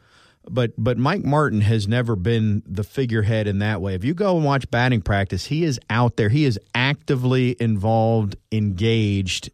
But 0.50 0.74
but 0.78 0.98
Mike 0.98 1.24
Martin 1.24 1.62
has 1.62 1.88
never 1.88 2.16
been 2.16 2.64
the 2.66 2.84
figurehead 2.84 3.48
in 3.48 3.60
that 3.60 3.82
way. 3.82 3.94
If 3.94 4.04
you 4.04 4.14
go 4.14 4.36
and 4.36 4.46
watch 4.46 4.70
batting 4.72 5.02
practice, 5.02 5.46
he 5.46 5.64
is 5.64 5.80
out 5.90 6.18
there. 6.18 6.30
He 6.30 6.46
is 6.46 6.60
actively 6.74 7.56
involved, 7.60 8.36
engaged 8.52 9.52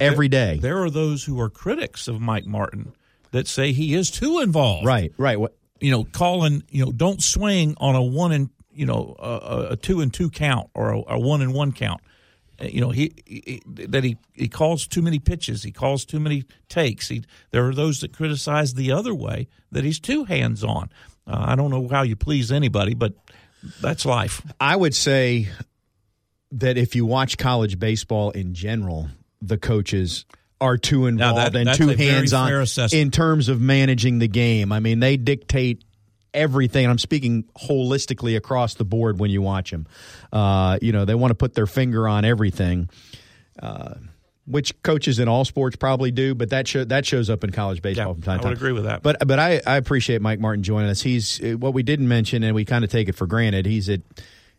every 0.00 0.28
day. 0.28 0.58
There 0.60 0.82
are 0.82 0.90
those 0.90 1.24
who 1.24 1.40
are 1.40 1.50
critics 1.50 2.08
of 2.08 2.20
Mike 2.20 2.46
Martin 2.46 2.92
that 3.32 3.46
say 3.46 3.72
he 3.72 3.94
is 3.94 4.10
too 4.10 4.40
involved. 4.40 4.86
Right, 4.86 5.12
right. 5.18 5.38
What, 5.38 5.56
You 5.80 5.90
know, 5.90 6.04
calling 6.04 6.62
you 6.70 6.84
know 6.84 6.92
don't 6.92 7.22
swing 7.22 7.74
on 7.78 7.94
a 7.94 8.02
one 8.02 8.32
and 8.32 8.50
you 8.72 8.86
know 8.86 9.14
a, 9.18 9.68
a 9.72 9.76
two 9.76 10.00
and 10.00 10.12
two 10.12 10.30
count 10.30 10.70
or 10.74 10.90
a, 10.92 11.02
a 11.14 11.18
one 11.18 11.42
and 11.42 11.52
one 11.52 11.72
count. 11.72 12.00
Uh, 12.60 12.64
You 12.66 12.80
know 12.80 12.90
he, 12.90 13.12
he 13.26 13.62
that 13.66 14.04
he, 14.04 14.16
he 14.32 14.48
calls 14.48 14.86
too 14.86 15.02
many 15.02 15.18
pitches. 15.18 15.62
He 15.62 15.72
calls 15.72 16.04
too 16.04 16.20
many 16.20 16.44
takes. 16.68 17.08
He, 17.08 17.24
there 17.50 17.66
are 17.66 17.74
those 17.74 18.00
that 18.00 18.12
criticize 18.12 18.74
the 18.74 18.92
other 18.92 19.14
way 19.14 19.48
that 19.72 19.84
he's 19.84 20.00
too 20.00 20.24
hands 20.24 20.64
on. 20.64 20.90
Uh, 21.26 21.44
I 21.48 21.56
don't 21.56 21.70
know 21.70 21.88
how 21.88 22.02
you 22.02 22.16
please 22.16 22.52
anybody, 22.52 22.94
but 22.94 23.12
that's 23.80 24.06
life. 24.06 24.40
I 24.60 24.76
would 24.76 24.94
say 24.94 25.48
that 26.52 26.78
if 26.78 26.94
you 26.94 27.04
watch 27.04 27.36
college 27.36 27.78
baseball 27.78 28.30
in 28.30 28.54
general, 28.54 29.08
the 29.42 29.58
coaches 29.58 30.24
are 30.60 30.76
too 30.78 31.06
involved 31.06 31.54
that- 31.54 31.66
and 31.66 31.74
too 31.74 31.88
hands 31.88 32.32
on 32.32 32.66
in 32.92 33.10
terms 33.10 33.48
of 33.48 33.60
managing 33.60 34.18
the 34.18 34.28
game. 34.28 34.72
I 34.72 34.80
mean, 34.80 35.00
they 35.00 35.16
dictate 35.16 35.84
everything. 36.32 36.86
I'm 36.86 36.98
speaking 36.98 37.44
holistically 37.56 38.36
across 38.36 38.74
the 38.74 38.84
board 38.84 39.18
when 39.18 39.30
you 39.30 39.42
watch 39.42 39.70
them. 39.70 39.86
Uh, 40.32 40.78
you 40.80 40.92
know, 40.92 41.04
they 41.04 41.14
want 41.14 41.30
to 41.30 41.34
put 41.34 41.54
their 41.54 41.66
finger 41.66 42.08
on 42.08 42.24
everything. 42.24 42.88
Uh, 43.60 43.94
which 44.46 44.80
coaches 44.82 45.18
in 45.18 45.26
all 45.28 45.44
sports 45.44 45.74
probably 45.76 46.10
do, 46.12 46.34
but 46.34 46.50
that 46.50 46.68
show, 46.68 46.84
that 46.84 47.04
shows 47.04 47.28
up 47.28 47.42
in 47.42 47.50
college 47.50 47.82
baseball 47.82 48.08
Yeah, 48.08 48.12
from 48.14 48.22
time 48.22 48.38
to 48.38 48.42
time. 48.42 48.46
I 48.46 48.50
would 48.50 48.58
agree 48.58 48.72
with 48.72 48.84
that. 48.84 49.02
But 49.02 49.26
but 49.26 49.38
I, 49.40 49.60
I 49.66 49.76
appreciate 49.76 50.22
Mike 50.22 50.38
Martin 50.38 50.62
joining 50.62 50.88
us. 50.88 51.02
He's 51.02 51.40
what 51.40 51.74
we 51.74 51.82
didn't 51.82 52.06
mention, 52.06 52.44
and 52.44 52.54
we 52.54 52.64
kind 52.64 52.84
of 52.84 52.90
take 52.90 53.08
it 53.08 53.14
for 53.16 53.26
granted. 53.26 53.66
He's 53.66 53.88
at 53.88 54.02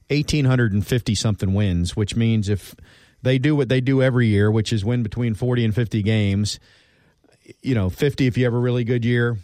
eighteen 0.10 0.44
hundred 0.46 0.74
and 0.74 0.86
fifty 0.86 1.16
something 1.16 1.54
wins, 1.54 1.96
which 1.96 2.16
means 2.18 2.50
if 2.50 2.76
they 3.28 3.38
do 3.38 3.56
what 3.56 3.70
they 3.70 3.82
do 3.82 4.02
every 4.02 4.28
year, 4.28 4.52
which 4.52 4.72
is 4.72 4.84
win 4.84 5.04
between 5.04 5.34
forty 5.36 5.64
and 5.66 5.74
fifty 5.74 6.02
games, 6.02 6.60
you 7.62 7.76
know, 7.76 7.90
fifty 7.90 8.28
if 8.28 8.38
you 8.38 8.46
have 8.46 8.54
a 8.54 8.60
really 8.60 8.84
good 8.84 9.06
year. 9.06 9.38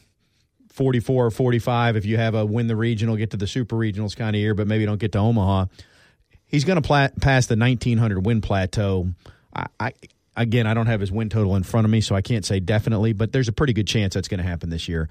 44 0.73 1.27
or 1.27 1.29
45 1.29 1.97
if 1.97 2.05
you 2.05 2.17
have 2.17 2.33
a 2.33 2.43
win 2.43 2.65
the 2.65 2.75
regional, 2.75 3.15
get 3.15 3.29
to 3.29 3.37
the 3.37 3.45
super 3.45 3.75
regionals 3.75 4.17
kind 4.17 4.35
of 4.35 4.39
year, 4.39 4.55
but 4.55 4.65
maybe 4.65 4.87
don't 4.87 4.99
get 4.99 5.11
to 5.11 5.19
Omaha. 5.19 5.65
He's 6.47 6.63
going 6.63 6.81
to 6.81 7.11
pass 7.21 7.45
the 7.45 7.55
1900 7.55 8.25
win 8.25 8.41
plateau. 8.41 9.09
I, 9.55 9.67
I 9.79 9.93
again, 10.35 10.67
I 10.67 10.73
don't 10.73 10.87
have 10.87 10.99
his 10.99 11.11
win 11.11 11.29
total 11.29 11.55
in 11.55 11.63
front 11.63 11.85
of 11.85 11.91
me, 11.91 12.01
so 12.01 12.15
I 12.15 12.21
can't 12.21 12.45
say 12.45 12.59
definitely, 12.59 13.13
but 13.13 13.31
there's 13.31 13.47
a 13.47 13.51
pretty 13.53 13.73
good 13.73 13.87
chance 13.87 14.15
that's 14.15 14.27
going 14.27 14.39
to 14.39 14.43
happen 14.47 14.69
this 14.69 14.87
year. 14.87 15.09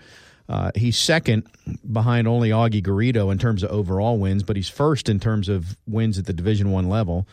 Uh, 0.49 0.73
he's 0.75 0.99
second 0.99 1.47
behind 1.91 2.27
only 2.27 2.51
Augie 2.51 2.83
Garrido 2.83 3.31
in 3.31 3.39
terms 3.39 3.63
of 3.63 3.71
overall 3.71 4.19
wins, 4.19 4.43
but 4.43 4.57
he's 4.57 4.69
first 4.69 5.09
in 5.09 5.21
terms 5.21 5.49
of 5.49 5.77
wins 5.87 6.19
at 6.19 6.27
the 6.27 6.33
Division 6.33 6.71
One 6.73 6.89
level. 6.89 7.27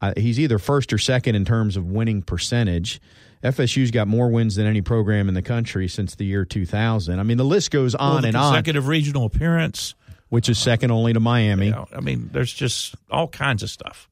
Uh, 0.00 0.12
he's 0.16 0.38
either 0.38 0.58
first 0.58 0.92
or 0.92 0.98
second 0.98 1.34
in 1.34 1.44
terms 1.44 1.76
of 1.76 1.86
winning 1.86 2.22
percentage. 2.22 3.00
FSU's 3.42 3.90
got 3.90 4.08
more 4.08 4.28
wins 4.30 4.56
than 4.56 4.66
any 4.66 4.80
program 4.80 5.28
in 5.28 5.34
the 5.34 5.42
country 5.42 5.86
since 5.88 6.14
the 6.14 6.24
year 6.24 6.44
2000. 6.44 7.18
I 7.18 7.22
mean, 7.22 7.36
the 7.36 7.44
list 7.44 7.70
goes 7.70 7.94
on 7.94 8.16
Well, 8.16 8.24
and 8.24 8.36
on, 8.36 8.52
consecutive 8.52 8.86
regional 8.88 9.24
appearance. 9.26 9.94
which 10.30 10.48
is 10.48 10.58
second 10.58 10.90
only 10.90 11.12
to 11.12 11.20
Miami. 11.20 11.72
I 11.72 12.00
mean, 12.00 12.30
there's 12.32 12.52
just 12.52 12.94
all 13.10 13.28
kinds 13.28 13.62
of 13.62 13.70
stuff. 13.70 14.08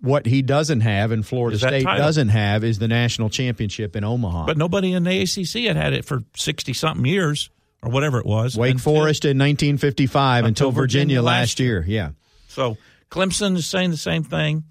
What 0.00 0.26
he 0.26 0.42
doesn't 0.42 0.80
have, 0.82 1.12
and 1.12 1.26
Florida 1.26 1.56
State 1.58 1.84
title. 1.84 2.04
doesn't 2.04 2.28
have, 2.28 2.62
is 2.62 2.78
the 2.78 2.88
national 2.88 3.30
championship 3.30 3.96
in 3.96 4.04
Omaha. 4.04 4.44
But 4.44 4.58
nobody 4.58 4.92
in 4.92 5.02
the 5.04 5.22
ACC 5.22 5.64
had 5.66 5.76
had 5.76 5.94
it 5.94 6.04
for 6.04 6.22
sixty 6.36 6.74
something 6.74 7.06
years 7.06 7.48
or 7.82 7.90
whatever 7.90 8.18
it 8.18 8.26
was. 8.26 8.54
Wake 8.54 8.72
until- 8.74 8.92
Forest 8.96 9.24
in 9.24 9.38
1955 9.38 10.44
until, 10.44 10.48
Until 10.68 10.70
Virginia, 10.72 11.04
Virginia 11.16 11.22
last 11.22 11.40
last 11.40 11.60
year. 11.60 11.84
Yeah. 11.88 12.10
So 12.48 12.76
Clemson 13.10 13.56
is 13.56 13.66
saying 13.66 13.92
the 13.92 13.96
same 13.96 14.24
thing, 14.24 14.64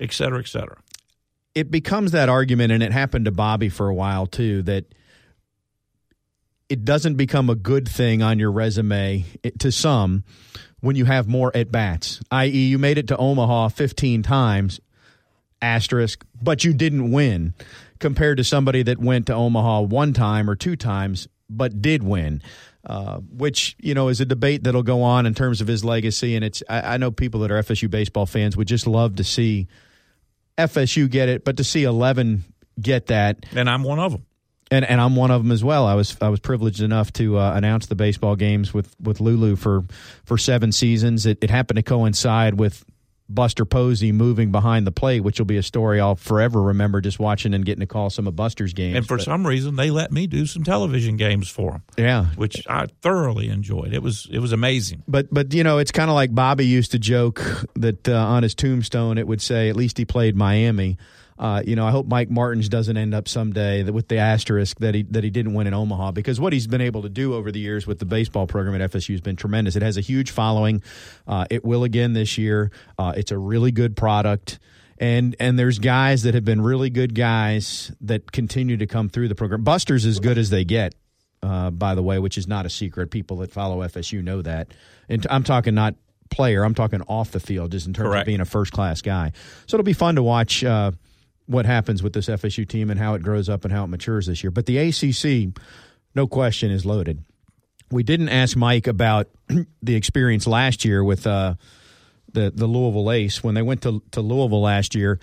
et 0.00 0.12
cetera, 0.12 0.40
et 0.40 0.48
cetera. 0.48 0.78
it 1.54 1.70
becomes 1.70 2.12
that 2.12 2.28
argument, 2.28 2.72
and 2.72 2.82
it 2.82 2.92
happened 2.92 3.24
to 3.26 3.30
Bobby 3.30 3.68
for 3.68 3.88
a 3.88 3.94
while 3.94 4.26
too, 4.26 4.62
that 4.62 4.84
it 6.68 6.84
doesn't 6.84 7.16
become 7.16 7.50
a 7.50 7.54
good 7.56 7.88
thing 7.88 8.22
on 8.22 8.38
your 8.38 8.52
resume 8.52 9.24
to 9.58 9.72
some 9.72 10.22
when 10.80 10.96
you 10.96 11.04
have 11.04 11.28
more 11.28 11.50
at 11.54 11.70
bats, 11.70 12.20
i.e., 12.30 12.48
you 12.48 12.78
made 12.78 12.96
it 12.96 13.08
to 13.08 13.16
Omaha 13.16 13.68
15 13.68 14.22
times, 14.22 14.80
asterisk, 15.60 16.24
but 16.40 16.64
you 16.64 16.72
didn't 16.72 17.10
win, 17.10 17.54
compared 17.98 18.38
to 18.38 18.44
somebody 18.44 18.82
that 18.84 18.98
went 18.98 19.26
to 19.26 19.34
Omaha 19.34 19.82
one 19.82 20.12
time 20.12 20.48
or 20.48 20.56
two 20.56 20.76
times 20.76 21.28
but 21.50 21.82
did 21.82 22.02
win. 22.02 22.42
Uh, 22.86 23.18
which 23.18 23.76
you 23.78 23.92
know 23.92 24.08
is 24.08 24.22
a 24.22 24.24
debate 24.24 24.64
that'll 24.64 24.82
go 24.82 25.02
on 25.02 25.26
in 25.26 25.34
terms 25.34 25.60
of 25.60 25.66
his 25.66 25.84
legacy, 25.84 26.34
and 26.34 26.42
it's 26.42 26.62
I, 26.66 26.94
I 26.94 26.96
know 26.96 27.10
people 27.10 27.40
that 27.40 27.50
are 27.50 27.62
FSU 27.62 27.90
baseball 27.90 28.24
fans 28.24 28.56
would 28.56 28.68
just 28.68 28.86
love 28.86 29.16
to 29.16 29.24
see 29.24 29.68
FSU 30.68 31.10
get 31.10 31.28
it, 31.28 31.44
but 31.44 31.56
to 31.58 31.64
see 31.64 31.84
11 31.84 32.44
get 32.80 33.06
that, 33.06 33.44
And 33.54 33.68
I'm 33.68 33.82
one 33.82 33.98
of 33.98 34.12
them. 34.12 34.24
and 34.70 34.84
and 34.84 35.00
I'm 35.00 35.16
one 35.16 35.30
of 35.30 35.42
them 35.42 35.52
as 35.52 35.62
well. 35.62 35.86
I 35.86 35.94
was 35.94 36.16
I 36.20 36.28
was 36.28 36.40
privileged 36.40 36.80
enough 36.80 37.12
to 37.14 37.38
uh, 37.38 37.52
announce 37.54 37.86
the 37.86 37.94
baseball 37.94 38.36
games 38.36 38.72
with 38.72 38.94
with 39.00 39.20
Lulu 39.20 39.56
for 39.56 39.84
for 40.24 40.38
seven 40.38 40.72
seasons. 40.72 41.26
It, 41.26 41.38
it 41.42 41.50
happened 41.50 41.76
to 41.76 41.82
coincide 41.82 42.54
with 42.58 42.84
Buster 43.34 43.64
Posey 43.64 44.12
moving 44.12 44.50
behind 44.50 44.86
the 44.86 44.92
plate, 44.92 45.20
which 45.20 45.38
will 45.38 45.46
be 45.46 45.56
a 45.56 45.62
story 45.62 46.00
I'll 46.00 46.16
forever 46.16 46.60
remember. 46.60 47.00
Just 47.00 47.18
watching 47.18 47.54
and 47.54 47.64
getting 47.64 47.80
to 47.80 47.86
call 47.86 48.10
some 48.10 48.26
of 48.26 48.34
Buster's 48.36 48.72
games. 48.72 48.96
And 48.96 49.06
for 49.06 49.16
But, 49.16 49.24
some 49.24 49.46
reason, 49.46 49.76
they 49.76 49.90
let 49.90 50.12
me 50.12 50.26
do 50.26 50.46
some 50.46 50.64
television 50.64 51.16
games 51.16 51.48
for 51.48 51.70
them, 51.72 51.82
yeah, 51.96 52.26
which 52.36 52.66
I 52.68 52.86
thoroughly 53.02 53.48
enjoyed. 53.48 53.92
It 53.92 54.02
was 54.02 54.28
it 54.30 54.38
was 54.40 54.52
amazing. 54.52 55.02
But 55.06 55.32
but 55.32 55.54
you 55.54 55.64
know 55.64 55.78
it's 55.78 55.92
kind 55.92 56.10
of 56.10 56.14
like 56.14 56.34
Bobby 56.34 56.66
used 56.66 56.90
to 56.92 56.98
joke 56.98 57.42
that 57.76 58.08
uh, 58.08 58.14
on 58.14 58.42
his 58.42 58.54
tombstone 58.54 59.16
it 59.18 59.26
would 59.26 59.40
say 59.40 59.68
at 59.68 59.76
least 59.76 59.96
he 59.98 60.04
played 60.04 60.36
Miami. 60.36 60.98
Uh, 61.40 61.62
you 61.66 61.74
know 61.74 61.86
I 61.86 61.90
hope 61.90 62.06
Mike 62.06 62.30
Martins 62.30 62.68
doesn't 62.68 62.96
end 62.96 63.14
up 63.14 63.26
someday 63.26 63.82
with 63.82 64.08
the 64.08 64.18
asterisk 64.18 64.78
that 64.80 64.94
he 64.94 65.02
that 65.04 65.24
he 65.24 65.30
didn't 65.30 65.54
win 65.54 65.66
in 65.66 65.72
Omaha 65.72 66.10
because 66.12 66.38
what 66.38 66.52
he's 66.52 66.66
been 66.66 66.82
able 66.82 67.00
to 67.02 67.08
do 67.08 67.34
over 67.34 67.50
the 67.50 67.58
years 67.58 67.86
with 67.86 67.98
the 67.98 68.04
baseball 68.04 68.46
program 68.46 68.78
at 68.80 68.92
FSU 68.92 69.12
has 69.12 69.22
been 69.22 69.36
tremendous. 69.36 69.74
It 69.74 69.82
has 69.82 69.96
a 69.96 70.02
huge 70.02 70.30
following. 70.30 70.82
Uh, 71.26 71.46
it 71.50 71.64
will 71.64 71.82
again 71.82 72.12
this 72.12 72.36
year. 72.36 72.70
Uh, 72.98 73.14
it's 73.16 73.32
a 73.32 73.38
really 73.38 73.72
good 73.72 73.96
product. 73.96 74.58
And 74.98 75.34
and 75.40 75.58
there's 75.58 75.78
guys 75.78 76.24
that 76.24 76.34
have 76.34 76.44
been 76.44 76.60
really 76.60 76.90
good 76.90 77.14
guys 77.14 77.90
that 78.02 78.30
continue 78.30 78.76
to 78.76 78.86
come 78.86 79.08
through 79.08 79.28
the 79.28 79.34
program. 79.34 79.64
Buster's 79.64 80.04
as 80.04 80.20
good 80.20 80.36
as 80.36 80.50
they 80.50 80.64
get 80.64 80.94
uh, 81.42 81.70
by 81.70 81.94
the 81.94 82.02
way, 82.02 82.18
which 82.18 82.36
is 82.36 82.46
not 82.46 82.66
a 82.66 82.70
secret. 82.70 83.10
People 83.10 83.38
that 83.38 83.50
follow 83.50 83.78
FSU 83.78 84.22
know 84.22 84.42
that. 84.42 84.68
And 85.08 85.26
I'm 85.30 85.42
talking 85.42 85.74
not 85.74 85.94
player, 86.30 86.64
I'm 86.64 86.74
talking 86.74 87.02
off 87.02 87.32
the 87.32 87.40
field, 87.40 87.72
just 87.72 87.86
in 87.86 87.92
terms 87.92 88.14
of 88.14 88.26
being 88.26 88.40
a 88.40 88.44
first 88.44 88.72
class 88.72 89.02
guy. 89.02 89.32
So 89.66 89.76
it'll 89.76 89.84
be 89.84 89.92
fun 89.92 90.16
to 90.16 90.22
watch 90.22 90.62
uh, 90.62 90.92
what 91.50 91.66
happens 91.66 92.02
with 92.02 92.12
this 92.12 92.28
FSU 92.28 92.66
team 92.68 92.90
and 92.90 92.98
how 92.98 93.14
it 93.14 93.22
grows 93.22 93.48
up 93.48 93.64
and 93.64 93.72
how 93.72 93.84
it 93.84 93.88
matures 93.88 94.26
this 94.26 94.42
year. 94.42 94.50
But 94.50 94.66
the 94.66 94.78
ACC, 94.78 95.60
no 96.14 96.26
question, 96.26 96.70
is 96.70 96.86
loaded. 96.86 97.24
We 97.90 98.02
didn't 98.02 98.28
ask 98.28 98.56
Mike 98.56 98.86
about 98.86 99.28
the 99.82 99.96
experience 99.96 100.46
last 100.46 100.84
year 100.84 101.02
with 101.02 101.26
uh, 101.26 101.54
the 102.32 102.52
the 102.54 102.66
Louisville 102.66 103.10
Ace 103.10 103.42
when 103.42 103.54
they 103.54 103.62
went 103.62 103.82
to 103.82 104.02
to 104.12 104.20
Louisville 104.20 104.62
last 104.62 104.94
year 104.94 105.18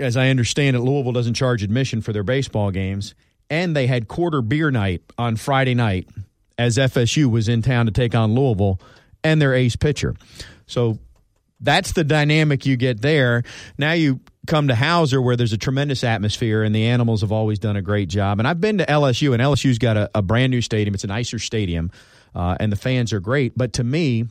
as 0.00 0.16
I 0.16 0.28
understand 0.28 0.76
it, 0.76 0.80
Louisville 0.80 1.12
doesn't 1.12 1.34
charge 1.34 1.62
admission 1.62 2.00
for 2.00 2.12
their 2.12 2.22
baseball 2.22 2.70
games, 2.70 3.14
and 3.48 3.76
they 3.76 3.86
had 3.86 4.08
quarter 4.08 4.42
beer 4.42 4.70
night 4.70 5.02
on 5.18 5.36
Friday 5.36 5.74
night 5.74 6.08
as 6.58 6.76
FSU 6.76 7.30
was 7.30 7.48
in 7.48 7.62
town 7.62 7.86
to 7.86 7.92
take 7.92 8.14
on 8.14 8.34
Louisville 8.34 8.80
and 9.22 9.40
their 9.40 9.54
ace 9.54 9.76
pitcher. 9.76 10.14
So 10.66 10.98
that's 11.60 11.92
the 11.92 12.04
dynamic 12.04 12.66
you 12.66 12.76
get 12.76 13.00
there. 13.02 13.42
Now 13.78 13.92
you 13.92 14.20
come 14.46 14.68
to 14.68 14.74
Howser 14.74 15.22
where 15.22 15.36
there's 15.36 15.52
a 15.52 15.58
tremendous 15.58 16.02
atmosphere 16.02 16.62
and 16.62 16.74
the 16.74 16.84
animals 16.86 17.20
have 17.20 17.32
always 17.32 17.58
done 17.58 17.76
a 17.76 17.82
great 17.82 18.08
job. 18.08 18.38
And 18.38 18.48
I've 18.48 18.60
been 18.60 18.78
to 18.78 18.86
LSU 18.86 19.32
and 19.34 19.42
LSU's 19.42 19.78
got 19.78 19.96
a, 19.96 20.10
a 20.14 20.22
brand 20.22 20.50
new 20.50 20.60
stadium. 20.62 20.94
It's 20.94 21.04
a 21.04 21.08
nicer 21.08 21.38
stadium 21.38 21.90
uh, 22.34 22.56
and 22.58 22.72
the 22.72 22.76
fans 22.76 23.12
are 23.12 23.20
great. 23.20 23.52
But 23.56 23.74
to 23.74 23.84
me, 23.84 24.24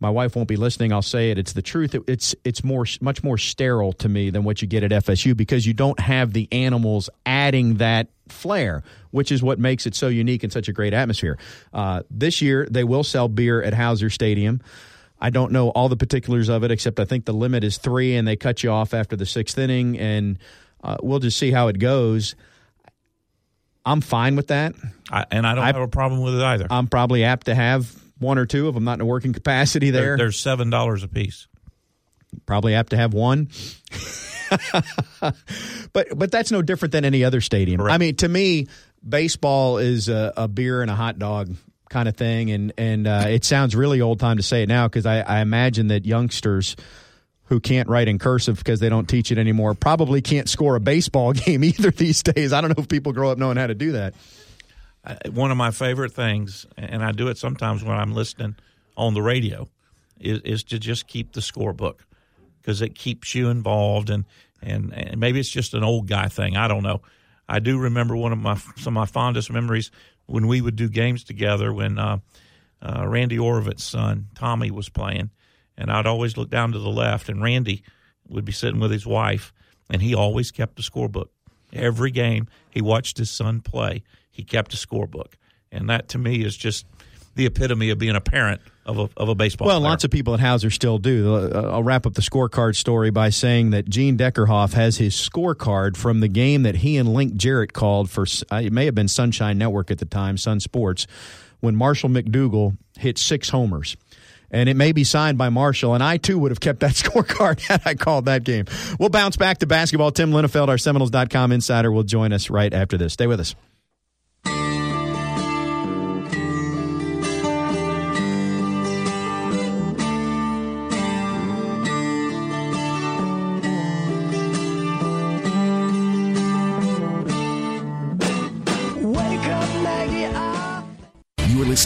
my 0.00 0.10
wife 0.10 0.36
won't 0.36 0.46
be 0.48 0.56
listening. 0.56 0.92
I'll 0.92 1.02
say 1.02 1.30
it. 1.32 1.38
It's 1.38 1.54
the 1.54 1.62
truth. 1.62 1.94
It- 1.94 2.04
It's 2.06 2.34
it's 2.44 2.62
more 2.62 2.84
much 3.00 3.24
more 3.24 3.36
sterile 3.38 3.92
to 3.94 4.08
me 4.08 4.30
than 4.30 4.44
what 4.44 4.62
you 4.62 4.68
get 4.68 4.84
at 4.84 4.92
FSU 4.92 5.36
because 5.36 5.66
you 5.66 5.72
don't 5.74 5.98
have 5.98 6.32
the 6.32 6.46
animals 6.52 7.10
adding 7.26 7.78
that 7.78 8.08
flair, 8.28 8.84
which 9.10 9.32
is 9.32 9.42
what 9.42 9.58
makes 9.58 9.86
it 9.86 9.94
so 9.96 10.06
unique 10.06 10.44
and 10.44 10.52
such 10.52 10.68
a 10.68 10.72
great 10.72 10.92
atmosphere. 10.94 11.36
Uh, 11.72 12.02
this 12.10 12.40
year 12.40 12.68
they 12.70 12.84
will 12.84 13.02
sell 13.02 13.26
beer 13.26 13.60
at 13.62 13.72
Howser 13.72 14.12
Stadium. 14.12 14.60
I 15.20 15.30
don't 15.30 15.52
know 15.52 15.70
all 15.70 15.88
the 15.88 15.96
particulars 15.96 16.48
of 16.48 16.62
it, 16.64 16.70
except 16.70 17.00
I 17.00 17.04
think 17.04 17.24
the 17.24 17.32
limit 17.32 17.64
is 17.64 17.78
three, 17.78 18.14
and 18.16 18.26
they 18.26 18.36
cut 18.36 18.62
you 18.62 18.70
off 18.70 18.94
after 18.94 19.16
the 19.16 19.26
sixth 19.26 19.58
inning, 19.58 19.98
and 19.98 20.38
uh, 20.82 20.96
we'll 21.02 21.18
just 21.18 21.38
see 21.38 21.50
how 21.50 21.68
it 21.68 21.78
goes. 21.78 22.36
I'm 23.84 24.00
fine 24.00 24.36
with 24.36 24.48
that. 24.48 24.74
I, 25.10 25.24
and 25.30 25.46
I 25.46 25.54
don't 25.54 25.64
I- 25.64 25.68
have 25.68 25.76
a 25.76 25.88
problem 25.88 26.20
with 26.22 26.34
it 26.34 26.42
either. 26.42 26.66
I'm 26.70 26.86
probably 26.88 27.24
apt 27.24 27.46
to 27.46 27.54
have 27.54 27.90
one 28.18 28.38
or 28.38 28.46
two 28.46 28.68
of 28.68 28.74
them 28.74 28.84
not 28.84 28.94
in 28.94 29.00
a 29.00 29.06
working 29.06 29.32
capacity 29.32 29.90
there. 29.90 30.02
They're, 30.02 30.16
they're 30.26 30.32
seven 30.32 30.70
dollars 30.70 31.02
a 31.02 31.08
piece. 31.08 31.46
Probably 32.46 32.74
apt 32.74 32.90
to 32.90 32.96
have 32.96 33.14
one. 33.14 33.48
but 35.92 36.06
but 36.16 36.30
that's 36.30 36.50
no 36.50 36.62
different 36.62 36.92
than 36.92 37.04
any 37.04 37.24
other 37.24 37.40
stadium. 37.40 37.80
Correct. 37.80 37.94
I 37.94 37.98
mean, 37.98 38.16
to 38.16 38.28
me, 38.28 38.66
baseball 39.06 39.78
is 39.78 40.08
a, 40.08 40.32
a 40.36 40.48
beer 40.48 40.82
and 40.82 40.90
a 40.90 40.94
hot 40.94 41.18
dog 41.18 41.54
kind 41.88 42.08
of 42.08 42.16
thing, 42.16 42.50
and 42.50 42.72
and 42.78 43.06
uh, 43.06 43.24
it 43.28 43.44
sounds 43.44 43.74
really 43.74 44.00
old 44.00 44.20
time 44.20 44.36
to 44.36 44.42
say 44.42 44.62
it 44.62 44.68
now 44.68 44.88
because 44.88 45.06
I, 45.06 45.20
I 45.20 45.40
imagine 45.40 45.88
that 45.88 46.04
youngsters 46.04 46.76
who 47.44 47.60
can't 47.60 47.88
write 47.88 48.08
in 48.08 48.18
cursive 48.18 48.58
because 48.58 48.78
they 48.78 48.88
don't 48.88 49.08
teach 49.08 49.32
it 49.32 49.38
anymore 49.38 49.72
probably 49.74 50.20
can't 50.20 50.48
score 50.48 50.76
a 50.76 50.80
baseball 50.80 51.32
game 51.46 51.64
either 51.64 51.90
these 51.90 52.22
days. 52.22 52.52
I 52.52 52.60
don't 52.60 52.76
know 52.76 52.82
if 52.82 52.88
people 52.88 53.12
grow 53.12 53.30
up 53.30 53.38
knowing 53.38 53.56
how 53.56 53.66
to 53.66 53.74
do 53.74 53.92
that. 53.92 54.14
One 55.32 55.50
of 55.50 55.56
my 55.56 55.70
favorite 55.70 56.12
things, 56.12 56.66
and 56.76 57.02
I 57.02 57.12
do 57.12 57.28
it 57.28 57.38
sometimes 57.38 57.82
when 57.82 57.96
I'm 57.96 58.12
listening 58.12 58.56
on 58.96 59.14
the 59.14 59.22
radio, 59.22 59.68
is, 60.20 60.40
is 60.42 60.64
to 60.64 60.78
just 60.78 61.06
keep 61.06 61.32
the 61.32 61.40
scorebook 61.40 62.00
because 62.60 62.82
it 62.82 62.94
keeps 62.94 63.34
you 63.34 63.48
involved, 63.48 64.10
and, 64.10 64.26
and 64.60 64.92
and 64.92 65.18
maybe 65.18 65.40
it's 65.40 65.48
just 65.48 65.72
an 65.72 65.82
old 65.82 66.08
guy 66.08 66.28
thing. 66.28 66.56
I 66.56 66.68
don't 66.68 66.82
know. 66.82 67.00
I 67.48 67.60
do 67.60 67.78
remember 67.78 68.14
one 68.14 68.32
of 68.32 68.38
my 68.38 68.56
some 68.76 68.96
of 68.96 69.00
my 69.00 69.06
fondest 69.06 69.50
memories 69.50 69.90
when 70.28 70.46
we 70.46 70.60
would 70.60 70.76
do 70.76 70.88
games 70.88 71.24
together 71.24 71.72
when 71.72 71.98
uh, 71.98 72.18
uh, 72.82 73.06
Randy 73.08 73.38
Oravetz's 73.38 73.82
son 73.82 74.28
Tommy 74.34 74.70
was 74.70 74.88
playing, 74.88 75.30
and 75.76 75.90
I'd 75.90 76.06
always 76.06 76.36
look 76.36 76.50
down 76.50 76.72
to 76.72 76.78
the 76.78 76.90
left, 76.90 77.28
and 77.28 77.42
Randy 77.42 77.82
would 78.28 78.44
be 78.44 78.52
sitting 78.52 78.78
with 78.78 78.90
his 78.90 79.06
wife, 79.06 79.52
and 79.90 80.02
he 80.02 80.14
always 80.14 80.50
kept 80.50 80.78
a 80.78 80.82
scorebook. 80.82 81.28
Every 81.72 82.10
game 82.10 82.46
he 82.70 82.82
watched 82.82 83.18
his 83.18 83.30
son 83.30 83.60
play, 83.62 84.04
he 84.30 84.44
kept 84.44 84.74
a 84.74 84.76
scorebook, 84.76 85.32
and 85.72 85.88
that 85.88 86.08
to 86.08 86.18
me 86.18 86.44
is 86.44 86.56
just 86.56 86.86
the 87.38 87.46
epitome 87.46 87.90
of 87.90 87.98
being 87.98 88.16
a 88.16 88.20
parent 88.20 88.60
of 88.84 88.98
a 88.98 89.08
of 89.16 89.28
a 89.28 89.34
baseball. 89.34 89.68
Well, 89.68 89.78
player. 89.80 89.90
lots 89.90 90.04
of 90.04 90.10
people 90.10 90.34
at 90.34 90.40
Howser 90.40 90.72
still 90.72 90.98
do. 90.98 91.36
Uh, 91.36 91.70
I'll 91.72 91.84
wrap 91.84 92.04
up 92.04 92.14
the 92.14 92.20
scorecard 92.20 92.74
story 92.74 93.10
by 93.10 93.30
saying 93.30 93.70
that 93.70 93.88
Gene 93.88 94.18
Deckerhoff 94.18 94.72
has 94.74 94.98
his 94.98 95.14
scorecard 95.14 95.96
from 95.96 96.20
the 96.20 96.28
game 96.28 96.64
that 96.64 96.76
he 96.76 96.96
and 96.96 97.14
Link 97.14 97.36
Jarrett 97.36 97.72
called 97.72 98.10
for. 98.10 98.26
Uh, 98.50 98.56
it 98.56 98.72
may 98.72 98.84
have 98.86 98.94
been 98.94 99.08
Sunshine 99.08 99.56
Network 99.56 99.90
at 99.90 99.98
the 99.98 100.04
time, 100.04 100.36
Sun 100.36 100.60
Sports, 100.60 101.06
when 101.60 101.76
Marshall 101.76 102.10
McDougall 102.10 102.76
hit 102.98 103.18
six 103.18 103.50
homers. 103.50 103.96
And 104.50 104.68
it 104.68 104.76
may 104.76 104.92
be 104.92 105.04
signed 105.04 105.36
by 105.36 105.50
Marshall, 105.50 105.92
and 105.92 106.02
I 106.02 106.16
too 106.16 106.38
would 106.38 106.50
have 106.50 106.60
kept 106.60 106.80
that 106.80 106.92
scorecard 106.94 107.60
had 107.60 107.82
I 107.84 107.94
called 107.94 108.24
that 108.24 108.44
game. 108.44 108.64
We'll 108.98 109.10
bounce 109.10 109.36
back 109.36 109.58
to 109.58 109.66
basketball. 109.66 110.10
Tim 110.10 110.32
Linafelt, 110.32 110.68
our 110.68 110.78
Seminoles.com 110.78 111.52
insider, 111.52 111.92
will 111.92 112.02
join 112.02 112.32
us 112.32 112.50
right 112.50 112.72
after 112.72 112.96
this. 112.96 113.12
Stay 113.12 113.26
with 113.26 113.38
us. 113.40 113.54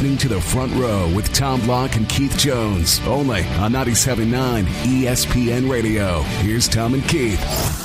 Listening 0.02 0.18
to 0.18 0.26
the 0.26 0.40
front 0.40 0.74
row 0.74 1.08
with 1.14 1.32
Tom 1.32 1.60
Block 1.60 1.94
and 1.94 2.08
Keith 2.08 2.36
Jones, 2.36 3.00
only 3.06 3.44
on 3.60 3.70
97.9 3.72 4.64
ESPN 4.64 5.70
Radio. 5.70 6.22
Here's 6.42 6.66
Tom 6.66 6.94
and 6.94 7.08
Keith. 7.08 7.81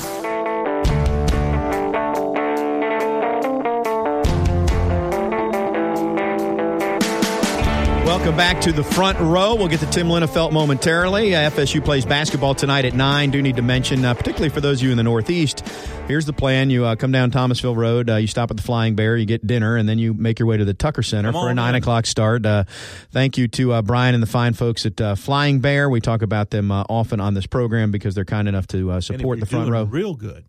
Welcome 8.27 8.39
back 8.39 8.59
to 8.63 8.73
the 8.73 8.83
front 8.83 9.17
row. 9.21 9.55
We'll 9.55 9.69
get 9.69 9.79
to 9.79 9.85
Tim 9.85 10.09
Linafelt 10.09 10.51
momentarily. 10.51 11.33
Uh, 11.33 11.49
FSU 11.49 11.81
plays 11.81 12.05
basketball 12.05 12.55
tonight 12.55 12.83
at 12.83 12.93
9. 12.93 13.31
Do 13.31 13.41
need 13.41 13.55
to 13.55 13.61
mention, 13.61 14.03
uh, 14.03 14.13
particularly 14.15 14.49
for 14.49 14.59
those 14.59 14.81
of 14.81 14.83
you 14.83 14.91
in 14.91 14.97
the 14.97 15.03
Northeast, 15.03 15.61
here's 16.09 16.25
the 16.25 16.33
plan. 16.33 16.69
You 16.69 16.83
uh, 16.83 16.97
come 16.97 17.13
down 17.13 17.31
Thomasville 17.31 17.77
Road, 17.77 18.09
uh, 18.09 18.17
you 18.17 18.27
stop 18.27 18.51
at 18.51 18.57
the 18.57 18.63
Flying 18.63 18.95
Bear, 18.95 19.15
you 19.15 19.25
get 19.25 19.47
dinner, 19.47 19.77
and 19.77 19.87
then 19.87 19.97
you 19.97 20.13
make 20.13 20.39
your 20.39 20.47
way 20.49 20.57
to 20.57 20.65
the 20.65 20.73
Tucker 20.73 21.03
Center 21.03 21.31
Come 21.31 21.41
for 21.41 21.49
a 21.49 21.53
9 21.53 21.69
in. 21.69 21.75
o'clock 21.81 22.05
start. 22.05 22.45
Uh, 22.45 22.65
thank 23.11 23.37
you 23.37 23.47
to 23.47 23.71
uh, 23.71 23.81
Brian 23.81 24.13
and 24.13 24.21
the 24.21 24.27
fine 24.27 24.51
folks 24.51 24.85
at 24.85 24.99
uh, 24.99 25.15
Flying 25.15 25.61
Bear. 25.61 25.89
We 25.89 26.01
talk 26.01 26.21
about 26.21 26.49
them 26.49 26.69
uh, 26.69 26.83
often 26.89 27.21
on 27.21 27.33
this 27.33 27.47
program 27.47 27.91
because 27.91 28.13
they're 28.13 28.25
kind 28.25 28.49
enough 28.49 28.67
to 28.67 28.91
uh, 28.91 28.99
support 28.99 29.39
the 29.39 29.45
front 29.45 29.67
doing 29.67 29.73
row. 29.73 29.83
real 29.85 30.15
good. 30.15 30.43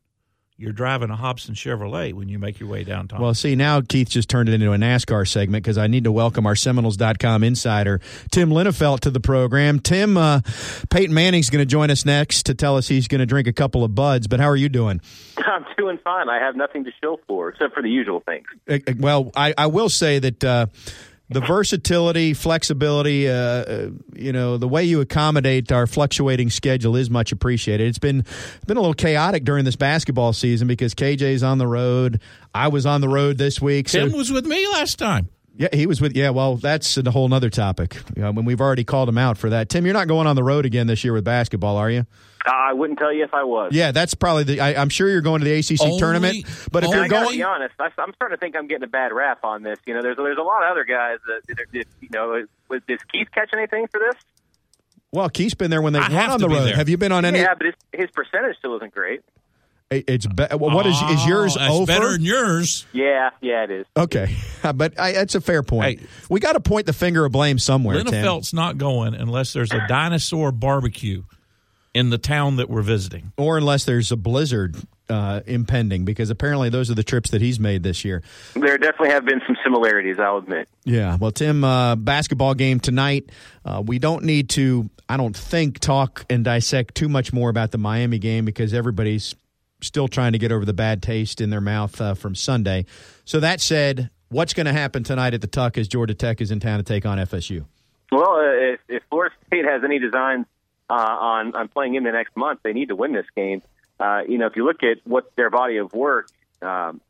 You're 0.61 0.73
driving 0.73 1.11
a 1.11 1.15
Hobson 1.15 1.55
Chevrolet 1.55 2.13
when 2.13 2.29
you 2.29 2.41
make 2.41 2.59
your 2.59 2.69
way 2.69 2.83
downtown. 2.83 3.21
Well, 3.21 3.33
see, 3.33 3.55
now 3.55 3.81
Keith 3.81 4.09
just 4.09 4.29
turned 4.29 4.49
it 4.49 4.55
into 4.55 4.73
a 4.73 4.77
NASCAR 4.77 5.27
segment 5.29 5.63
because 5.63 5.79
I 5.79 5.87
need 5.87 6.03
to 6.03 6.11
welcome 6.11 6.47
our 6.47 6.57
Seminoles.com 6.57 7.45
insider, 7.45 8.01
Tim 8.33 8.51
Linafelt, 8.51 8.99
to 9.01 9.13
the 9.13 9.21
program. 9.21 9.79
Tim, 9.79 10.17
uh, 10.17 10.41
Peyton 10.91 11.15
Manning's 11.15 11.49
going 11.49 11.63
to 11.63 11.67
join 11.67 11.93
us 11.93 12.05
next 12.05 12.47
to 12.47 12.55
tell 12.55 12.77
us 12.77 12.89
he's 12.89 13.07
going 13.07 13.21
to 13.21 13.27
drink 13.27 13.47
a 13.47 13.53
couple 13.53 13.85
of 13.85 13.95
buds, 13.95 14.27
but 14.27 14.41
how 14.41 14.49
are 14.49 14.57
you 14.57 14.69
doing? 14.69 15.01
I'm 15.39 15.65
doing 15.77 15.99
fine. 16.03 16.29
I 16.29 16.41
have 16.41 16.57
nothing 16.57 16.83
to 16.87 16.91
show 17.01 17.21
for 17.29 17.51
except 17.51 17.73
for 17.75 17.83
the 17.83 17.91
usual 17.91 18.19
things. 18.27 18.47
Uh, 18.69 18.79
uh, 18.85 18.95
Well, 18.99 19.31
I, 19.37 19.55
I 19.57 19.69
will 19.69 19.89
say 19.89 20.19
that 20.19 20.43
uh, 20.43 20.67
the 21.31 21.41
versatility, 21.41 22.33
flexibility, 22.35 23.29
uh, 23.29 23.33
uh, 23.35 23.91
you 24.15 24.33
know, 24.33 24.57
the 24.57 24.69
way 24.69 24.85
you 24.85 25.01
accommodate 25.01 25.71
our 25.71 25.87
fluctuating 25.87 26.49
schedule 26.51 26.97
is 26.97 27.11
much 27.11 27.33
appreciated. 27.33 27.87
It's 27.87 27.99
been 27.99 28.25
been 28.67 28.77
a 28.77 28.81
little 28.81 28.95
chaotic 28.95 29.45
during 29.45 29.65
this 29.65 29.77
basketball 29.77 30.33
season 30.33 30.69
because 30.69 30.95
KJ's 30.95 31.43
on 31.43 31.59
the 31.59 31.67
road. 31.67 32.21
I 32.55 32.69
was 32.69 32.87
on 32.87 33.01
the 33.01 33.09
road 33.09 33.37
this 33.39 33.61
week. 33.61 33.89
so- 33.89 34.01
Tim 34.07 34.17
was 34.17 34.33
with 34.33 34.47
me 34.47 34.67
last 34.69 34.99
time. 34.99 35.29
Yeah, 35.59 35.69
he 35.73 35.87
was 35.89 36.01
with. 36.01 36.17
Yeah, 36.17 36.31
well, 36.31 36.55
that's 36.55 36.97
a 36.97 37.11
whole 37.11 37.35
other 37.35 37.51
topic. 37.51 37.97
Yeah, 38.17 38.31
when 38.31 38.45
we've 38.45 38.61
already 38.61 38.85
called 38.85 39.09
him 39.09 39.19
out 39.19 39.37
for 39.37 39.51
that. 39.51 39.69
Tim, 39.69 39.85
you're 39.85 39.93
not 39.93 40.07
going 40.07 40.29
on 40.29 40.37
the 40.37 40.45
road 40.45 40.65
again 40.65 40.87
this 40.87 41.03
year 41.03 41.13
with 41.13 41.25
basketball, 41.25 41.77
are 41.77 41.91
you? 41.91 42.07
Uh, 42.47 42.51
I 42.53 42.73
wouldn't 42.73 42.97
tell 42.99 43.13
you 43.13 43.25
if 43.25 43.35
I 43.35 43.43
was. 43.43 43.73
Yeah, 43.75 43.91
that's 43.91 44.15
probably 44.15 44.45
the. 44.45 44.61
I, 44.61 44.81
I'm 44.81 44.89
sure 44.89 45.09
you're 45.11 45.21
going 45.21 45.41
to 45.41 45.45
the 45.45 45.59
ACC 45.59 45.81
Only- 45.83 45.99
tournament, 45.99 46.45
but 46.71 46.85
if 46.85 46.91
you're 46.91 47.03
I 47.03 47.09
gotta 47.09 47.27
going, 47.27 47.39
be 47.39 47.43
honest. 47.43 47.75
I, 47.81 47.91
I'm 47.99 48.15
starting 48.15 48.37
to 48.37 48.41
think 48.41 48.55
I'm 48.55 48.69
getting 48.69 48.85
a 48.85 48.89
bad 48.89 49.13
rap 49.13 49.43
on 49.43 49.65
this. 49.65 49.81
You 49.85 49.95
know, 49.95 50.03
there's 50.03 50.17
there's 50.17 50.39
a 50.39 50.43
lot 50.43 50.63
of 50.63 50.71
other 50.71 50.85
guys 50.85 51.19
that, 51.27 51.41
that, 51.49 51.67
that 51.73 51.85
you 52.01 52.09
know. 52.13 52.45
Was, 52.71 52.81
does 52.87 53.01
Keith 53.11 53.29
catch 53.35 53.51
anything 53.53 53.89
for 53.89 53.99
this? 53.99 54.23
well, 55.11 55.29
Keith's 55.29 55.55
been 55.55 55.71
there 55.73 55.83
when 55.83 55.93
they 55.93 55.99
I 55.99 56.03
went 56.03 56.13
have 56.15 56.31
on 56.33 56.41
the 56.41 56.49
road. 56.49 56.65
there. 56.67 56.77
Have 56.77 56.89
you 56.89 56.97
been 56.99 57.13
on 57.13 57.25
any? 57.25 57.41
Yeah, 57.41 57.55
but 57.57 57.67
his, 57.67 57.75
his 57.93 58.11
percentage 58.13 58.57
still 58.59 58.77
isn't 58.77 58.95
great. 58.95 59.23
It's 59.91 60.27
be, 60.27 60.45
well, 60.51 60.75
what 60.75 60.87
is 60.87 61.01
is 61.01 61.27
yours? 61.27 61.57
Oh, 61.57 61.61
that's 61.61 61.73
over? 61.73 61.87
better 61.87 62.13
than 62.13 62.23
yours. 62.23 62.85
Yeah, 62.93 63.31
yeah, 63.41 63.65
it 63.65 63.71
is. 63.71 63.87
Okay, 63.97 64.37
but 64.75 65.01
I, 65.01 65.13
that's 65.13 65.35
a 65.35 65.41
fair 65.41 65.63
point. 65.63 66.01
Hey. 66.01 66.07
we 66.29 66.41
got 66.41 66.53
to 66.53 66.61
point 66.61 66.85
the 66.85 66.93
finger 66.93 67.25
of 67.25 67.33
blame 67.33 67.59
somewhere. 67.59 68.03
Tim. 68.03 68.13
Linafelt's 68.13 68.53
not 68.53 68.77
going 68.77 69.15
unless 69.15 69.55
there's 69.55 69.73
a 69.73 69.87
dinosaur 69.89 70.53
barbecue 70.53 71.23
in 71.95 72.11
the 72.11 72.19
town 72.19 72.57
that 72.57 72.69
we're 72.69 72.83
visiting. 72.83 73.33
or 73.39 73.57
unless 73.57 73.87
there's 73.87 74.13
a 74.13 74.17
blizzard 74.17 74.77
uh, 75.09 75.41
impending, 75.47 76.05
because 76.05 76.29
apparently 76.29 76.69
those 76.69 76.91
are 76.91 76.95
the 76.95 77.03
trips 77.03 77.31
that 77.31 77.41
he's 77.41 77.59
made 77.59 77.83
this 77.83 78.05
year. 78.05 78.23
There 78.55 78.77
definitely 78.77 79.09
have 79.09 79.25
been 79.25 79.41
some 79.47 79.57
similarities. 79.65 80.19
I'll 80.19 80.37
admit. 80.37 80.69
Yeah. 80.85 81.17
Well, 81.17 81.33
Tim, 81.33 81.65
uh, 81.65 81.97
basketball 81.97 82.53
game 82.53 82.79
tonight. 82.79 83.31
Uh, 83.65 83.83
we 83.85 83.99
don't 83.99 84.25
need 84.25 84.51
to, 84.51 84.91
I 85.09 85.17
don't 85.17 85.35
think, 85.35 85.79
talk 85.79 86.27
and 86.29 86.45
dissect 86.45 86.95
too 86.95 87.09
much 87.09 87.33
more 87.33 87.49
about 87.49 87.71
the 87.71 87.79
Miami 87.79 88.19
game 88.19 88.45
because 88.45 88.75
everybody's 88.75 89.35
still 89.81 90.09
trying 90.09 90.33
to 90.33 90.39
get 90.39 90.53
over 90.53 90.65
the 90.65 90.73
bad 90.73 91.03
taste 91.03 91.41
in 91.41 91.51
their 91.51 91.61
mouth 91.61 92.01
uh, 92.01 92.15
from 92.15 92.35
Sunday. 92.35 92.87
So 93.25 93.41
that 93.41 93.61
said, 93.61 94.11
what's 94.29 94.55
going 94.55 94.67
to 94.67 94.73
happen 94.73 95.05
tonight 95.05 95.35
at 95.35 95.41
the 95.41 95.47
Tuck 95.47 95.79
as 95.79 95.89
Georgia 95.89 96.15
Tech 96.15 96.41
is 96.41 96.51
in 96.51 96.61
town 96.61 96.79
to 96.79 96.85
take 96.85 97.07
on 97.07 97.19
FSU? 97.19 97.65
Well, 98.11 98.37
uh, 98.37 98.73
if, 98.75 98.81
if 98.89 99.03
Florida 99.11 99.35
State 99.47 99.65
has 99.65 99.83
any 99.85 99.99
designs 99.99 100.47
uh, 100.91 100.95
on 100.95 101.55
on 101.55 101.69
playing 101.69 101.95
in 101.95 102.05
the 102.05 102.13
next 102.13 102.37
month, 102.37 102.61
they 102.63 102.73
need 102.73 102.89
to 102.89 102.97
win 102.97 103.13
this 103.13 103.27
game. 103.37 103.63
Uh, 104.01 104.23
you 104.27 104.39
know, 104.39 104.47
if 104.47 104.57
you 104.57 104.65
look 104.65 104.83
at 104.83 104.99
what 105.05 105.31
their 105.37 105.51
body 105.51 105.77
of 105.77 105.93
work, 105.93 106.29
um, 106.63 107.01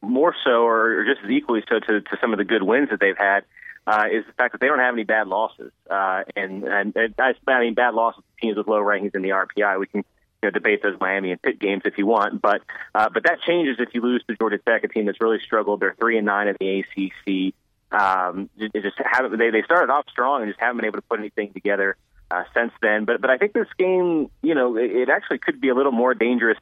more 0.00 0.34
so 0.44 0.66
or 0.66 1.04
just 1.04 1.24
as 1.24 1.30
equally 1.30 1.62
so 1.68 1.78
to, 1.78 2.00
to 2.00 2.16
some 2.20 2.32
of 2.32 2.38
the 2.38 2.44
good 2.44 2.62
wins 2.62 2.90
that 2.90 3.00
they've 3.00 3.16
had, 3.16 3.44
uh, 3.86 4.06
is 4.12 4.24
the 4.26 4.32
fact 4.32 4.52
that 4.52 4.60
they 4.60 4.66
don't 4.66 4.80
have 4.80 4.94
any 4.94 5.04
bad 5.04 5.28
losses. 5.28 5.72
Uh, 5.88 6.24
and, 6.36 6.64
and, 6.64 6.96
and 6.96 7.14
I 7.18 7.34
I 7.46 7.60
mean 7.60 7.74
bad 7.74 7.94
losses 7.94 8.22
to 8.24 8.46
teams 8.46 8.56
with 8.56 8.66
low 8.66 8.80
rankings 8.82 9.14
in 9.14 9.22
the 9.22 9.30
RPI. 9.30 9.78
We 9.78 9.86
can 9.86 10.04
you 10.42 10.48
know, 10.48 10.50
debate 10.50 10.82
those 10.82 10.96
Miami 11.00 11.32
and 11.32 11.42
Pitt 11.42 11.58
games 11.58 11.82
if 11.84 11.98
you 11.98 12.06
want, 12.06 12.40
but 12.40 12.62
uh, 12.94 13.08
but 13.12 13.24
that 13.24 13.40
changes 13.40 13.76
if 13.78 13.88
you 13.92 14.02
lose 14.02 14.22
to 14.28 14.36
Georgia 14.36 14.58
Tech, 14.58 14.84
a 14.84 14.88
team 14.88 15.06
that's 15.06 15.20
really 15.20 15.40
struggled. 15.44 15.80
They're 15.80 15.96
three 15.98 16.16
and 16.16 16.26
nine 16.26 16.48
in 16.48 16.56
the 16.60 16.80
ACC. 16.80 17.54
Um, 17.90 18.50
they 18.56 18.80
just 18.80 18.96
haven't. 19.04 19.36
They 19.38 19.50
they 19.50 19.62
started 19.62 19.90
off 19.90 20.04
strong 20.10 20.42
and 20.42 20.50
just 20.50 20.60
haven't 20.60 20.76
been 20.76 20.86
able 20.86 20.98
to 20.98 21.02
put 21.02 21.18
anything 21.18 21.52
together 21.52 21.96
uh, 22.30 22.44
since 22.54 22.72
then. 22.80 23.04
But 23.04 23.20
but 23.20 23.30
I 23.30 23.38
think 23.38 23.52
this 23.52 23.68
game, 23.78 24.30
you 24.42 24.54
know, 24.54 24.76
it, 24.76 24.90
it 24.90 25.08
actually 25.08 25.38
could 25.38 25.60
be 25.60 25.70
a 25.70 25.74
little 25.74 25.92
more 25.92 26.14
dangerous 26.14 26.58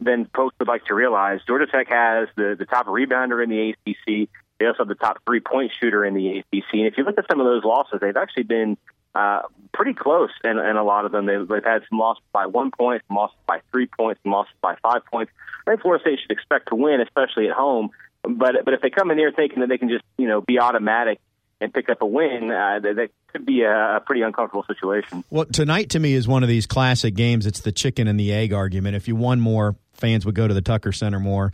than 0.00 0.28
folks 0.34 0.54
would 0.58 0.68
like 0.68 0.84
to 0.86 0.94
realize. 0.94 1.40
Georgia 1.46 1.66
Tech 1.66 1.88
has 1.88 2.28
the 2.36 2.56
the 2.58 2.64
top 2.66 2.86
rebounder 2.86 3.42
in 3.42 3.50
the 3.50 3.70
ACC. 3.70 4.28
They 4.58 4.66
also 4.66 4.78
have 4.78 4.88
the 4.88 4.94
top 4.94 5.18
three 5.26 5.40
point 5.40 5.72
shooter 5.78 6.04
in 6.04 6.14
the 6.14 6.38
ACC. 6.38 6.74
And 6.74 6.86
if 6.86 6.96
you 6.96 7.04
look 7.04 7.18
at 7.18 7.26
some 7.30 7.40
of 7.40 7.46
those 7.46 7.64
losses, 7.64 7.98
they've 8.00 8.16
actually 8.16 8.44
been 8.44 8.76
uh, 9.14 9.42
pretty 9.72 9.94
close, 9.94 10.30
and, 10.44 10.58
and 10.58 10.78
a 10.78 10.82
lot 10.82 11.04
of 11.04 11.12
them 11.12 11.26
they've, 11.26 11.46
they've 11.46 11.64
had 11.64 11.82
some 11.88 11.98
losses 11.98 12.22
by 12.32 12.46
one 12.46 12.70
point, 12.70 13.02
losses 13.10 13.36
by 13.46 13.60
three 13.72 13.86
points, 13.86 14.20
losses 14.24 14.52
by 14.60 14.76
five 14.82 15.04
points. 15.10 15.32
I 15.66 15.72
think 15.72 15.82
Florida 15.82 16.02
State 16.02 16.18
should 16.22 16.30
expect 16.30 16.68
to 16.68 16.74
win, 16.74 17.00
especially 17.00 17.48
at 17.48 17.54
home. 17.54 17.90
But 18.22 18.64
but 18.64 18.74
if 18.74 18.80
they 18.80 18.90
come 18.90 19.10
in 19.10 19.18
here 19.18 19.32
thinking 19.34 19.60
that 19.60 19.68
they 19.68 19.78
can 19.78 19.88
just 19.88 20.04
you 20.16 20.28
know 20.28 20.40
be 20.40 20.58
automatic 20.58 21.20
and 21.60 21.72
pick 21.72 21.88
up 21.88 22.02
a 22.02 22.06
win, 22.06 22.50
uh, 22.50 22.78
that, 22.80 22.96
that 22.96 23.10
could 23.32 23.44
be 23.44 23.62
a, 23.62 23.96
a 23.96 24.00
pretty 24.00 24.22
uncomfortable 24.22 24.64
situation. 24.64 25.24
Well, 25.30 25.46
tonight 25.46 25.90
to 25.90 25.98
me 25.98 26.14
is 26.14 26.28
one 26.28 26.42
of 26.42 26.48
these 26.48 26.66
classic 26.66 27.14
games. 27.14 27.46
It's 27.46 27.60
the 27.60 27.72
chicken 27.72 28.06
and 28.06 28.18
the 28.18 28.32
egg 28.32 28.52
argument. 28.52 28.96
If 28.96 29.08
you 29.08 29.16
won 29.16 29.40
more, 29.40 29.76
fans 29.92 30.24
would 30.24 30.34
go 30.34 30.46
to 30.46 30.54
the 30.54 30.62
Tucker 30.62 30.92
Center 30.92 31.18
more. 31.18 31.52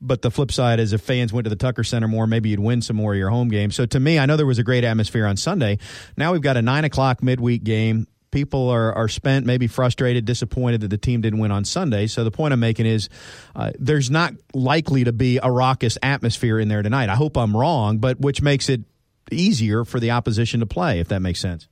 But 0.00 0.22
the 0.22 0.30
flip 0.30 0.52
side 0.52 0.78
is 0.78 0.92
if 0.92 1.00
fans 1.00 1.32
went 1.32 1.44
to 1.44 1.50
the 1.50 1.56
Tucker 1.56 1.82
Center 1.82 2.06
more, 2.06 2.26
maybe 2.26 2.50
you'd 2.50 2.60
win 2.60 2.82
some 2.82 2.96
more 2.96 3.12
of 3.12 3.18
your 3.18 3.30
home 3.30 3.48
games. 3.48 3.74
So 3.74 3.84
to 3.86 3.98
me, 3.98 4.18
I 4.18 4.26
know 4.26 4.36
there 4.36 4.46
was 4.46 4.58
a 4.58 4.64
great 4.64 4.84
atmosphere 4.84 5.26
on 5.26 5.36
Sunday. 5.36 5.78
Now 6.16 6.32
we've 6.32 6.42
got 6.42 6.56
a 6.56 6.62
nine 6.62 6.84
o'clock 6.84 7.22
midweek 7.22 7.64
game 7.64 8.06
people 8.30 8.68
are, 8.68 8.92
are 8.92 9.08
spent, 9.08 9.46
maybe 9.46 9.66
frustrated, 9.66 10.24
disappointed 10.24 10.82
that 10.82 10.88
the 10.88 10.98
team 10.98 11.20
didn't 11.20 11.38
win 11.38 11.50
on 11.50 11.64
Sunday. 11.64 12.06
So 12.06 12.24
the 12.24 12.30
point 12.30 12.52
I'm 12.52 12.60
making 12.60 12.86
is 12.86 13.08
uh, 13.56 13.72
there's 13.78 14.10
not 14.10 14.34
likely 14.54 15.04
to 15.04 15.12
be 15.12 15.38
a 15.42 15.50
raucous 15.50 15.98
atmosphere 16.02 16.58
in 16.58 16.68
there 16.68 16.82
tonight. 16.82 17.08
I 17.08 17.14
hope 17.14 17.36
I'm 17.36 17.56
wrong, 17.56 17.98
but 17.98 18.20
which 18.20 18.42
makes 18.42 18.68
it 18.68 18.82
easier 19.30 19.84
for 19.84 20.00
the 20.00 20.10
opposition 20.10 20.60
to 20.60 20.66
play, 20.66 21.00
if 21.00 21.08
that 21.08 21.20
makes 21.20 21.40
sense. 21.40 21.68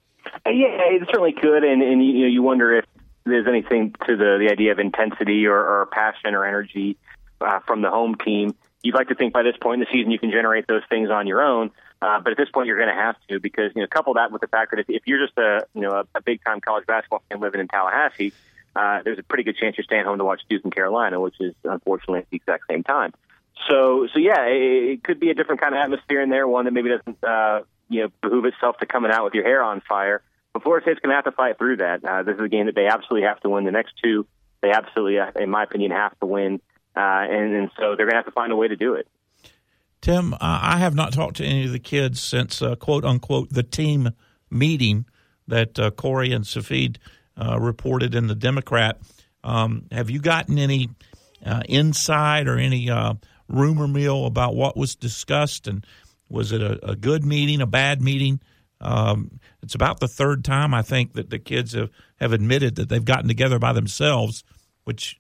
Uh, 0.47 0.51
yeah, 0.51 0.69
it 0.69 1.03
certainly 1.07 1.33
could, 1.33 1.65
and, 1.65 1.83
and 1.83 2.05
you 2.05 2.23
know 2.23 2.29
you 2.29 2.43
wonder 2.43 2.77
if 2.79 2.85
there's 3.25 3.47
anything 3.49 3.95
to 4.07 4.17
the 4.17 4.39
the 4.39 4.49
idea 4.51 4.73
of 4.73 4.79
intensity 4.79 5.47
or, 5.47 5.59
or 5.59 5.87
passion 5.87 6.35
or 6.35 6.45
energy 6.45 6.97
uh, 7.41 7.61
from 7.61 7.83
the 7.83 7.91
home 7.91 8.15
team. 8.17 8.55
You'd 8.83 8.95
like 8.95 9.09
to 9.09 9.15
think 9.15 9.33
by 9.33 9.43
this 9.43 9.57
point 9.61 9.81
in 9.81 9.81
the 9.81 9.93
season 9.93 10.11
you 10.11 10.19
can 10.19 10.31
generate 10.31 10.67
those 10.67 10.83
things 10.89 11.11
on 11.11 11.27
your 11.27 11.43
own, 11.43 11.71
uh, 12.01 12.21
but 12.21 12.33
at 12.33 12.37
this 12.37 12.49
point 12.51 12.67
you're 12.67 12.79
going 12.79 12.95
to 12.95 12.95
have 12.95 13.17
to 13.29 13.41
because 13.41 13.73
you 13.75 13.83
know 13.83 13.89
couple 13.89 14.15
that 14.15 14.31
with 14.31 14.41
the 14.41 14.49
fact 14.49 14.71
that 14.71 14.81
if, 14.81 14.87
if 14.89 15.03
you're 15.07 15.25
just 15.25 15.37
a 15.39 15.67
you 15.75 15.81
know 15.83 15.91
a, 15.91 16.05
a 16.15 16.23
big 16.23 16.45
time 16.45 16.61
college 16.61 16.87
basketball 16.87 17.23
fan 17.29 17.41
living 17.41 17.61
in 17.61 17.69
Tallahassee, 17.69 18.33
uh, 18.77 19.03
there's 19.03 19.19
a 19.19 19.23
pretty 19.23 19.45
good 19.45 19.57
chance 19.57 19.77
you're 19.77 19.85
staying 19.85 20.05
home 20.05 20.19
to 20.19 20.25
watch 20.25 20.43
Duke 20.49 20.63
and 20.65 20.75
Carolina, 20.75 21.21
which 21.21 21.37
is 21.41 21.55
unfortunately 21.65 22.21
at 22.21 22.31
the 22.31 22.37
exact 22.37 22.65
same 22.71 22.85
time. 22.85 23.13
So 23.69 24.07
so 24.13 24.19
yeah, 24.19 24.47
it, 24.47 24.91
it 24.91 25.05
could 25.05 25.19
be 25.19 25.31
a 25.31 25.35
different 25.35 25.61
kind 25.61 25.75
of 25.75 25.81
atmosphere 25.81 26.21
in 26.21 26.31
there, 26.31 26.47
one 26.47 26.67
that 26.67 26.73
maybe 26.73 26.91
doesn't 26.91 27.25
uh, 27.25 27.63
you 27.89 28.03
know 28.03 28.09
behoove 28.23 28.45
itself 28.45 28.77
to 28.79 28.87
coming 28.87 29.11
out 29.11 29.25
with 29.25 29.35
your 29.35 29.45
hair 29.45 29.63
on 29.63 29.81
fire. 29.89 30.23
But 30.53 30.63
Florida 30.63 30.85
State's 30.85 31.01
going 31.01 31.11
to 31.11 31.17
have 31.17 31.25
to 31.25 31.33
fight 31.33 31.59
through 31.59 31.79
that. 31.79 32.05
Uh, 32.05 32.23
this 32.23 32.37
is 32.37 32.41
a 32.41 32.49
game 32.49 32.67
that 32.67 32.75
they 32.75 32.87
absolutely 32.87 33.27
have 33.27 33.41
to 33.41 33.51
win. 33.51 33.65
The 33.65 33.73
next 33.73 33.93
two, 34.03 34.27
they 34.63 34.71
absolutely, 34.71 35.19
in 35.39 35.51
my 35.51 35.65
opinion, 35.65 35.91
have 35.91 36.19
to 36.21 36.27
win, 36.27 36.63
uh, 36.97 37.01
and, 37.01 37.55
and 37.55 37.71
so 37.77 37.95
they're 37.97 38.07
going 38.07 38.11
to 38.11 38.17
have 38.17 38.25
to 38.27 38.33
find 38.33 38.53
a 38.53 38.57
way 38.57 38.69
to 38.69 38.77
do 38.77 38.95
it. 38.95 39.07
Tim, 40.01 40.35
uh, 40.35 40.37
I 40.41 40.79
have 40.79 40.95
not 40.95 41.13
talked 41.13 41.37
to 41.39 41.45
any 41.45 41.65
of 41.65 41.73
the 41.73 41.79
kids 41.79 42.21
since 42.21 42.63
uh, 42.63 42.77
"quote 42.77 43.05
unquote" 43.05 43.51
the 43.51 43.63
team 43.63 44.11
meeting 44.51 45.07
that 45.49 45.79
uh, 45.79 45.91
Corey 45.91 46.33
and 46.33 46.45
Safid 46.45 46.99
uh, 47.37 47.59
reported 47.59 48.15
in 48.15 48.27
the 48.27 48.35
Democrat. 48.35 48.99
Um, 49.43 49.87
have 49.93 50.11
you 50.11 50.21
gotten 50.21 50.59
any 50.59 50.91
uh, 51.45 51.63
insight 51.69 52.49
or 52.49 52.59
any 52.59 52.91
uh, 52.91 53.15
rumor 53.49 53.87
mill 53.89 54.27
about 54.27 54.55
what 54.55 54.77
was 54.77 54.95
discussed 54.95 55.69
and 55.69 55.85
was 56.29 56.53
it 56.53 56.61
a, 56.61 56.91
a 56.91 56.97
good 56.97 57.25
meeting, 57.25 57.61
a 57.61 57.67
bad 57.67 58.03
meeting? 58.03 58.41
Um, 58.81 59.41
it's 59.63 59.75
about 59.75 60.01
the 60.01 60.09
third 60.09 60.45
time 60.45 60.75
I 60.75 60.83
think 60.83 61.15
that 61.15 61.31
the 61.31 61.39
kids 61.39 61.73
have, 61.73 61.91
have 62.17 62.33
admitted 62.33 62.77
that 62.77 62.89
they've 62.89 63.05
gotten 63.05 63.29
together 63.29 63.59
by 63.59 63.73
themselves, 63.73 64.45
which 64.85 65.19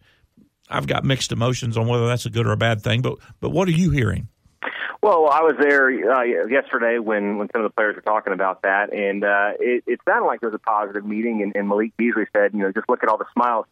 I've 0.69 0.87
got 0.87 1.05
mixed 1.05 1.33
emotions 1.33 1.77
on 1.77 1.87
whether 1.87 2.07
that's 2.07 2.27
a 2.27 2.31
good 2.31 2.47
or 2.47 2.53
a 2.53 2.57
bad 2.57 2.83
thing. 2.83 3.03
But 3.03 3.19
but 3.41 3.51
what 3.51 3.69
are 3.69 3.73
you 3.73 3.91
hearing? 3.91 4.29
Well, 5.03 5.29
I 5.31 5.43
was 5.43 5.55
there 5.61 5.89
uh, 5.89 6.23
yesterday 6.49 6.99
when 6.99 7.39
when 7.39 7.49
some 7.53 7.65
of 7.65 7.71
the 7.71 7.75
players 7.75 7.95
were 7.95 8.03
talking 8.03 8.33
about 8.33 8.63
that, 8.63 8.93
and 8.93 9.25
uh, 9.25 9.53
it, 9.61 9.85
it 9.87 10.01
sounded 10.09 10.27
like 10.27 10.41
there 10.41 10.51
was 10.51 10.57
a 10.57 10.71
positive 10.71 11.05
meeting. 11.05 11.43
And, 11.43 11.55
and 11.55 11.69
Malik 11.69 11.97
Beasley 11.97 12.25
said, 12.35 12.55
you 12.55 12.61
know, 12.61 12.73
just 12.73 12.89
look 12.89 13.03
at 13.03 13.09
all 13.09 13.19
the 13.19 13.27
smiles 13.33 13.67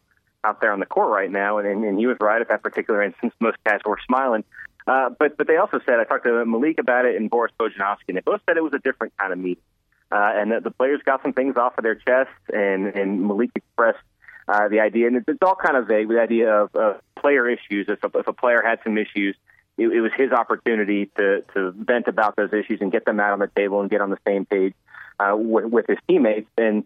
out 0.45 0.61
there 0.61 0.71
on 0.71 0.79
the 0.79 0.85
court 0.85 1.09
right 1.09 1.29
now, 1.29 1.57
and, 1.57 1.67
and, 1.67 1.83
and 1.83 1.99
he 1.99 2.07
was 2.07 2.17
right 2.21 2.39
at 2.39 2.49
that 2.49 2.63
particular 2.63 3.01
instance. 3.01 3.33
Most 3.39 3.57
guys 3.65 3.79
were 3.85 3.97
smiling. 4.05 4.43
Uh, 4.87 5.09
but 5.09 5.35
but 5.35 5.47
they 5.47 5.57
also 5.57 5.79
said 5.85 5.99
I 5.99 6.03
talked 6.03 6.25
to 6.25 6.45
Malik 6.45 6.79
about 6.79 7.05
it 7.05 7.15
and 7.15 7.29
Boris 7.29 7.51
Bojanovsky, 7.59 8.07
and 8.09 8.17
they 8.17 8.21
both 8.21 8.41
said 8.47 8.55
it 8.55 8.63
was 8.63 8.73
a 8.73 8.79
different 8.79 9.17
kind 9.17 9.33
of 9.33 9.39
meeting, 9.39 9.63
uh, 10.11 10.31
and 10.35 10.51
that 10.51 10.63
the 10.63 10.71
players 10.71 11.01
got 11.03 11.23
some 11.23 11.33
things 11.33 11.57
off 11.57 11.77
of 11.77 11.83
their 11.83 11.95
chests, 11.95 12.33
and 12.53 12.87
and 12.87 13.27
Malik 13.27 13.49
expressed 13.55 13.99
uh, 14.47 14.67
the 14.67 14.79
idea, 14.79 15.07
and 15.07 15.17
it's, 15.27 15.39
all 15.41 15.55
kind 15.55 15.75
of 15.77 15.87
vague, 15.87 16.07
the 16.07 16.19
idea 16.19 16.51
of, 16.53 16.75
of 16.75 17.01
player 17.15 17.49
issues. 17.49 17.87
If 17.87 18.03
a, 18.03 18.19
if 18.19 18.27
a 18.27 18.33
player 18.33 18.61
had 18.63 18.79
some 18.83 18.97
issues, 18.97 19.35
it, 19.77 19.87
it 19.87 20.01
was 20.01 20.11
his 20.15 20.31
opportunity 20.31 21.07
to 21.17 21.41
to 21.53 21.71
vent 21.71 22.07
about 22.07 22.35
those 22.35 22.53
issues 22.53 22.79
and 22.81 22.91
get 22.91 23.05
them 23.05 23.19
out 23.19 23.33
on 23.33 23.39
the 23.39 23.49
table 23.55 23.81
and 23.81 23.89
get 23.89 24.01
on 24.01 24.09
the 24.09 24.19
same 24.27 24.45
page 24.45 24.73
uh, 25.19 25.35
with, 25.35 25.65
with 25.65 25.87
his 25.87 25.97
teammates. 26.07 26.49
And 26.57 26.83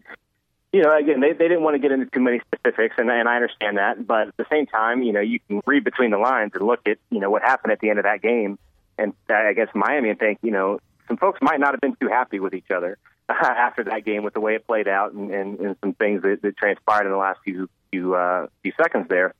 you 0.72 0.82
know, 0.82 0.96
again, 0.96 1.20
they, 1.20 1.32
they 1.32 1.48
didn't 1.48 1.62
want 1.62 1.74
to 1.74 1.80
get 1.80 1.90
into 1.90 2.06
too 2.06 2.20
many 2.20 2.40
specifics, 2.40 2.94
and, 2.98 3.10
and 3.10 3.28
I 3.28 3.36
understand 3.36 3.78
that. 3.78 4.06
But 4.06 4.28
at 4.28 4.36
the 4.36 4.46
same 4.50 4.66
time, 4.66 5.02
you 5.02 5.12
know, 5.12 5.20
you 5.20 5.40
can 5.48 5.60
read 5.66 5.84
between 5.84 6.10
the 6.12 6.18
lines 6.18 6.52
and 6.54 6.64
look 6.64 6.80
at, 6.86 6.98
you 7.10 7.20
know, 7.20 7.28
what 7.28 7.42
happened 7.42 7.72
at 7.72 7.80
the 7.80 7.90
end 7.90 7.98
of 7.98 8.04
that 8.04 8.22
game. 8.22 8.58
And 8.96 9.12
I 9.28 9.52
guess 9.52 9.68
Miami 9.74 10.10
and 10.10 10.18
think, 10.18 10.38
you 10.42 10.52
know, 10.52 10.78
some 11.08 11.16
folks 11.16 11.40
might 11.42 11.58
not 11.58 11.72
have 11.72 11.80
been 11.80 11.96
too 12.00 12.08
happy 12.08 12.38
with 12.38 12.54
each 12.54 12.70
other 12.70 12.98
after 13.42 13.84
that 13.84 14.04
game 14.04 14.22
with 14.22 14.34
the 14.34 14.40
way 14.40 14.54
it 14.54 14.66
played 14.66 14.88
out 14.88 15.12
and, 15.12 15.30
and, 15.30 15.60
and 15.60 15.76
some 15.80 15.94
things 15.94 16.22
that, 16.22 16.42
that 16.42 16.56
transpired 16.56 17.06
in 17.06 17.12
the 17.12 17.18
last 17.18 17.40
few 17.44 17.68
few 17.90 18.14
uh, 18.14 18.46
few 18.62 18.72
seconds 18.80 19.06
there. 19.08 19.34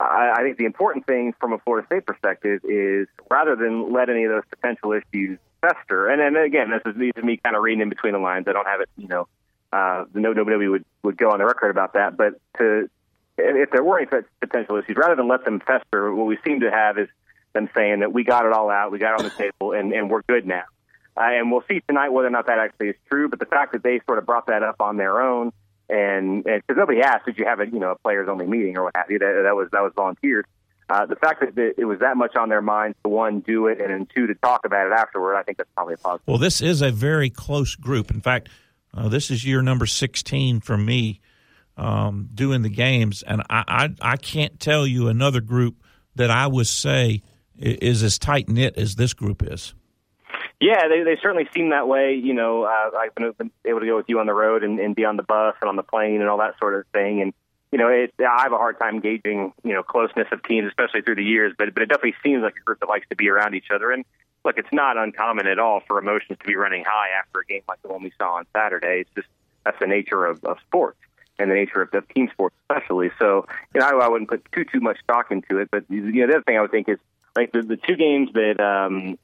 I, 0.00 0.34
I 0.36 0.42
think 0.42 0.58
the 0.58 0.64
important 0.64 1.06
thing 1.06 1.34
from 1.38 1.52
a 1.52 1.58
Florida 1.58 1.86
State 1.86 2.06
perspective 2.06 2.60
is 2.64 3.06
rather 3.30 3.56
than 3.56 3.92
let 3.92 4.10
any 4.10 4.24
of 4.24 4.32
those 4.32 4.42
potential 4.50 4.92
issues 4.92 5.38
fester, 5.60 6.08
and 6.08 6.20
then 6.20 6.42
again, 6.42 6.70
this 6.70 6.82
is, 6.86 6.98
this 6.98 7.12
is 7.16 7.24
me 7.24 7.38
kind 7.42 7.54
of 7.54 7.62
reading 7.62 7.82
in 7.82 7.88
between 7.88 8.12
the 8.12 8.18
lines. 8.18 8.46
I 8.48 8.52
don't 8.52 8.66
have 8.66 8.80
it, 8.80 8.88
you 8.96 9.08
know, 9.08 9.28
uh, 9.72 10.04
no 10.14 10.32
nobody 10.32 10.68
would 10.68 10.84
would 11.02 11.16
go 11.16 11.30
on 11.30 11.38
the 11.38 11.46
record 11.46 11.70
about 11.70 11.94
that. 11.94 12.16
But 12.16 12.40
to 12.58 12.88
if 13.38 13.70
there 13.70 13.82
were 13.82 13.98
any 13.98 14.08
potential 14.40 14.76
issues, 14.76 14.96
rather 14.96 15.16
than 15.16 15.28
let 15.28 15.44
them 15.44 15.60
fester, 15.60 16.14
what 16.14 16.26
we 16.26 16.38
seem 16.44 16.60
to 16.60 16.70
have 16.70 16.98
is 16.98 17.08
them 17.52 17.68
saying 17.74 18.00
that 18.00 18.12
we 18.12 18.24
got 18.24 18.44
it 18.46 18.52
all 18.52 18.70
out, 18.70 18.92
we 18.92 18.98
got 18.98 19.14
it 19.14 19.24
on 19.24 19.24
the 19.24 19.30
table, 19.30 19.72
and, 19.72 19.92
and 19.92 20.10
we're 20.10 20.22
good 20.22 20.46
now. 20.46 20.64
Uh, 21.16 21.20
and 21.24 21.52
we'll 21.52 21.64
see 21.68 21.80
tonight 21.86 22.08
whether 22.08 22.28
or 22.28 22.30
not 22.30 22.46
that 22.46 22.58
actually 22.58 22.88
is 22.88 22.96
true. 23.10 23.28
But 23.28 23.38
the 23.38 23.46
fact 23.46 23.72
that 23.72 23.82
they 23.82 24.00
sort 24.06 24.18
of 24.18 24.26
brought 24.26 24.46
that 24.46 24.62
up 24.62 24.80
on 24.80 24.96
their 24.96 25.20
own, 25.20 25.52
and 25.88 26.44
because 26.44 26.76
nobody 26.76 27.02
asked, 27.02 27.26
did 27.26 27.38
you 27.38 27.44
have 27.44 27.60
a 27.60 27.66
you 27.66 27.78
know 27.78 27.90
a 27.90 27.98
players 27.98 28.28
only 28.30 28.46
meeting 28.46 28.78
or 28.78 28.84
what 28.84 28.96
have 28.96 29.10
you? 29.10 29.18
That, 29.18 29.42
that 29.44 29.54
was 29.54 29.68
that 29.72 29.82
was 29.82 29.92
volunteered. 29.94 30.46
Uh, 30.88 31.06
the 31.06 31.16
fact 31.16 31.40
that 31.40 31.74
it 31.78 31.84
was 31.84 32.00
that 32.00 32.16
much 32.16 32.36
on 32.36 32.48
their 32.48 32.60
minds 32.60 32.98
to 33.02 33.08
one 33.08 33.40
do 33.40 33.66
it 33.66 33.80
and 33.80 33.90
then 33.90 34.06
two 34.14 34.26
to 34.26 34.34
talk 34.34 34.66
about 34.66 34.86
it 34.86 34.92
afterward, 34.92 35.36
I 35.36 35.42
think 35.42 35.56
that's 35.56 35.70
probably 35.74 35.94
a 35.94 35.96
positive. 35.96 36.26
Well, 36.26 36.38
this 36.38 36.60
is 36.60 36.82
a 36.82 36.90
very 36.90 37.30
close 37.30 37.76
group. 37.76 38.10
In 38.10 38.20
fact, 38.20 38.50
uh, 38.92 39.08
this 39.08 39.30
is 39.30 39.44
year 39.44 39.62
number 39.62 39.86
16 39.86 40.60
for 40.60 40.76
me 40.76 41.20
um, 41.76 42.28
doing 42.34 42.60
the 42.62 42.68
games, 42.68 43.22
and 43.22 43.40
I, 43.48 43.64
I, 43.66 44.12
I 44.12 44.16
can't 44.16 44.60
tell 44.60 44.86
you 44.86 45.08
another 45.08 45.40
group 45.40 45.82
that 46.16 46.30
I 46.30 46.46
would 46.46 46.66
say 46.66 47.22
is 47.56 48.02
as 48.02 48.18
tight 48.18 48.48
knit 48.48 48.76
as 48.76 48.96
this 48.96 49.14
group 49.14 49.42
is. 49.42 49.74
Yeah, 50.62 50.86
they, 50.86 51.02
they 51.02 51.16
certainly 51.20 51.48
seem 51.52 51.70
that 51.70 51.88
way. 51.88 52.14
You 52.14 52.34
know, 52.34 52.62
uh, 52.62 52.96
I've 52.96 53.12
been, 53.16 53.32
been 53.32 53.50
able 53.64 53.80
to 53.80 53.86
go 53.86 53.96
with 53.96 54.06
you 54.08 54.20
on 54.20 54.26
the 54.26 54.32
road 54.32 54.62
and, 54.62 54.78
and 54.78 54.94
be 54.94 55.04
on 55.04 55.16
the 55.16 55.24
bus 55.24 55.56
and 55.60 55.68
on 55.68 55.74
the 55.74 55.82
plane 55.82 56.20
and 56.20 56.30
all 56.30 56.38
that 56.38 56.56
sort 56.60 56.78
of 56.78 56.86
thing. 56.92 57.20
And 57.20 57.34
you 57.72 57.78
know, 57.78 57.88
it, 57.88 58.14
I 58.20 58.42
have 58.42 58.52
a 58.52 58.58
hard 58.58 58.78
time 58.78 59.00
gauging 59.00 59.52
you 59.64 59.72
know 59.74 59.82
closeness 59.82 60.28
of 60.30 60.40
teams, 60.44 60.68
especially 60.68 61.02
through 61.02 61.16
the 61.16 61.24
years. 61.24 61.52
But 61.58 61.74
but 61.74 61.82
it 61.82 61.88
definitely 61.88 62.14
seems 62.22 62.44
like 62.44 62.54
a 62.60 62.64
group 62.64 62.78
that 62.78 62.88
likes 62.88 63.08
to 63.08 63.16
be 63.16 63.28
around 63.28 63.56
each 63.56 63.72
other. 63.74 63.90
And 63.90 64.04
look, 64.44 64.56
it's 64.56 64.72
not 64.72 64.96
uncommon 64.96 65.48
at 65.48 65.58
all 65.58 65.80
for 65.88 65.98
emotions 65.98 66.38
to 66.38 66.46
be 66.46 66.54
running 66.54 66.84
high 66.86 67.08
after 67.18 67.40
a 67.40 67.44
game 67.44 67.62
like 67.68 67.82
the 67.82 67.88
one 67.88 68.04
we 68.04 68.12
saw 68.16 68.34
on 68.34 68.46
Saturday. 68.56 69.00
It's 69.00 69.10
just 69.16 69.28
that's 69.64 69.80
the 69.80 69.88
nature 69.88 70.24
of, 70.26 70.44
of 70.44 70.58
sports 70.60 70.98
and 71.40 71.50
the 71.50 71.56
nature 71.56 71.82
of, 71.82 71.92
of 71.92 72.08
team 72.10 72.28
sports, 72.32 72.54
especially. 72.70 73.10
So, 73.18 73.48
you 73.74 73.80
know, 73.80 73.86
I, 73.86 74.04
I 74.04 74.08
wouldn't 74.08 74.30
put 74.30 74.46
too 74.52 74.64
too 74.64 74.80
much 74.80 74.98
stock 75.02 75.32
into 75.32 75.58
it. 75.58 75.70
But 75.72 75.86
you 75.88 76.02
know, 76.02 76.28
the 76.28 76.34
other 76.34 76.42
thing 76.44 76.56
I 76.56 76.60
would 76.60 76.70
think 76.70 76.88
is 76.88 76.98
like 77.34 77.50
the, 77.50 77.62
the 77.62 77.78
two 77.78 77.96
games 77.96 78.28
that 78.34 78.60
um, 78.60 79.18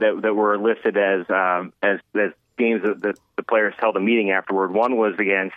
that 0.00 0.20
that 0.22 0.34
were 0.34 0.58
listed 0.58 0.96
as 0.96 1.28
um, 1.30 1.72
as 1.82 2.00
as 2.14 2.32
games 2.58 2.82
that 2.82 3.00
the, 3.00 3.14
the 3.36 3.42
players 3.42 3.74
held 3.78 3.96
a 3.96 4.00
meeting 4.00 4.30
afterward. 4.30 4.72
One 4.72 4.96
was 4.96 5.14
against 5.18 5.56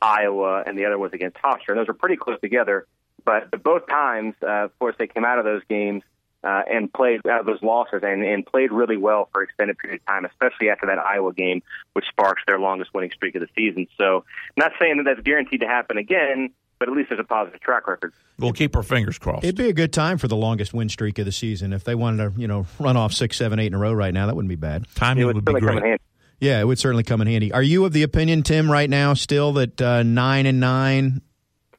Iowa, 0.00 0.62
and 0.66 0.78
the 0.78 0.84
other 0.84 0.98
was 0.98 1.12
against 1.12 1.36
Hofstra, 1.38 1.70
and 1.70 1.78
those 1.78 1.88
were 1.88 1.94
pretty 1.94 2.16
close 2.16 2.40
together. 2.40 2.86
But, 3.24 3.50
but 3.50 3.62
both 3.62 3.86
times, 3.88 4.34
uh, 4.42 4.64
of 4.64 4.78
course, 4.78 4.94
they 4.98 5.06
came 5.06 5.24
out 5.24 5.38
of 5.38 5.44
those 5.44 5.62
games 5.68 6.02
uh, 6.42 6.62
and 6.70 6.92
played 6.92 7.26
out 7.26 7.40
of 7.40 7.46
those 7.46 7.62
losses 7.62 8.02
and, 8.02 8.22
and 8.22 8.44
played 8.44 8.70
really 8.70 8.98
well 8.98 9.30
for 9.32 9.42
extended 9.42 9.78
period 9.78 10.00
of 10.00 10.06
time, 10.06 10.26
especially 10.26 10.68
after 10.68 10.86
that 10.86 10.98
Iowa 10.98 11.32
game, 11.32 11.62
which 11.94 12.04
sparks 12.08 12.42
their 12.46 12.58
longest 12.58 12.92
winning 12.92 13.10
streak 13.12 13.34
of 13.34 13.40
the 13.40 13.48
season. 13.56 13.86
So, 13.96 14.24
not 14.56 14.72
saying 14.78 14.98
that 14.98 15.04
that's 15.04 15.24
guaranteed 15.24 15.60
to 15.60 15.66
happen 15.66 15.96
again, 15.96 16.50
but 16.78 16.88
at 16.88 16.94
least 16.94 17.10
there's 17.10 17.20
a 17.20 17.24
positive 17.24 17.60
track 17.60 17.86
record. 17.86 18.12
We'll 18.38 18.52
keep 18.52 18.74
our 18.76 18.82
fingers 18.82 19.18
crossed. 19.18 19.44
It'd 19.44 19.56
be 19.56 19.68
a 19.68 19.72
good 19.72 19.92
time 19.92 20.18
for 20.18 20.28
the 20.28 20.36
longest 20.36 20.74
win 20.74 20.88
streak 20.88 21.18
of 21.18 21.26
the 21.26 21.32
season 21.32 21.72
if 21.72 21.84
they 21.84 21.94
wanted 21.94 22.34
to, 22.34 22.40
you 22.40 22.48
know, 22.48 22.66
run 22.78 22.96
off 22.96 23.12
six, 23.12 23.36
seven, 23.36 23.58
eight 23.58 23.68
in 23.68 23.74
a 23.74 23.78
row 23.78 23.92
right 23.92 24.12
now. 24.12 24.26
That 24.26 24.36
wouldn't 24.36 24.48
be 24.48 24.56
bad. 24.56 24.86
Timing 24.94 25.26
would, 25.26 25.36
would 25.36 25.44
be 25.44 25.60
great. 25.60 26.00
Yeah, 26.40 26.60
it 26.60 26.66
would 26.66 26.78
certainly 26.78 27.04
come 27.04 27.20
in 27.20 27.26
handy. 27.26 27.52
Are 27.52 27.62
you 27.62 27.84
of 27.84 27.92
the 27.92 28.02
opinion, 28.02 28.42
Tim, 28.42 28.70
right 28.70 28.90
now 28.90 29.14
still 29.14 29.52
that 29.54 29.80
uh, 29.80 30.02
nine 30.02 30.46
and 30.46 30.60
nine 30.60 31.22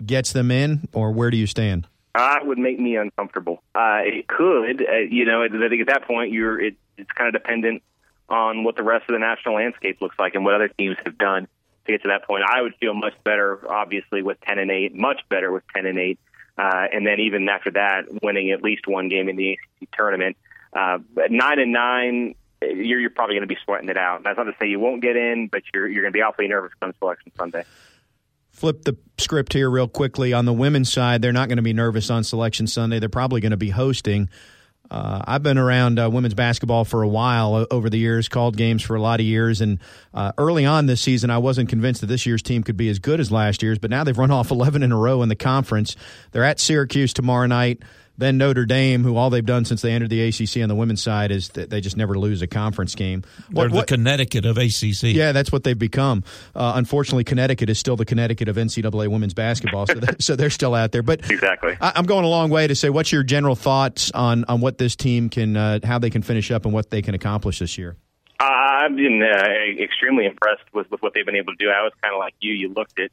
gets 0.04 0.32
them 0.32 0.50
in, 0.50 0.88
or 0.94 1.12
where 1.12 1.30
do 1.30 1.38
you 1.38 1.46
stand? 1.46 1.88
Uh, 2.16 2.38
would 2.44 2.58
make 2.58 2.80
me 2.80 2.96
uncomfortable. 2.96 3.62
Uh, 3.76 4.00
it 4.04 4.28
could, 4.28 4.82
uh, 4.82 4.96
you 5.10 5.26
know. 5.26 5.44
I 5.44 5.50
think 5.50 5.82
at 5.82 5.88
that 5.88 6.08
point, 6.08 6.32
you're 6.32 6.60
it, 6.60 6.76
it's 6.98 7.12
kind 7.12 7.28
of 7.28 7.34
dependent 7.42 7.84
on 8.30 8.64
what 8.64 8.76
the 8.76 8.84
rest 8.84 9.04
of 9.10 9.14
the 9.14 9.20
national 9.20 9.56
landscape 9.56 10.02
looks 10.02 10.18
like 10.18 10.34
and 10.34 10.46
what 10.46 10.56
other 10.56 10.70
teams 10.70 10.96
have 11.06 11.18
done 11.18 11.48
to 11.86 11.92
get 11.92 12.04
to 12.04 12.10
that 12.10 12.26
point. 12.26 12.44
I 12.48 12.62
would 12.62 12.76
feel 12.76 12.94
much 12.94 13.14
better, 13.24 13.60
obviously, 13.70 14.22
with 14.22 14.40
ten 14.42 14.60
and 14.60 14.72
eight, 14.72 14.96
much 14.96 15.22
better 15.30 15.52
with 15.52 15.64
ten 15.74 15.86
and 15.86 15.98
eight, 16.00 16.20
uh, 16.58 16.88
and 16.92 17.06
then 17.06 17.20
even 17.20 17.48
after 17.50 17.72
that, 17.72 18.06
winning 18.24 18.52
at 18.52 18.62
least 18.64 18.88
one 18.88 19.10
game 19.10 19.30
in 19.30 19.36
the 19.36 19.52
ACC 19.54 19.92
tournament. 19.92 20.38
Uh, 20.74 21.00
but 21.14 21.32
nine 21.32 21.60
and 21.60 21.72
nine, 21.72 22.36
you're, 22.62 23.00
you're 23.00 23.10
probably 23.10 23.36
going 23.36 23.48
to 23.48 23.54
be 23.54 23.58
sweating 23.64 23.90
it 23.90 23.98
out. 23.98 24.24
That's 24.24 24.38
not 24.38 24.44
to 24.44 24.56
say 24.60 24.68
you 24.68 24.80
won't 24.80 25.02
get 25.02 25.16
in, 25.16 25.48
but 25.48 25.64
you're 25.74 25.88
you're 25.88 26.04
going 26.04 26.14
to 26.14 26.18
be 26.18 26.22
awfully 26.22 26.48
nervous 26.48 26.72
come 26.80 26.94
Selection 27.00 27.32
Sunday. 27.38 27.64
Flip 28.50 28.84
the 28.84 28.98
script 29.18 29.52
here 29.52 29.70
real 29.70 29.88
quickly. 29.90 30.32
On 30.32 30.46
the 30.46 30.54
women's 30.54 30.92
side, 30.92 31.22
they're 31.22 31.34
not 31.34 31.50
going 31.50 31.58
to 31.58 31.64
be 31.64 31.74
nervous 31.74 32.10
on 32.10 32.24
Selection 32.24 32.68
Sunday. 32.68 33.00
They're 33.00 33.10
probably 33.10 33.42
going 33.42 33.52
to 33.52 33.58
be 33.58 33.70
hosting. 33.70 34.30
Uh, 34.90 35.22
I've 35.26 35.44
been 35.44 35.58
around 35.58 36.00
uh, 36.00 36.10
women's 36.10 36.34
basketball 36.34 36.86
for 36.86 37.02
a 37.02 37.08
while 37.08 37.66
over 37.72 37.90
the 37.90 37.98
years, 37.98 38.28
called 38.28 38.56
games 38.58 38.84
for 38.84 38.96
a 38.96 39.02
lot 39.02 39.20
of 39.20 39.26
years, 39.26 39.62
and 39.62 39.80
uh, 40.14 40.32
early 40.38 40.66
on 40.66 40.86
this 40.86 41.02
season, 41.02 41.30
I 41.30 41.38
wasn't 41.40 41.70
convinced 41.70 42.02
that 42.02 42.08
this 42.08 42.26
year's 42.26 42.42
team 42.42 42.64
could 42.64 42.78
be 42.78 42.90
as 42.90 43.00
good 43.00 43.20
as 43.20 43.32
last 43.32 43.64
year's. 43.64 43.80
But 43.80 43.90
now 43.90 44.04
they've 44.04 44.18
run 44.18 44.32
off 44.32 44.52
11 44.52 44.84
in 44.84 44.92
a 44.92 44.98
row 44.98 45.22
in 45.22 45.30
the 45.30 45.36
conference. 45.36 45.96
They're 46.32 46.44
at 46.44 46.60
Syracuse 46.60 47.14
tomorrow 47.14 47.48
night. 47.48 47.82
Then 48.18 48.38
Notre 48.38 48.66
Dame, 48.66 49.04
who 49.04 49.18
all 49.18 49.30
they've 49.30 49.46
done 49.46 49.66
since 49.66 49.82
they 49.82 49.92
entered 49.92 50.10
the 50.10 50.22
ACC 50.28 50.62
on 50.62 50.70
the 50.70 50.76
women's 50.76 51.04
side 51.04 51.32
is 51.32 51.50
that 51.50 51.70
they 51.70 51.82
just 51.82 51.98
never 51.98 52.18
lose 52.18 52.42
a 52.42 52.48
conference 52.48 52.96
game. 52.96 53.24
They're 53.50 53.70
what, 53.70 53.88
the 53.88 53.96
Connecticut 53.96 54.46
of 54.46 54.58
ACC. 54.58 55.04
Yeah, 55.04 55.32
that's 55.32 55.52
what 55.52 55.64
they've 55.64 55.78
become. 55.78 56.24
Uh, 56.56 56.74
unfortunately, 56.76 57.24
Connecticut 57.24 57.70
is 57.70 57.80
still 57.80 57.96
the 57.96 58.06
Connecticut 58.06 58.48
of 58.48 58.56
NCAA 58.56 59.08
women's 59.10 59.34
basketball, 59.34 59.88
so, 59.88 59.96
that, 59.96 60.22
so 60.24 60.36
they're 60.36 60.50
still 60.50 60.74
out 60.74 60.92
there. 60.92 61.04
But 61.04 61.30
exactly, 61.30 61.78
I, 61.82 61.94
am 61.96 62.06
going 62.06 62.26
a 62.26 62.30
long 62.30 62.50
way 62.50 62.68
to 62.68 62.76
say, 62.76 62.90
what's 62.90 63.12
your 63.12 63.24
general 63.24 63.56
thoughts 63.56 64.12
on 64.12 64.46
on 64.46 64.62
what 64.62 64.78
this 64.78 64.96
team 64.96 65.30
can, 65.30 65.58
uh, 65.58 65.80
how 65.84 66.00
they 66.00 66.10
can 66.10 66.22
finish 66.22 66.52
up, 66.52 66.66
and 66.66 66.74
what 66.74 66.90
they 66.90 67.02
can 67.02 67.16
accomplish 67.16 67.60
this 67.60 67.78
year? 67.78 67.98
I've 68.40 68.96
been 68.96 69.24
uh, 69.24 69.84
extremely 69.84 70.26
impressed 70.26 70.74
with, 70.74 70.90
with 70.92 71.02
what 71.02 71.14
they've 71.14 71.26
been 71.26 71.36
able 71.36 71.54
to 71.54 71.58
do. 71.58 71.70
I 71.70 71.82
was 71.84 71.94
kind 72.02 72.14
of 72.14 72.20
like 72.20 72.36
you. 72.40 72.54
You 72.54 72.74
looked 72.74 73.00
at 73.00 73.10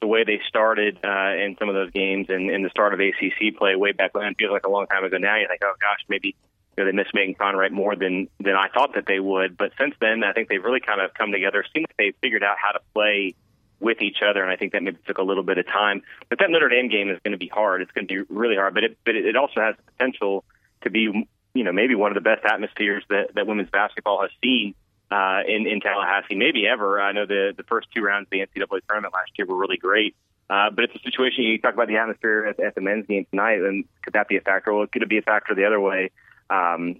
the 0.00 0.06
way 0.06 0.24
they 0.24 0.40
started 0.48 0.98
uh, 1.04 1.34
in 1.34 1.56
some 1.58 1.68
of 1.68 1.74
those 1.74 1.90
games 1.90 2.26
and 2.28 2.50
in 2.50 2.62
the 2.62 2.70
start 2.70 2.92
of 2.94 3.00
ACC 3.00 3.56
play 3.56 3.76
way 3.76 3.92
back 3.92 4.14
when. 4.14 4.34
Feels 4.34 4.52
like 4.52 4.66
a 4.66 4.70
long 4.70 4.86
time 4.86 5.04
ago 5.04 5.16
now. 5.18 5.36
You 5.36 5.48
think, 5.48 5.62
oh 5.64 5.74
gosh, 5.80 6.04
maybe 6.08 6.36
you 6.76 6.84
know, 6.84 6.90
they 6.90 6.96
missed 6.96 7.14
Maegan 7.14 7.34
Conwright 7.34 7.72
more 7.72 7.96
than 7.96 8.28
than 8.38 8.54
I 8.54 8.68
thought 8.68 8.94
that 8.94 9.06
they 9.06 9.20
would. 9.20 9.56
But 9.56 9.72
since 9.78 9.94
then, 10.00 10.22
I 10.24 10.32
think 10.32 10.48
they've 10.48 10.62
really 10.62 10.80
kind 10.80 11.00
of 11.00 11.14
come 11.14 11.32
together. 11.32 11.64
Seems 11.74 11.86
like 11.88 11.96
they've 11.96 12.20
figured 12.20 12.44
out 12.44 12.56
how 12.60 12.72
to 12.72 12.80
play 12.94 13.34
with 13.80 14.00
each 14.00 14.18
other, 14.26 14.42
and 14.42 14.50
I 14.50 14.56
think 14.56 14.72
that 14.72 14.82
maybe 14.82 14.98
took 15.06 15.18
a 15.18 15.22
little 15.22 15.42
bit 15.42 15.58
of 15.58 15.66
time. 15.66 16.02
But 16.28 16.38
that 16.38 16.50
Notre 16.50 16.68
Dame 16.68 16.88
game 16.88 17.10
is 17.10 17.18
going 17.24 17.32
to 17.32 17.38
be 17.38 17.48
hard. 17.48 17.82
It's 17.82 17.92
going 17.92 18.06
to 18.06 18.24
be 18.24 18.34
really 18.34 18.56
hard. 18.56 18.74
But 18.74 18.84
it 18.84 18.98
but 19.04 19.16
it 19.16 19.36
also 19.36 19.60
has 19.60 19.76
the 19.76 19.92
potential 19.92 20.44
to 20.82 20.90
be 20.90 21.28
you 21.54 21.64
know 21.64 21.72
maybe 21.72 21.94
one 21.94 22.10
of 22.10 22.14
the 22.14 22.28
best 22.28 22.44
atmospheres 22.44 23.04
that 23.08 23.34
that 23.34 23.46
women's 23.46 23.70
basketball 23.70 24.20
has 24.20 24.30
seen 24.42 24.74
uh, 25.10 25.40
in 25.46 25.66
in 25.66 25.80
Tallahassee, 25.80 26.34
maybe 26.34 26.66
ever. 26.66 27.00
I 27.00 27.12
know 27.12 27.26
the 27.26 27.54
the 27.56 27.62
first 27.64 27.88
two 27.94 28.02
rounds 28.02 28.26
of 28.26 28.30
the 28.30 28.40
NCAA 28.40 28.80
tournament 28.88 29.14
last 29.14 29.32
year 29.36 29.46
were 29.46 29.56
really 29.56 29.76
great, 29.76 30.16
uh, 30.50 30.70
but 30.70 30.84
it's 30.84 30.94
a 30.94 31.00
situation 31.00 31.44
you 31.44 31.58
talk 31.58 31.74
about 31.74 31.88
the 31.88 31.96
atmosphere 31.96 32.46
at, 32.46 32.60
at 32.60 32.74
the 32.74 32.80
men's 32.80 33.06
game 33.06 33.26
tonight, 33.30 33.60
and 33.60 33.84
could 34.02 34.14
that 34.14 34.28
be 34.28 34.36
a 34.36 34.40
factor? 34.40 34.72
Well, 34.72 34.86
could 34.86 35.02
it 35.02 35.08
be 35.08 35.18
a 35.18 35.22
factor 35.22 35.54
the 35.54 35.64
other 35.64 35.80
way? 35.80 36.10
Um, 36.50 36.96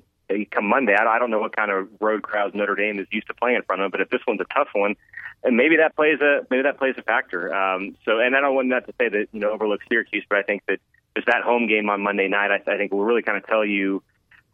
come 0.51 0.67
Monday, 0.67 0.95
I, 0.95 1.05
I 1.05 1.19
don't 1.19 1.31
know 1.31 1.39
what 1.39 1.55
kind 1.55 1.71
of 1.71 1.89
road 2.01 2.23
crowds 2.23 2.55
Notre 2.55 2.75
Dame 2.75 2.99
is 2.99 3.07
used 3.11 3.29
to 3.29 3.35
playing 3.35 3.57
in 3.57 3.63
front 3.63 3.83
of, 3.83 3.93
but 3.93 4.01
if 4.01 4.11
this 4.11 4.21
one's 4.27 4.41
a 4.41 4.55
tough 4.55 4.69
one, 4.73 4.97
and 5.45 5.57
maybe 5.57 5.77
that 5.77 5.95
plays 5.95 6.21
a 6.21 6.47
maybe 6.51 6.63
that 6.63 6.79
plays 6.79 6.95
a 6.99 7.03
factor. 7.03 7.55
Um, 7.55 7.97
so, 8.05 8.19
and 8.19 8.35
I 8.35 8.41
don't 8.41 8.55
want 8.55 8.71
that 8.71 8.87
to 8.87 8.95
say 9.01 9.09
that 9.09 9.29
you 9.33 9.41
know 9.41 9.51
overlook 9.51 9.81
Syracuse, 9.89 10.25
but 10.29 10.39
I 10.39 10.43
think 10.43 10.63
that 10.67 10.81
just 11.17 11.27
that 11.27 11.43
home 11.43 11.67
game 11.67 11.89
on 11.89 12.03
Monday 12.03 12.29
night, 12.29 12.51
I, 12.51 12.71
I 12.71 12.77
think 12.77 12.93
will 12.93 13.05
really 13.05 13.23
kind 13.23 13.39
of 13.39 13.47
tell 13.47 13.65
you 13.65 14.03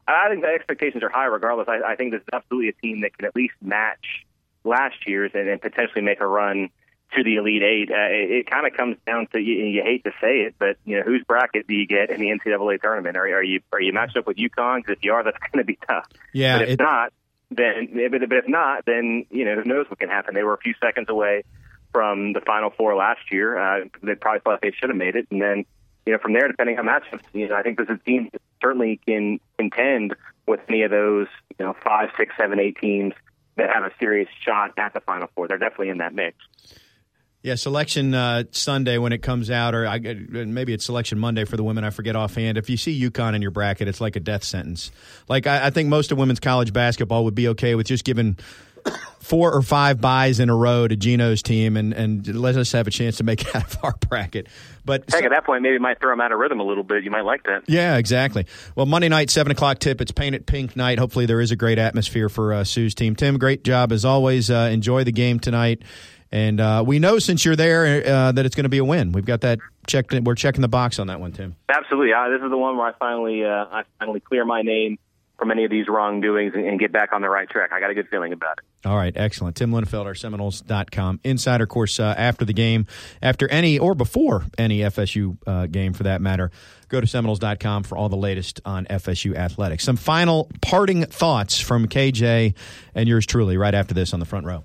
I 0.07 0.29
think 0.31 0.43
the 0.43 0.49
expectations 0.49 1.03
are 1.03 1.09
high 1.09 1.27
regardless. 1.27 1.69
I, 1.69 1.93
I 1.93 1.97
think 1.97 2.13
this 2.13 2.23
is 2.23 2.29
absolutely 2.33 2.69
a 2.69 2.73
team 2.73 3.03
that 3.03 3.17
can 3.17 3.27
at 3.27 3.37
least 3.37 3.55
match 3.61 4.27
last 4.65 5.07
year's 5.07 5.31
and, 5.35 5.49
and 5.49 5.61
potentially 5.61 6.03
make 6.03 6.21
a 6.21 6.27
run 6.27 6.71
to 7.15 7.23
the 7.23 7.37
Elite 7.37 7.63
Eight. 7.63 7.91
Uh, 7.91 8.09
it, 8.11 8.31
it 8.31 8.51
kind 8.51 8.67
of 8.67 8.75
comes 8.75 8.97
down 9.07 9.27
to 9.29 9.39
you, 9.39 9.65
you 9.67 9.83
hate 9.83 10.05
to 10.05 10.11
say 10.21 10.43
it, 10.43 10.55
but 10.59 10.77
you 10.85 10.97
know 10.97 11.03
whose 11.03 11.23
bracket 11.25 11.67
do 11.67 11.75
you 11.75 11.87
get 11.87 12.11
in 12.11 12.21
the 12.21 12.27
NCAA 12.27 12.81
tournament? 12.81 13.17
Are, 13.17 13.25
are 13.25 13.43
you 13.43 13.61
are 13.73 13.81
you 13.81 13.93
matched 13.93 14.17
up 14.17 14.27
with 14.27 14.37
UConn? 14.37 14.79
Because 14.79 14.97
if 14.99 15.05
you 15.05 15.13
are, 15.13 15.23
that's 15.23 15.39
going 15.53 15.59
to 15.59 15.65
be 15.65 15.79
tough. 15.87 16.09
Yeah. 16.33 16.59
But 16.59 16.69
if 16.69 16.71
it, 16.71 16.81
not, 16.81 17.13
then 17.51 18.11
but, 18.11 18.21
but 18.29 18.39
if 18.39 18.49
not, 18.49 18.85
then 18.87 19.27
you 19.31 19.45
know 19.45 19.57
who 19.57 19.65
knows 19.65 19.87
what 19.89 19.99
can 19.99 20.09
happen. 20.09 20.35
They 20.35 20.43
were 20.43 20.55
a 20.55 20.59
few 20.59 20.75
seconds 20.81 21.09
away 21.09 21.45
from 21.93 22.33
the 22.33 22.41
Final 22.41 22.71
Four 22.71 22.97
last 22.97 23.31
year. 23.31 23.59
Uh, 23.59 23.85
they 24.03 24.15
probably 24.15 24.41
thought 24.41 24.61
they 24.63 24.73
should 24.73 24.89
have 24.89 24.97
made 24.97 25.17
it, 25.17 25.29
and 25.31 25.41
then 25.41 25.65
you 26.07 26.13
know, 26.13 26.19
from 26.19 26.33
there, 26.33 26.49
depending 26.49 26.79
on 26.79 26.87
matchups, 26.87 27.23
you 27.33 27.49
know, 27.49 27.55
I 27.55 27.63
think 27.63 27.79
this 27.79 27.89
is 27.89 27.99
a 28.01 28.05
team 28.05 28.29
that 28.33 28.43
certainly 28.63 29.01
can 29.07 29.41
contend 29.59 30.15
with 30.47 30.61
any 30.69 30.83
of 30.83 30.91
those, 30.91 31.29
you 31.59 31.65
know, 31.65 31.75
five, 31.85 32.11
six, 32.17 32.35
seven, 32.37 32.59
eight 32.59 32.77
teams 32.81 33.15
that 33.57 33.71
have 33.73 33.85
a 33.85 33.91
serious 34.01 34.29
shot 34.45 34.73
at 34.79 34.95
the 34.95 35.01
Final 35.01 35.29
Four. 35.35 35.49
They're 35.49 35.59
definitely 35.59 35.91
in 35.91 35.99
that 35.99 36.15
mix. 36.15 36.37
Yeah, 37.43 37.57
selection 37.57 38.15
uh, 38.15 38.45
Sunday 38.53 38.99
when 38.99 39.13
it 39.13 39.19
comes 39.19 39.51
out, 39.51 39.75
or 39.75 39.85
I, 39.85 39.99
maybe 39.99 40.73
it's 40.73 40.85
selection 40.85 41.19
Monday 41.19 41.45
for 41.45 41.57
the 41.57 41.65
women. 41.65 41.83
I 41.83 41.91
forget 41.91 42.15
offhand. 42.15 42.57
If 42.57 42.71
you 42.71 42.77
see 42.77 43.01
UConn 43.01 43.35
in 43.35 43.43
your 43.43 43.51
bracket, 43.51 43.89
it's 43.89 44.01
like 44.01 44.15
a 44.15 44.21
death 44.21 44.45
sentence. 44.45 44.93
Like 45.29 45.49
I, 45.49 45.67
I 45.67 45.71
think 45.71 45.89
most 45.89 46.13
of 46.13 46.19
women's 46.19 46.39
college 46.39 46.73
basketball 46.73 47.25
would 47.25 47.35
be 47.35 47.49
okay 47.49 47.75
with 47.75 47.89
just 47.89 48.05
giving 48.05 48.39
four 49.23 49.53
or 49.53 49.63
five 49.63 50.01
buys 50.01 50.41
in 50.41 50.51
a 50.51 50.55
row 50.55 50.87
to 50.87 50.97
Gino's 50.97 51.43
team 51.43 51.77
and, 51.77 51.93
and 51.93 52.27
let 52.35 52.57
us 52.57 52.73
have 52.73 52.87
a 52.87 52.91
chance 52.91 53.17
to 53.17 53.25
make 53.25 53.55
out 53.55 53.65
of 53.65 53.79
our 53.83 53.95
bracket. 54.09 54.49
But 54.85 55.05
Heck, 55.11 55.21
so, 55.21 55.27
at 55.27 55.31
that 55.31 55.45
point, 55.45 55.63
maybe 55.63 55.77
it 55.77 55.81
might 55.81 56.01
throw 56.01 56.11
them 56.11 56.21
out 56.21 56.33
of 56.33 56.39
rhythm 56.39 56.61
a 56.61 56.65
little 56.65 56.83
bit. 56.83 57.05
You 57.05 57.11
might 57.11 57.25
like 57.25 57.45
that. 57.45 57.63
Yeah, 57.69 57.97
exactly. 57.97 58.47
Well, 58.75 58.87
Monday 58.87 59.09
night, 59.09 59.31
7 59.31 59.51
o'clock 59.51 59.79
tip. 59.79 60.01
It's 60.01 60.13
Paint 60.13 60.35
It 60.35 60.47
Pink 60.47 60.77
night. 60.77 60.99
Hopefully, 60.99 61.27
there 61.27 61.41
is 61.41 61.51
a 61.53 61.57
great 61.57 61.79
atmosphere 61.79 62.29
for 62.29 62.53
uh, 62.53 62.65
Sue's 62.65 62.95
team. 62.95 63.15
Tim, 63.15 63.39
great 63.39 63.65
job 63.65 63.93
as 63.93 64.05
always. 64.05 64.51
Uh, 64.51 64.69
enjoy 64.73 65.05
the 65.05 65.13
game 65.13 65.39
tonight. 65.39 65.83
And 66.33 66.61
uh, 66.61 66.83
we 66.85 66.99
know 66.99 67.19
since 67.19 67.45
you're 67.45 67.57
there 67.57 68.07
uh, 68.07 68.33
that 68.33 68.45
it's 68.45 68.55
going 68.55 68.65
to 68.65 68.71
be 68.71 68.79
a 68.79 68.85
win. 68.85 69.13
We've 69.13 69.25
got 69.25 69.43
that 69.43 69.61
checked. 69.87 70.13
We're 70.13 70.35
checking 70.35 70.63
the 70.63 70.69
box 70.69 70.99
on 70.99 71.07
that 71.09 71.21
one, 71.21 71.33
Tim. 71.33 71.57
Absolutely. 71.69 72.13
Uh, 72.13 72.31
this 72.31 72.43
is 72.43 72.51
the 72.51 72.57
one 72.57 72.77
where 72.77 72.87
I 72.87 72.93
finally, 72.99 73.45
uh, 73.45 73.67
I 73.71 73.83
finally 73.99 74.21
clear 74.21 74.45
my 74.45 74.63
name 74.63 74.99
from 75.43 75.51
any 75.51 75.65
of 75.65 75.73
these 75.73 75.89
wrongdoings 75.89 76.53
and, 76.55 76.79
get 76.79 76.93
back 76.93 77.13
on 77.13 77.21
the 77.21 77.29
right 77.29 77.51
track. 77.51 77.73
I 77.73 77.81
got 77.81 77.91
a 77.91 77.95
good 77.95 78.09
feeling 78.09 78.33
about 78.33 78.59
it. 78.59 78.89
All 78.89 78.97
right, 78.97 79.13
excellent. 79.17 79.57
Tim 79.57 79.73
Linafelt, 79.73 80.17
Seminoles.com 80.17 81.19
insider 81.25 81.67
course 81.67 81.99
uh, 81.99 82.15
after 82.17 82.45
the 82.45 82.53
game, 82.53 82.87
after 83.21 83.49
any 83.49 83.77
or 83.77 83.97
before 83.97 84.45
any 84.57 84.79
FSU 84.79 85.37
uh, 85.45 85.67
game 85.67 85.95
for 85.95 86.05
that 86.05 86.21
matter. 86.21 86.53
Go 86.89 87.01
to 87.01 87.09
Seminoles.com 87.09 87.83
for 87.83 87.99
all 87.99 88.09
the 88.09 88.17
latest 88.17 88.61
on 88.65 88.87
FSU 88.87 89.35
athletics. 89.35 89.83
Some 89.83 89.97
final 89.97 90.49
parting 90.61 91.07
thoughts 91.07 91.59
from 91.59 91.89
KJ 91.89 92.55
and 92.95 93.09
yours 93.09 93.27
truly 93.27 93.57
right 93.57 93.75
after 93.75 93.95
this 93.95 94.15
on 94.15 94.21
the 94.21 94.27
front 94.27 94.47
row. 94.47 94.63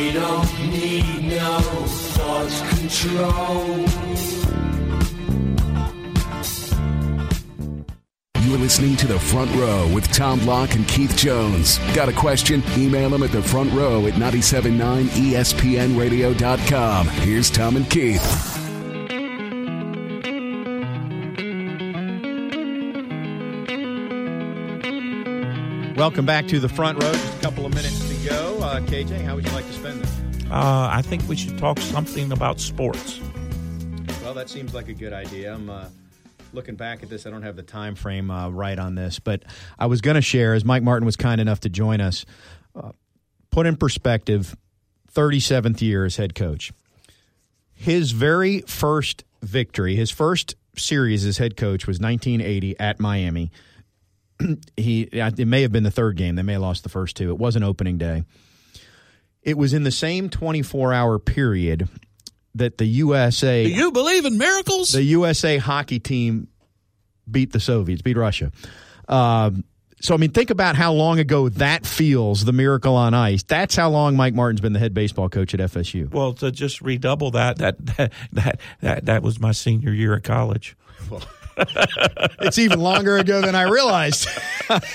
We 0.00 0.12
don't 0.12 0.70
need 0.70 1.28
no 1.28 1.60
thought 1.60 2.68
control. 2.70 4.71
Listening 8.62 8.94
to 8.94 9.08
The 9.08 9.18
Front 9.18 9.52
Row 9.56 9.92
with 9.92 10.06
Tom 10.12 10.38
Block 10.38 10.76
and 10.76 10.86
Keith 10.86 11.16
Jones. 11.16 11.78
Got 11.94 12.08
a 12.08 12.12
question? 12.12 12.62
Email 12.76 13.10
them 13.10 13.24
at 13.24 13.32
the 13.32 13.42
front 13.42 13.72
row 13.72 14.06
at 14.06 14.14
979ESPNradio.com. 14.14 17.08
Here's 17.08 17.50
Tom 17.50 17.74
and 17.74 17.90
Keith. 17.90 18.22
Welcome 25.96 26.24
back 26.24 26.46
to 26.46 26.60
the 26.60 26.68
front 26.68 27.02
row. 27.02 27.12
Just 27.12 27.38
a 27.38 27.40
couple 27.40 27.66
of 27.66 27.74
minutes 27.74 28.08
to 28.08 28.14
go. 28.28 28.60
Uh, 28.62 28.78
KJ, 28.82 29.24
how 29.24 29.34
would 29.34 29.44
you 29.44 29.52
like 29.52 29.66
to 29.66 29.72
spend 29.72 30.02
this? 30.02 30.20
Uh, 30.52 30.88
I 30.88 31.02
think 31.02 31.28
we 31.28 31.34
should 31.34 31.58
talk 31.58 31.80
something 31.80 32.30
about 32.30 32.60
sports. 32.60 33.18
Well, 34.22 34.34
that 34.34 34.48
seems 34.48 34.72
like 34.72 34.88
a 34.88 34.94
good 34.94 35.12
idea. 35.12 35.52
I'm 35.52 35.68
uh, 35.68 35.86
looking 36.52 36.76
back 36.76 37.02
at 37.02 37.08
this, 37.08 37.26
I 37.26 37.30
don't 37.30 37.42
have 37.42 37.56
the 37.56 37.62
time 37.62 37.94
frame 37.94 38.30
uh, 38.30 38.48
right 38.50 38.78
on 38.78 38.94
this, 38.94 39.18
but 39.18 39.42
I 39.78 39.86
was 39.86 40.00
going 40.00 40.14
to 40.16 40.22
share 40.22 40.54
as 40.54 40.64
Mike 40.64 40.82
Martin 40.82 41.06
was 41.06 41.16
kind 41.16 41.40
enough 41.40 41.60
to 41.60 41.68
join 41.68 42.00
us. 42.00 42.24
Uh, 42.74 42.92
put 43.50 43.66
in 43.66 43.76
perspective, 43.76 44.56
37th 45.12 45.80
year 45.80 46.04
as 46.04 46.16
head 46.16 46.34
coach. 46.34 46.72
His 47.74 48.12
very 48.12 48.60
first 48.62 49.24
victory, 49.42 49.96
his 49.96 50.10
first 50.10 50.54
series 50.76 51.24
as 51.24 51.38
head 51.38 51.56
coach 51.56 51.86
was 51.86 51.98
1980 51.98 52.78
at 52.78 53.00
Miami. 53.00 53.50
he 54.76 55.02
it 55.12 55.46
may 55.46 55.62
have 55.62 55.72
been 55.72 55.82
the 55.82 55.90
third 55.90 56.16
game. 56.16 56.36
They 56.36 56.42
may 56.42 56.54
have 56.54 56.62
lost 56.62 56.82
the 56.82 56.88
first 56.88 57.16
two. 57.16 57.30
It 57.30 57.38
wasn't 57.38 57.64
opening 57.64 57.98
day. 57.98 58.24
It 59.42 59.58
was 59.58 59.74
in 59.74 59.82
the 59.82 59.90
same 59.90 60.30
24 60.30 60.92
hour 60.92 61.18
period 61.18 61.88
that 62.54 62.78
the 62.78 62.86
USA. 62.86 63.64
Do 63.64 63.70
you 63.70 63.92
believe 63.92 64.24
in 64.24 64.38
miracles? 64.38 64.92
The 64.92 65.02
USA 65.02 65.58
hockey 65.58 65.98
team 65.98 66.48
beat 67.30 67.52
the 67.52 67.60
Soviets, 67.60 68.02
beat 68.02 68.16
Russia. 68.16 68.52
Um, 69.08 69.64
so, 70.00 70.14
I 70.14 70.16
mean, 70.16 70.32
think 70.32 70.50
about 70.50 70.74
how 70.74 70.92
long 70.92 71.20
ago 71.20 71.48
that 71.48 71.86
feels, 71.86 72.44
the 72.44 72.52
miracle 72.52 72.96
on 72.96 73.14
ice. 73.14 73.44
That's 73.44 73.76
how 73.76 73.88
long 73.88 74.16
Mike 74.16 74.34
Martin's 74.34 74.60
been 74.60 74.72
the 74.72 74.80
head 74.80 74.94
baseball 74.94 75.28
coach 75.28 75.54
at 75.54 75.60
FSU. 75.60 76.10
Well, 76.10 76.32
to 76.34 76.50
just 76.50 76.80
redouble 76.80 77.30
that, 77.32 77.58
that, 77.58 77.86
that, 77.86 78.12
that, 78.32 78.60
that, 78.80 79.04
that 79.06 79.22
was 79.22 79.38
my 79.38 79.52
senior 79.52 79.92
year 79.92 80.14
at 80.14 80.24
college. 80.24 80.76
Well, 81.08 81.22
it's 82.40 82.58
even 82.58 82.80
longer 82.80 83.16
ago 83.16 83.42
than 83.42 83.54
I 83.54 83.62
realized. 83.62 84.28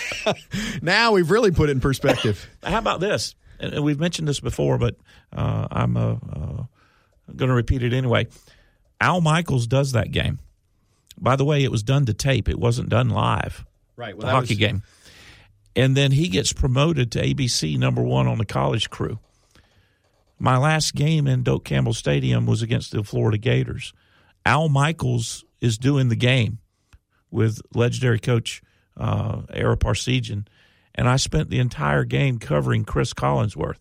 now 0.82 1.14
we've 1.14 1.32
really 1.32 1.52
put 1.52 1.70
it 1.70 1.74
in 1.74 1.80
perspective. 1.80 2.46
How 2.62 2.80
about 2.80 3.00
this? 3.00 3.34
And 3.62 3.86
we've 3.86 4.00
mentioned 4.00 4.28
this 4.28 4.42
before, 4.42 4.78
but 4.78 4.98
uh, 5.32 5.68
I'm 5.72 5.96
a, 5.96 6.68
a 7.28 7.34
going 7.34 7.50
to 7.50 7.56
repeat 7.56 7.84
it 7.84 7.94
anyway. 7.94 8.28
Al 9.00 9.22
Michaels 9.22 9.68
does 9.68 9.92
that 9.92 10.12
game. 10.12 10.40
By 11.20 11.36
the 11.36 11.46
way, 11.46 11.64
it 11.64 11.72
was 11.72 11.84
done 11.84 12.06
to 12.06 12.14
tape. 12.14 12.48
It 12.48 12.60
wasn't 12.60 12.90
done 12.90 13.10
live. 13.10 13.66
Right. 13.96 14.18
the 14.18 14.28
hockey 14.28 14.54
was... 14.54 14.58
game. 14.58 14.84
And 15.76 15.96
then 15.96 16.12
he 16.12 16.28
gets 16.28 16.54
promoted 16.54 17.12
to 17.12 17.22
ABC 17.22 17.78
number 17.78 18.02
one 18.02 18.28
on 18.28 18.38
the 18.38 18.46
college 18.46 18.90
crew. 18.90 19.20
My 20.40 20.58
last 20.58 20.96
game 20.96 21.28
in 21.28 21.44
Doak 21.44 21.66
Campbell 21.66 21.94
Stadium 21.94 22.46
was 22.46 22.62
against 22.62 22.92
the 22.92 23.04
Florida 23.04 23.38
Gators. 23.38 23.94
Al 24.46 24.70
Michaels 24.70 25.46
is 25.62 25.78
doing 25.78 26.10
the 26.10 26.16
game 26.16 26.60
with 27.32 27.62
legendary 27.74 28.20
coach 28.20 28.62
uh, 28.96 29.42
Ara 29.52 29.78
Parseghian, 29.78 30.48
and 30.96 31.10
I 31.10 31.18
spent 31.18 31.50
the 31.50 31.60
entire 31.60 32.04
game 32.04 32.40
covering 32.40 32.86
Cris 32.86 33.14
Collinsworth. 33.14 33.80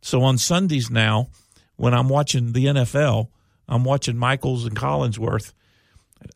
So 0.00 0.22
on 0.22 0.38
Sundays 0.38 0.90
now, 0.90 1.28
when 1.76 1.94
I'm 1.94 2.08
watching 2.08 2.52
the 2.52 2.66
NFL, 2.66 3.28
I'm 3.68 3.84
watching 3.84 4.16
Michaels 4.16 4.64
and 4.64 4.74
Collinsworth. 4.74 5.52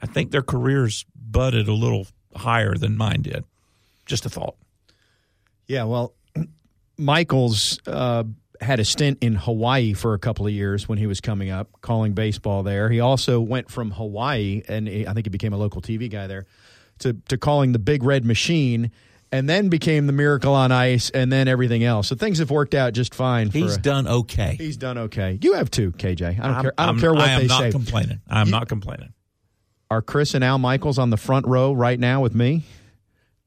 I 0.03 0.07
think 0.07 0.31
their 0.31 0.43
careers 0.43 1.05
budded 1.15 1.69
a 1.69 1.73
little 1.73 2.07
higher 2.35 2.75
than 2.75 2.97
mine 2.97 3.23
did. 3.23 3.45
Just 4.07 4.27
a 4.27 4.29
thought. 4.29 4.57
Yeah, 5.67 5.85
well, 5.85 6.15
Michaels 6.99 7.79
uh, 7.87 8.25
had 8.61 8.81
a 8.81 8.85
stint 8.85 9.19
in 9.21 9.37
Hawaii 9.37 9.95
for 9.95 10.15
a 10.15 10.19
couple 10.19 10.47
of 10.47 10.53
years 10.53 10.89
when 10.89 10.99
he 10.99 11.07
was 11.07 11.21
coming 11.21 11.51
up, 11.51 11.69
calling 11.81 12.13
baseball 12.13 12.63
there. 12.63 12.91
He 12.91 13.01
also 13.01 13.41
went 13.41 13.71
from 13.71 13.91
Hawaii, 13.93 14.63
and 14.69 14.89
I 14.89 15.13
think 15.15 15.27
he 15.27 15.31
became 15.31 15.53
a 15.53 15.57
local 15.57 15.81
TV 15.81 16.11
guy 16.11 16.27
there, 16.27 16.47
to, 16.99 17.15
to 17.29 17.39
calling 17.39 17.73
the 17.73 17.79
Big 17.79 18.03
Red 18.03 18.25
Machine 18.25 18.91
and 19.33 19.49
then 19.49 19.69
became 19.69 20.07
the 20.07 20.13
Miracle 20.13 20.55
on 20.55 20.73
Ice, 20.73 21.11
and 21.11 21.33
then 21.33 21.49
everything 21.49 21.85
else. 21.85 22.09
So 22.09 22.17
things 22.17 22.39
have 22.39 22.51
worked 22.51 22.75
out 22.75 22.93
just 22.93 23.15
fine. 23.15 23.51
He's 23.51 23.77
a, 23.77 23.81
done 23.81 24.07
okay. 24.07 24.57
He's 24.59 24.77
done 24.77 24.99
okay. 24.99 25.39
You 25.41 25.55
have 25.55 25.71
too, 25.71 25.93
KJ. 25.93 26.23
I 26.23 26.33
don't 26.33 26.45
I'm, 26.45 26.63
care. 26.63 26.73
I 26.79 26.87
don't 26.87 26.95
I'm, 26.97 27.01
care 27.01 27.13
what 27.13 27.21
they 27.39 27.49
say. 27.49 27.55
I 27.55 27.59
am 27.59 27.63
not 27.65 27.71
complaining. 27.73 28.21
I'm 28.29 28.47
You- 28.47 28.53
not 28.53 28.69
complaining. 28.69 29.13
Are 29.91 30.03
Cris 30.03 30.35
and 30.35 30.45
Al 30.45 30.59
Michaels 30.59 30.99
on 30.99 31.11
the 31.11 31.17
front 31.17 31.47
row 31.49 31.73
right 31.73 31.99
now 31.99 32.21
with 32.21 32.35
me? 32.35 32.63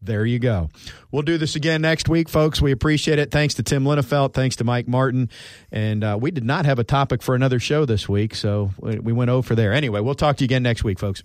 There 0.02 0.26
you 0.26 0.38
go. 0.38 0.70
We'll 1.12 1.22
do 1.22 1.38
this 1.38 1.56
again 1.56 1.82
next 1.82 2.10
week, 2.10 2.28
folks. 2.28 2.62
We 2.62 2.74
appreciate 2.74 3.20
it. 3.20 3.32
Thanks 3.32 3.54
to 3.54 3.64
Tim 3.64 3.86
Linafelt. 3.86 4.34
Thanks 4.34 4.58
to 4.58 4.66
Mike 4.66 4.86
Martin. 4.86 5.30
And 5.72 6.04
uh, 6.04 6.18
we 6.20 6.32
did 6.32 6.44
not 6.44 6.66
have 6.66 6.80
a 6.80 6.84
topic 6.84 7.24
for 7.24 7.36
another 7.36 7.60
show 7.60 7.86
this 7.86 8.10
week, 8.10 8.36
so 8.36 8.72
we 8.80 9.00
we 9.00 9.14
went 9.14 9.30
over 9.30 9.56
there. 9.56 9.72
Anyway, 9.72 10.02
we'll 10.02 10.16
talk 10.16 10.36
to 10.38 10.44
you 10.44 10.48
again 10.48 10.64
next 10.64 10.84
week, 10.84 11.00
folks. 11.00 11.24